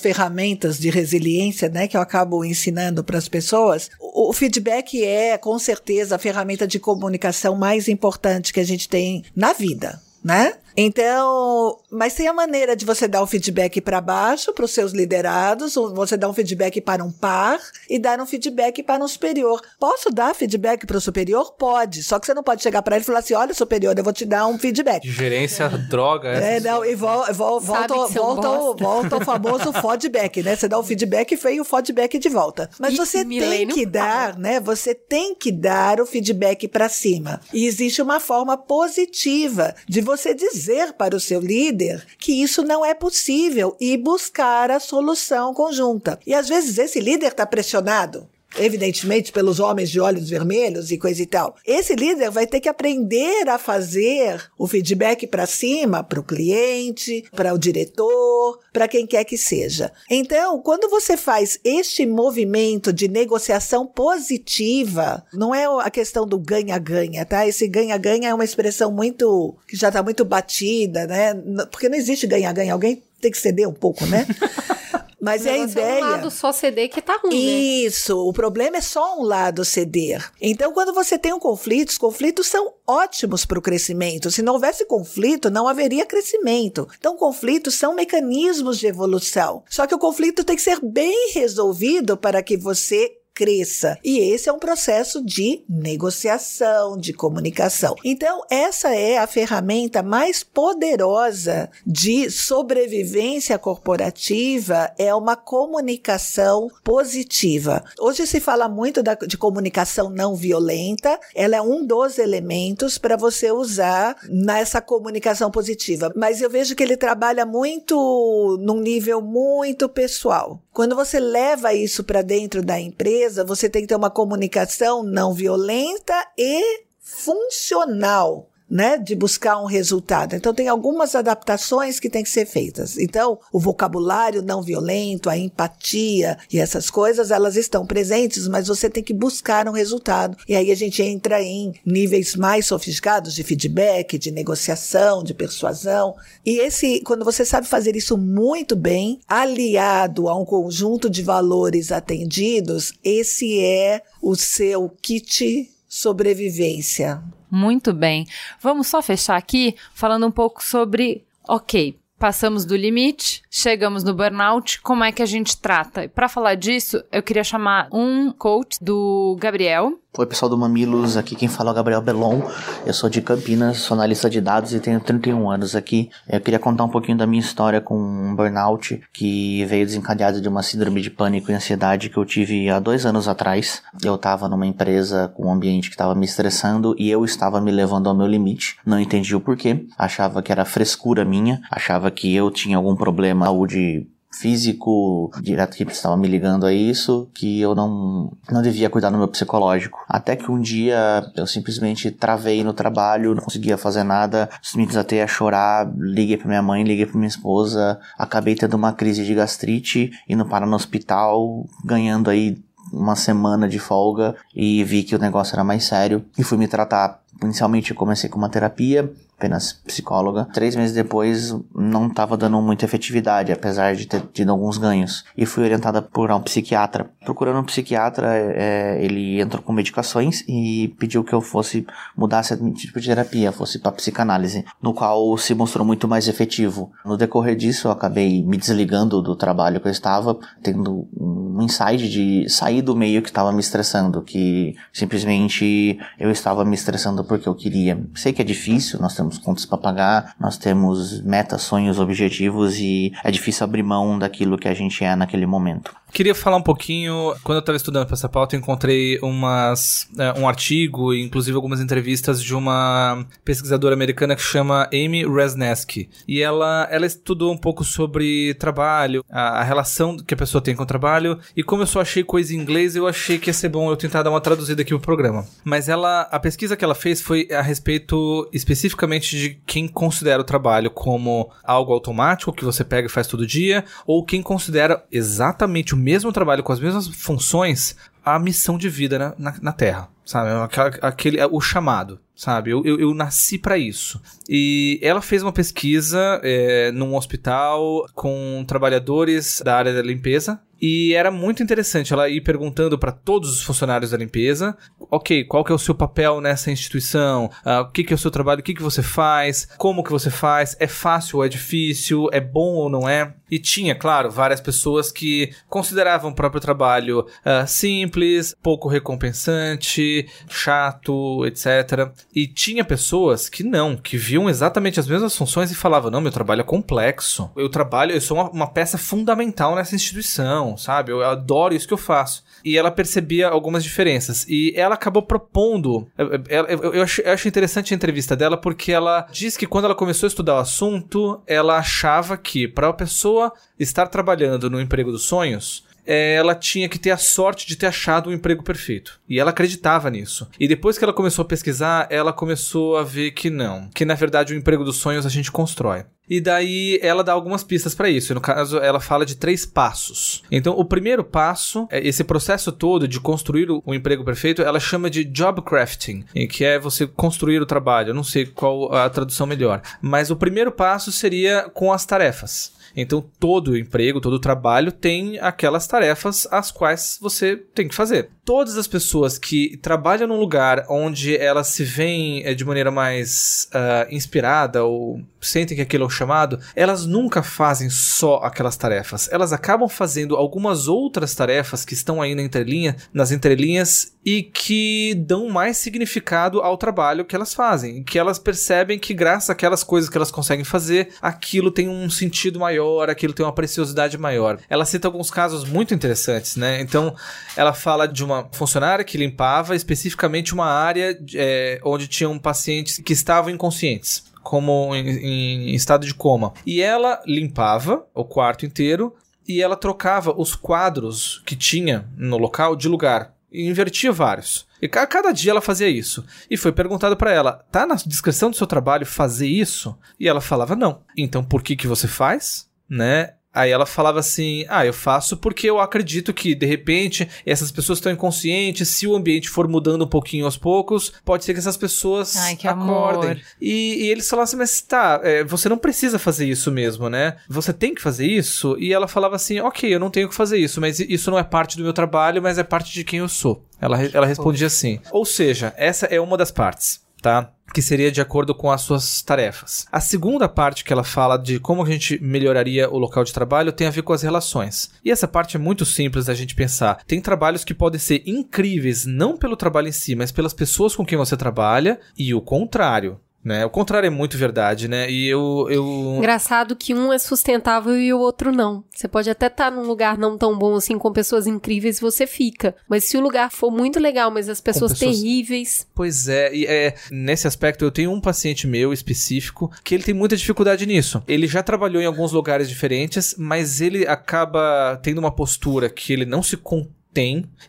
[0.00, 5.38] ferramentas de resiliência, né, que eu acabo ensinando para as pessoas, o, o feedback é,
[5.38, 10.54] com certeza, a ferramenta de comunicação mais importante que a gente tem na vida, né?
[10.80, 14.92] Então, mas tem a maneira de você dar o feedback para baixo, para os seus
[14.92, 17.58] liderados, ou você dar um feedback para um par
[17.90, 19.60] e dar um feedback para um superior.
[19.80, 21.52] Posso dar feedback para o superior?
[21.58, 22.04] Pode.
[22.04, 24.12] Só que você não pode chegar para ele e falar assim: olha, superior, eu vou
[24.12, 25.04] te dar um feedback.
[25.10, 26.28] Gerência, droga.
[26.28, 28.48] É, essas- não, e vol, vol, volta, é volta,
[28.84, 30.54] volta o famoso feedback, né?
[30.54, 32.70] Você dá o feedback e vem o feedback de volta.
[32.78, 34.60] Mas E você tem que dar, né?
[34.60, 37.40] Você tem que dar o feedback para cima.
[37.52, 42.84] E existe uma forma positiva de você dizer para o seu líder que isso não
[42.84, 46.18] é possível e buscar a solução conjunta.
[46.26, 48.28] E às vezes esse líder está pressionado
[48.58, 51.56] evidentemente pelos homens de olhos vermelhos e coisa e tal.
[51.66, 57.24] Esse líder vai ter que aprender a fazer o feedback para cima para o cliente,
[57.34, 59.92] para o diretor, para quem quer que seja.
[60.10, 67.24] Então, quando você faz este movimento de negociação positiva, não é a questão do ganha-ganha,
[67.24, 67.46] tá?
[67.46, 71.34] Esse ganha-ganha é uma expressão muito que já está muito batida, né?
[71.70, 74.26] Porque não existe ganha-ganha, alguém tem que ceder um pouco, né?
[75.20, 76.00] Mas O é a ideia.
[76.00, 77.52] É um lado só ceder que tá ruim, né?
[77.52, 80.30] Isso, o problema é só um lado ceder.
[80.40, 84.30] Então, quando você tem um conflito, os conflitos são ótimos para o crescimento.
[84.30, 86.88] Se não houvesse conflito, não haveria crescimento.
[86.98, 89.64] Então, conflitos são mecanismos de evolução.
[89.68, 93.96] Só que o conflito tem que ser bem resolvido para que você cresça.
[94.02, 97.94] E esse é um processo de negociação, de comunicação.
[98.04, 107.84] Então, essa é a ferramenta mais poderosa de sobrevivência corporativa, é uma comunicação positiva.
[108.00, 113.16] Hoje se fala muito da, de comunicação não violenta, ela é um dos elementos para
[113.16, 116.12] você usar nessa comunicação positiva.
[116.16, 120.60] Mas eu vejo que ele trabalha muito num nível muito pessoal.
[120.72, 125.32] Quando você leva isso para dentro da empresa, você tem que ter uma comunicação não
[125.32, 128.48] violenta e funcional.
[128.70, 130.36] Né, de buscar um resultado.
[130.36, 132.98] Então, tem algumas adaptações que têm que ser feitas.
[132.98, 138.90] Então, o vocabulário não violento, a empatia e essas coisas, elas estão presentes, mas você
[138.90, 140.36] tem que buscar um resultado.
[140.46, 146.14] E aí a gente entra em níveis mais sofisticados de feedback, de negociação, de persuasão.
[146.44, 151.90] E esse, quando você sabe fazer isso muito bem, aliado a um conjunto de valores
[151.90, 157.22] atendidos, esse é o seu kit sobrevivência.
[157.50, 158.26] Muito bem.
[158.60, 164.80] Vamos só fechar aqui falando um pouco sobre, ok, passamos do limite, chegamos no burnout,
[164.82, 166.08] como é que a gente trata?
[166.08, 169.98] Para falar disso, eu queria chamar um coach do Gabriel.
[170.18, 172.40] Oi, pessoal do Mamilos, aqui quem fala é o Gabriel Belon.
[172.84, 176.10] Eu sou de Campinas, sou analista de dados e tenho 31 anos aqui.
[176.28, 180.48] Eu queria contar um pouquinho da minha história com um burnout que veio desencadeado de
[180.48, 183.80] uma síndrome de pânico e ansiedade que eu tive há dois anos atrás.
[184.02, 187.70] Eu estava numa empresa com um ambiente que estava me estressando e eu estava me
[187.70, 188.76] levando ao meu limite.
[188.84, 193.46] Não entendi o porquê, achava que era frescura minha, achava que eu tinha algum problema
[193.68, 199.10] de físico direto que estava me ligando a isso, que eu não, não devia cuidar
[199.10, 200.04] do meu psicológico.
[200.08, 205.22] Até que um dia eu simplesmente travei no trabalho, não conseguia fazer nada, me desatei
[205.22, 209.34] a chorar, liguei pra minha mãe, liguei pra minha esposa, acabei tendo uma crise de
[209.34, 212.58] gastrite, indo parar no hospital, ganhando aí
[212.92, 216.68] uma semana de folga e vi que o negócio era mais sério e fui me
[216.68, 217.20] tratar.
[217.42, 220.48] Inicialmente eu comecei com uma terapia, apenas psicóloga.
[220.52, 225.24] Três meses depois não estava dando muita efetividade, apesar de ter tido alguns ganhos.
[225.36, 227.08] E fui orientada por um psiquiatra.
[227.24, 231.86] Procurando um psiquiatra, é, ele entrou com medicações e pediu que eu fosse
[232.16, 236.90] mudasse esse tipo de terapia, fosse para psicanálise, no qual se mostrou muito mais efetivo.
[237.04, 242.08] No decorrer disso, eu acabei me desligando do trabalho que eu estava, tendo um insight
[242.08, 247.48] de sair do meio que estava me estressando, que simplesmente eu estava me estressando porque
[247.48, 248.02] eu queria.
[248.14, 253.12] Sei que é difícil, nós temos contas para pagar, nós temos metas, sonhos, objetivos e
[253.22, 255.94] é difícil abrir mão daquilo que a gente é naquele momento.
[256.10, 260.40] Queria falar um pouquinho, quando eu estava estudando para essa pauta, eu encontrei umas, é,
[260.40, 266.08] um artigo inclusive algumas entrevistas de uma pesquisadora americana que chama Amy Resnesky.
[266.26, 270.74] E ela, ela estudou um pouco sobre trabalho, a, a relação que a pessoa tem
[270.74, 271.38] com o trabalho.
[271.56, 273.96] E como eu só achei coisa em inglês, eu achei que ia ser bom eu
[273.96, 275.46] tentar dar uma traduzida aqui pro programa.
[275.64, 280.44] Mas ela, a pesquisa que ela fez foi a respeito especificamente de quem considera o
[280.44, 285.94] trabalho como algo automático, que você pega e faz todo dia, ou quem considera exatamente
[285.94, 287.96] o mesmo trabalho com as mesmas funções
[288.34, 290.50] a missão de vida na, na, na Terra, sabe?
[290.62, 292.70] Aquela, aquele, o chamado, sabe?
[292.70, 294.20] Eu, eu, eu nasci para isso.
[294.48, 300.60] E ela fez uma pesquisa é, num hospital com trabalhadores da área da limpeza.
[300.80, 304.76] E era muito interessante ela ir perguntando para todos os funcionários da limpeza,
[305.10, 308.18] ok, qual que é o seu papel nessa instituição, uh, o que, que é o
[308.18, 311.48] seu trabalho, o que, que você faz, como que você faz, é fácil ou é
[311.48, 313.34] difícil, é bom ou não é.
[313.50, 321.44] E tinha, claro, várias pessoas que consideravam o próprio trabalho uh, simples, pouco recompensante, chato,
[321.46, 322.10] etc.
[322.34, 326.32] E tinha pessoas que não, que viam exatamente as mesmas funções e falavam: não, meu
[326.32, 327.50] trabalho é complexo.
[327.56, 331.12] Eu trabalho, eu sou uma, uma peça fundamental nessa instituição, sabe?
[331.12, 332.44] Eu adoro isso que eu faço.
[332.64, 334.46] E ela percebia algumas diferenças.
[334.48, 336.08] E ela acabou propondo.
[336.16, 339.66] Eu, eu, eu, eu, acho, eu acho interessante a entrevista dela porque ela diz que
[339.66, 343.37] quando ela começou a estudar o assunto, ela achava que para a pessoa
[343.78, 348.30] estar trabalhando no emprego dos sonhos, ela tinha que ter a sorte de ter achado
[348.30, 349.20] o emprego perfeito.
[349.28, 350.48] E ela acreditava nisso.
[350.58, 353.90] E depois que ela começou a pesquisar, ela começou a ver que não.
[353.94, 356.06] Que na verdade o emprego dos sonhos a gente constrói.
[356.30, 358.34] E daí ela dá algumas pistas para isso.
[358.34, 360.42] No caso, ela fala de três passos.
[360.50, 365.08] Então, o primeiro passo, é esse processo todo de construir o emprego perfeito, ela chama
[365.08, 368.10] de job crafting, que é você construir o trabalho.
[368.10, 372.76] Eu não sei qual a tradução melhor, mas o primeiro passo seria com as tarefas.
[373.00, 378.30] Então, todo emprego, todo trabalho tem aquelas tarefas as quais você tem que fazer.
[378.44, 383.68] Todas as pessoas que trabalham num lugar onde elas se veem é, de maneira mais
[383.74, 389.28] uh, inspirada ou sentem que aquilo é o chamado, elas nunca fazem só aquelas tarefas.
[389.30, 395.14] Elas acabam fazendo algumas outras tarefas que estão aí na entrelinha, nas entrelinhas e que
[395.14, 400.10] dão mais significado ao trabalho que elas fazem, que elas percebem que graças àquelas coisas
[400.10, 404.58] que elas conseguem fazer, aquilo tem um sentido maior, aquilo tem uma preciosidade maior.
[404.68, 406.80] Ela cita alguns casos muito interessantes, né?
[406.80, 407.14] Então,
[407.56, 413.12] ela fala de uma funcionária que limpava especificamente uma área é, onde tinham pacientes que
[413.12, 416.54] estavam inconscientes como em, em, estado de coma.
[416.64, 419.14] E ela limpava o quarto inteiro
[419.46, 423.34] e ela trocava os quadros que tinha no local de lugar.
[423.50, 424.66] E invertia vários.
[424.80, 426.24] E a cada dia ela fazia isso.
[426.50, 430.40] E foi perguntado para ela: "Tá na descrição do seu trabalho fazer isso?" E ela
[430.40, 431.00] falava: "Não".
[431.16, 432.67] Então, por que que você faz?
[432.88, 433.32] Né?
[433.58, 437.98] Aí ela falava assim: Ah, eu faço porque eu acredito que, de repente, essas pessoas
[437.98, 438.88] estão inconscientes.
[438.88, 442.54] Se o ambiente for mudando um pouquinho aos poucos, pode ser que essas pessoas Ai,
[442.54, 443.40] que acordem.
[443.60, 447.36] E, e eles falavam assim: Mas tá, é, você não precisa fazer isso mesmo, né?
[447.48, 448.76] Você tem que fazer isso?
[448.78, 451.42] E ela falava assim: Ok, eu não tenho que fazer isso, mas isso não é
[451.42, 453.64] parte do meu trabalho, mas é parte de quem eu sou.
[453.80, 455.00] Ela, ela respondia assim.
[455.10, 457.52] Ou seja, essa é uma das partes, tá?
[457.72, 459.86] que seria de acordo com as suas tarefas.
[459.92, 463.72] A segunda parte que ela fala de como a gente melhoraria o local de trabalho
[463.72, 464.90] tem a ver com as relações.
[465.04, 467.02] E essa parte é muito simples da gente pensar.
[467.06, 471.04] Tem trabalhos que podem ser incríveis não pelo trabalho em si, mas pelas pessoas com
[471.04, 473.20] quem você trabalha e o contrário.
[473.44, 473.64] Né?
[473.64, 475.08] O contrário é muito verdade, né?
[475.10, 476.14] E eu, eu.
[476.18, 478.84] Engraçado que um é sustentável e o outro não.
[478.94, 482.74] Você pode até estar num lugar não tão bom assim, com pessoas incríveis, você fica.
[482.88, 485.86] Mas se o lugar for muito legal, mas as pessoas, pessoas- terríveis.
[485.94, 490.14] Pois é, e é, nesse aspecto eu tenho um paciente meu específico que ele tem
[490.14, 491.22] muita dificuldade nisso.
[491.26, 496.26] Ele já trabalhou em alguns lugares diferentes, mas ele acaba tendo uma postura que ele
[496.26, 496.97] não se contém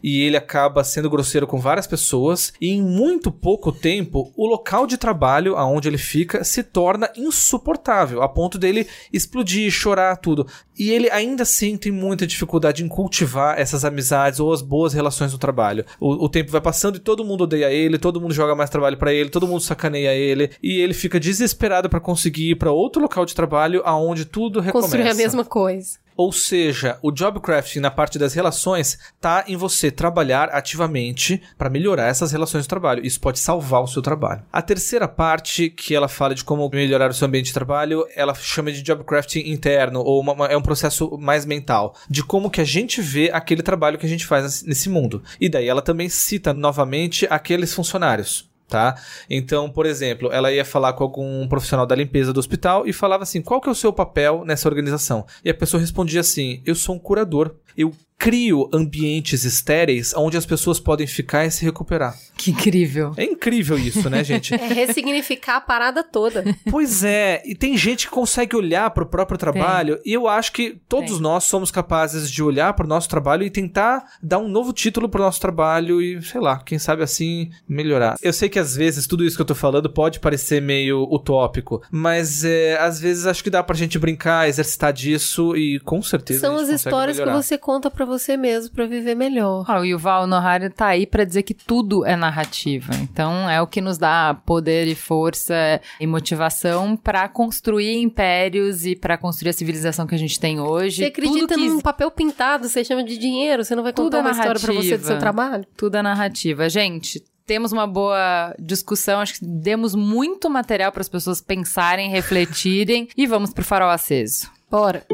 [0.03, 4.85] e ele acaba sendo grosseiro com várias pessoas e em muito pouco tempo o local
[4.85, 10.47] de trabalho aonde ele fica se torna insuportável a ponto dele explodir, chorar tudo.
[10.77, 15.33] E ele ainda assim tem muita dificuldade em cultivar essas amizades ou as boas relações
[15.33, 15.85] no trabalho.
[15.99, 18.97] O, o tempo vai passando e todo mundo odeia ele, todo mundo joga mais trabalho
[18.97, 23.01] pra ele, todo mundo sacaneia ele e ele fica desesperado pra conseguir ir pra outro
[23.01, 24.87] local de trabalho aonde tudo recomeça.
[24.87, 25.97] Construir a mesma coisa.
[26.21, 31.69] Ou seja, o job crafting na parte das relações tá em você trabalhar ativamente para
[31.69, 33.05] melhorar essas relações de trabalho.
[33.05, 34.43] Isso pode salvar o seu trabalho.
[34.51, 38.33] A terceira parte que ela fala de como melhorar o seu ambiente de trabalho, ela
[38.33, 42.49] chama de job crafting interno ou uma- uma- é um processo mais mental de como
[42.49, 45.23] que a gente vê aquele trabalho que a gente faz nesse- mundo.
[45.39, 48.95] E daí ela também cita novamente aqueles funcionários tá?
[49.29, 53.23] Então, por exemplo, ela ia falar com algum profissional da limpeza do hospital e falava
[53.23, 55.25] assim: qual que é o seu papel nessa organização?
[55.43, 57.55] E a pessoa respondia assim: eu sou um curador.
[57.79, 62.13] Eu crio ambientes estéreis onde as pessoas podem ficar e se recuperar.
[62.35, 63.13] Que incrível.
[63.15, 64.53] É incrível isso, né, gente?
[64.59, 66.43] É ressignificar a parada toda.
[66.69, 70.51] Pois é, e tem gente que consegue olhar para o próprio trabalho, e eu acho
[70.51, 71.21] que todos Tem.
[71.21, 75.07] nós somos capazes de olhar para o nosso trabalho e tentar dar um novo título
[75.07, 78.15] para o nosso trabalho e, sei lá, quem sabe assim melhorar.
[78.21, 81.81] Eu sei que às vezes tudo isso que eu tô falando pode parecer meio utópico,
[81.89, 86.41] mas é, às vezes acho que dá pra gente brincar, exercitar disso e com certeza.
[86.41, 87.37] São a as histórias melhorar.
[87.37, 89.63] que você conta pra você mesmo, pra viver melhor.
[89.67, 92.91] Ah, o Yuval Noah Harari tá aí pra dizer que tudo é narrativa.
[92.95, 98.95] Então é o que nos dá poder e força e motivação pra construir impérios e
[98.95, 101.03] pra construir a civilização que a gente tem hoje.
[101.03, 104.05] Você acredita tudo que num papel pintado, você chama de dinheiro, você não vai Tudo
[104.05, 105.63] contar é uma história pra você do seu trabalho?
[105.77, 106.67] Tudo é narrativa.
[106.69, 109.19] Gente, temos uma boa discussão.
[109.19, 113.09] Acho que demos muito material para as pessoas pensarem, refletirem.
[113.15, 114.49] e vamos pro farol aceso.
[114.71, 115.05] Bora.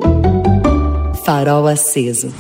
[1.26, 2.32] Farol aceso.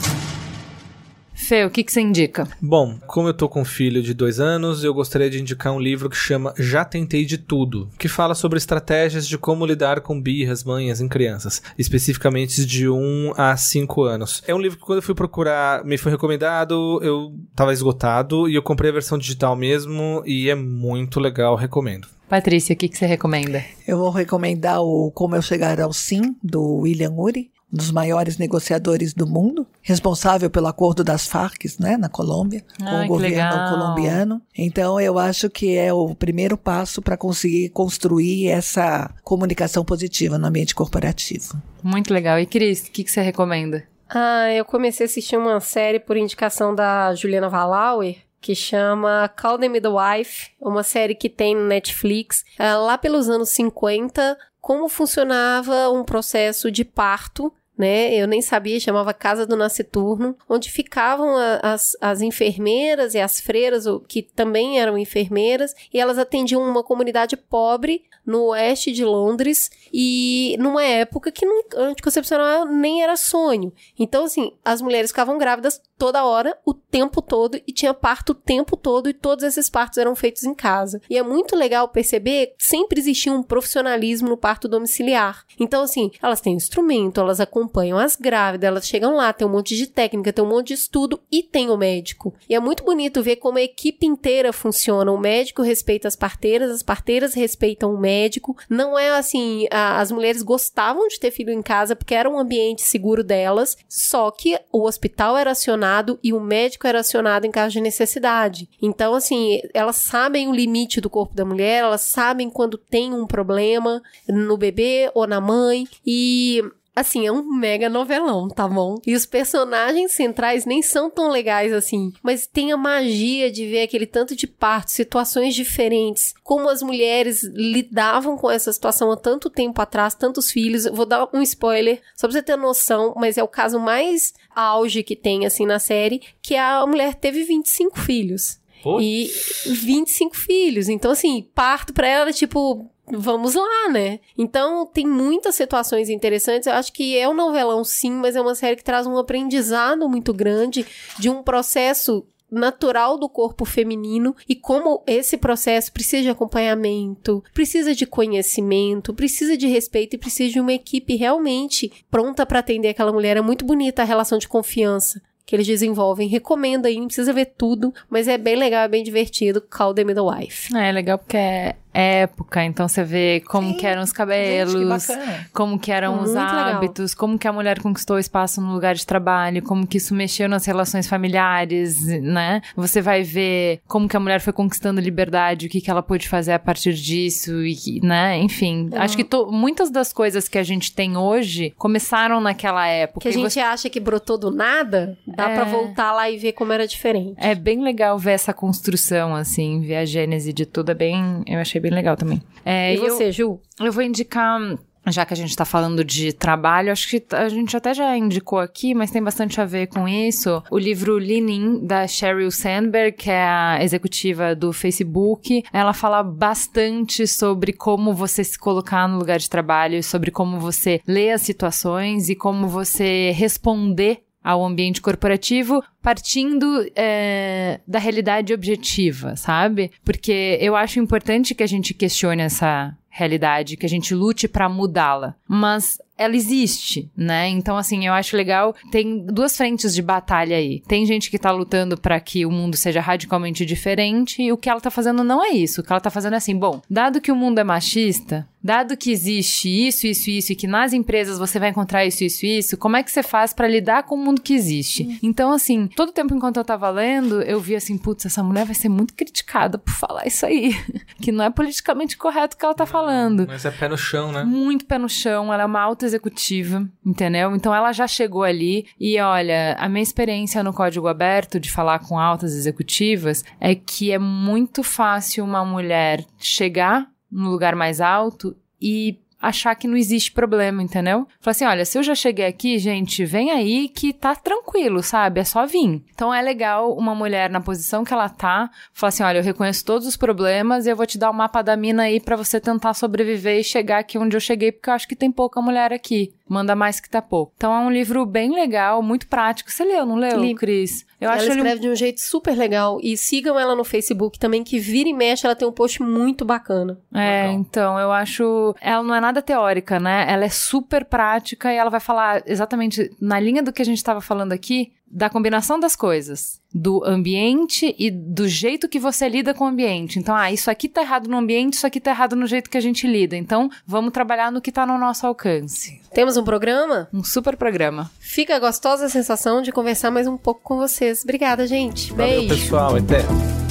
[1.33, 2.47] Fê, o que, que você indica?
[2.61, 5.79] Bom, como eu tô com um filho de dois anos, eu gostaria de indicar um
[5.79, 10.21] livro que chama Já Tentei de Tudo, que fala sobre estratégias de como lidar com
[10.21, 14.43] birras, manhas em crianças, especificamente de 1 a 5 anos.
[14.47, 18.53] É um livro que quando eu fui procurar, me foi recomendado, eu tava esgotado e
[18.53, 22.07] eu comprei a versão digital mesmo e é muito legal, recomendo.
[22.29, 23.63] Patrícia, o que, que você recomenda?
[23.87, 27.54] Eu vou recomendar o Como Eu Chegar ao Sim, do William Ury.
[27.75, 33.07] Dos maiores negociadores do mundo, responsável pelo acordo das Farc, né, na Colômbia, com o
[33.07, 33.69] governo legal.
[33.69, 34.41] colombiano.
[34.57, 40.47] Então, eu acho que é o primeiro passo para conseguir construir essa comunicação positiva no
[40.47, 41.61] ambiente corporativo.
[41.83, 42.39] Muito legal.
[42.39, 43.83] E Cris, o que, que você recomenda?
[44.09, 49.57] Ah, eu comecei a assistir uma série por indicação da Juliana Valauer, que chama Call
[49.57, 52.45] the Midwife, uma série que tem no Netflix.
[52.59, 58.13] Ah, lá pelos anos 50, como funcionava um processo de parto né?
[58.13, 63.85] Eu nem sabia, chamava Casa do Nasciturno, onde ficavam as, as enfermeiras e as freiras,
[64.07, 70.55] que também eram enfermeiras, e elas atendiam uma comunidade pobre no oeste de Londres, e
[70.59, 73.71] numa época que não, anticoncepcional nem era sonho.
[73.99, 78.35] Então, assim, as mulheres ficavam grávidas toda hora, o tempo todo, e tinha parto o
[78.35, 81.01] tempo todo, e todos esses partos eram feitos em casa.
[81.09, 85.43] E é muito legal perceber que sempre existia um profissionalismo no parto domiciliar.
[85.59, 89.75] Então, assim, elas têm instrumento, elas acompanham as grávidas, elas chegam lá, tem um monte
[89.75, 92.33] de técnica, tem um monte de estudo e tem o médico.
[92.49, 95.11] E é muito bonito ver como a equipe inteira funciona.
[95.11, 98.55] O médico respeita as parteiras, as parteiras respeitam o médico.
[98.69, 102.37] Não é assim, a- as mulheres gostavam de ter filho em casa porque era um
[102.39, 105.84] ambiente seguro delas, só que o hospital era acionado
[106.23, 108.69] e o médico era acionado em caso de necessidade.
[108.81, 113.27] Então, assim, elas sabem o limite do corpo da mulher, elas sabem quando tem um
[113.27, 116.61] problema no bebê ou na mãe e
[116.95, 118.95] Assim, é um mega novelão, tá bom?
[119.05, 123.81] E os personagens centrais nem são tão legais assim, mas tem a magia de ver
[123.81, 129.49] aquele tanto de partos, situações diferentes, como as mulheres lidavam com essa situação há tanto
[129.49, 130.85] tempo atrás, tantos filhos.
[130.85, 135.03] Vou dar um spoiler, só pra você ter noção, mas é o caso mais auge
[135.03, 138.59] que tem, assim, na série, que a mulher teve 25 filhos.
[139.01, 139.31] E
[139.65, 140.89] 25 filhos.
[140.89, 144.19] Então, assim, parto pra ela, tipo, vamos lá, né?
[144.37, 146.67] Então, tem muitas situações interessantes.
[146.67, 150.09] Eu acho que é um novelão, sim, mas é uma série que traz um aprendizado
[150.09, 150.85] muito grande
[151.19, 157.93] de um processo natural do corpo feminino e como esse processo precisa de acompanhamento, precisa
[157.93, 163.11] de conhecimento, precisa de respeito e precisa de uma equipe realmente pronta para atender aquela
[163.11, 163.35] mulher.
[163.35, 166.27] É muito bonita a relação de confiança que eles desenvolvem.
[166.27, 169.61] Recomendo aí, não precisa ver tudo, mas é bem legal, é bem divertido.
[169.61, 170.75] Call the Midwife.
[170.75, 175.49] É legal porque é época, então você vê como que eram os cabelos, Gente, que
[175.53, 176.57] como que eram os Muito legal.
[176.75, 180.49] hábitos, como que a mulher conquistou espaço no lugar de trabalho, como que isso mexeu
[180.49, 182.61] nas relações familiares, né?
[182.75, 186.27] Você vai ver como que a mulher foi conquistando liberdade, o que que ela pôde
[186.27, 188.37] fazer a partir disso, e, né?
[188.39, 193.21] Enfim, acho que to- muitas das coisas que a gente tem hoje começaram naquela época.
[193.21, 195.55] Que a gente você- acha que brotou do nada, dá É.
[195.55, 197.35] pra voltar lá e ver como era diferente.
[197.37, 200.91] É bem legal ver essa construção, assim, ver a gênese de tudo.
[200.91, 201.43] É bem.
[201.47, 202.41] Eu achei bem legal também.
[202.65, 203.59] É, e eu- você, Ju?
[203.79, 204.59] Eu vou indicar.
[205.07, 208.57] Já que a gente tá falando de trabalho, acho que a gente até já indicou
[208.57, 210.63] aqui, mas tem bastante a ver com isso.
[210.71, 215.63] O livro Lean In, da Sheryl Sandberg, que é a executiva do Facebook.
[215.71, 220.99] Ela fala bastante sobre como você se colocar no lugar de trabalho, sobre como você
[221.07, 229.35] lê as situações e como você responder ao ambiente corporativo partindo é, da realidade objetiva,
[229.35, 229.91] sabe?
[230.03, 234.69] Porque eu acho importante que a gente questione essa realidade, que a gente lute pra
[234.69, 235.33] mudá-la.
[235.47, 237.49] Mas ela existe, né?
[237.49, 238.75] Então, assim, eu acho legal.
[238.91, 240.81] Tem duas frentes de batalha aí.
[240.87, 244.69] Tem gente que tá lutando pra que o mundo seja radicalmente diferente, e o que
[244.69, 245.81] ela tá fazendo não é isso.
[245.81, 248.95] O que ela tá fazendo é assim: bom, dado que o mundo é machista, dado
[248.97, 252.77] que existe isso, isso, isso, e que nas empresas você vai encontrar isso, isso, isso,
[252.77, 255.19] como é que você faz pra lidar com o mundo que existe?
[255.21, 258.75] Então, assim, todo tempo enquanto eu tava lendo, eu vi assim: putz, essa mulher vai
[258.75, 260.73] ser muito criticada por falar isso aí,
[261.21, 264.31] que não é politicamente correto o que ela tá falando Mas é pé no chão,
[264.31, 264.43] né?
[264.43, 267.55] muito pé no chão, ela é uma alta executiva, entendeu?
[267.55, 271.99] Então ela já chegou ali e olha, a minha experiência no código aberto de falar
[271.99, 278.55] com altas executivas é que é muito fácil uma mulher chegar no lugar mais alto
[278.81, 281.27] e achar que não existe problema, entendeu?
[281.39, 285.39] Falar assim, olha, se eu já cheguei aqui, gente, vem aí que tá tranquilo, sabe?
[285.39, 286.03] É só vir.
[286.13, 289.85] Então é legal uma mulher na posição que ela tá, falar assim, olha, eu reconheço
[289.85, 292.59] todos os problemas e eu vou te dar o mapa da mina aí pra você
[292.59, 295.93] tentar sobreviver e chegar aqui onde eu cheguei, porque eu acho que tem pouca mulher
[295.93, 296.33] aqui.
[296.47, 297.53] Manda mais que tá pouco.
[297.57, 299.71] Então é um livro bem legal, muito prático.
[299.71, 300.53] Você leu, não leu, Li.
[300.53, 301.05] Cris?
[301.19, 302.99] Eu ela acho ele escreve de um jeito super legal.
[303.01, 306.45] E sigam ela no Facebook também, que vira e mexe, ela tem um post muito
[306.45, 306.99] bacana.
[307.13, 308.75] É, então, eu acho.
[308.79, 310.25] Ela não é nada teórica, né?
[310.29, 313.97] Ela é super prática e ela vai falar exatamente na linha do que a gente
[313.97, 314.91] estava falando aqui.
[315.09, 320.19] Da combinação das coisas, do ambiente e do jeito que você lida com o ambiente.
[320.19, 322.77] Então, ah, isso aqui tá errado no ambiente, isso aqui tá errado no jeito que
[322.77, 323.35] a gente lida.
[323.35, 326.01] Então, vamos trabalhar no que tá no nosso alcance.
[326.13, 327.07] Temos um programa?
[327.13, 328.11] Um super programa.
[328.19, 331.23] Fica a gostosa sensação de conversar mais um pouco com vocês.
[331.23, 332.11] Obrigada, gente.
[332.11, 332.63] Valeu, Beijo.
[332.63, 332.95] pessoal.
[332.95, 333.64] Até.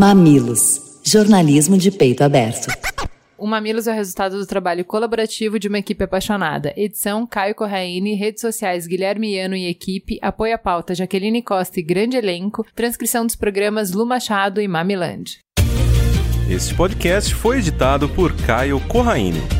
[0.00, 0.80] Mamilos.
[1.04, 2.68] Jornalismo de peito aberto.
[3.36, 6.72] O Mamilos é o resultado do trabalho colaborativo de uma equipe apaixonada.
[6.74, 11.82] Edição Caio Corraine, redes sociais Guilherme Iano e equipe, apoio à pauta Jaqueline Costa e
[11.82, 15.38] grande elenco, transcrição dos programas Lu Machado e Mamiland.
[16.48, 19.59] Este podcast foi editado por Caio Corraine.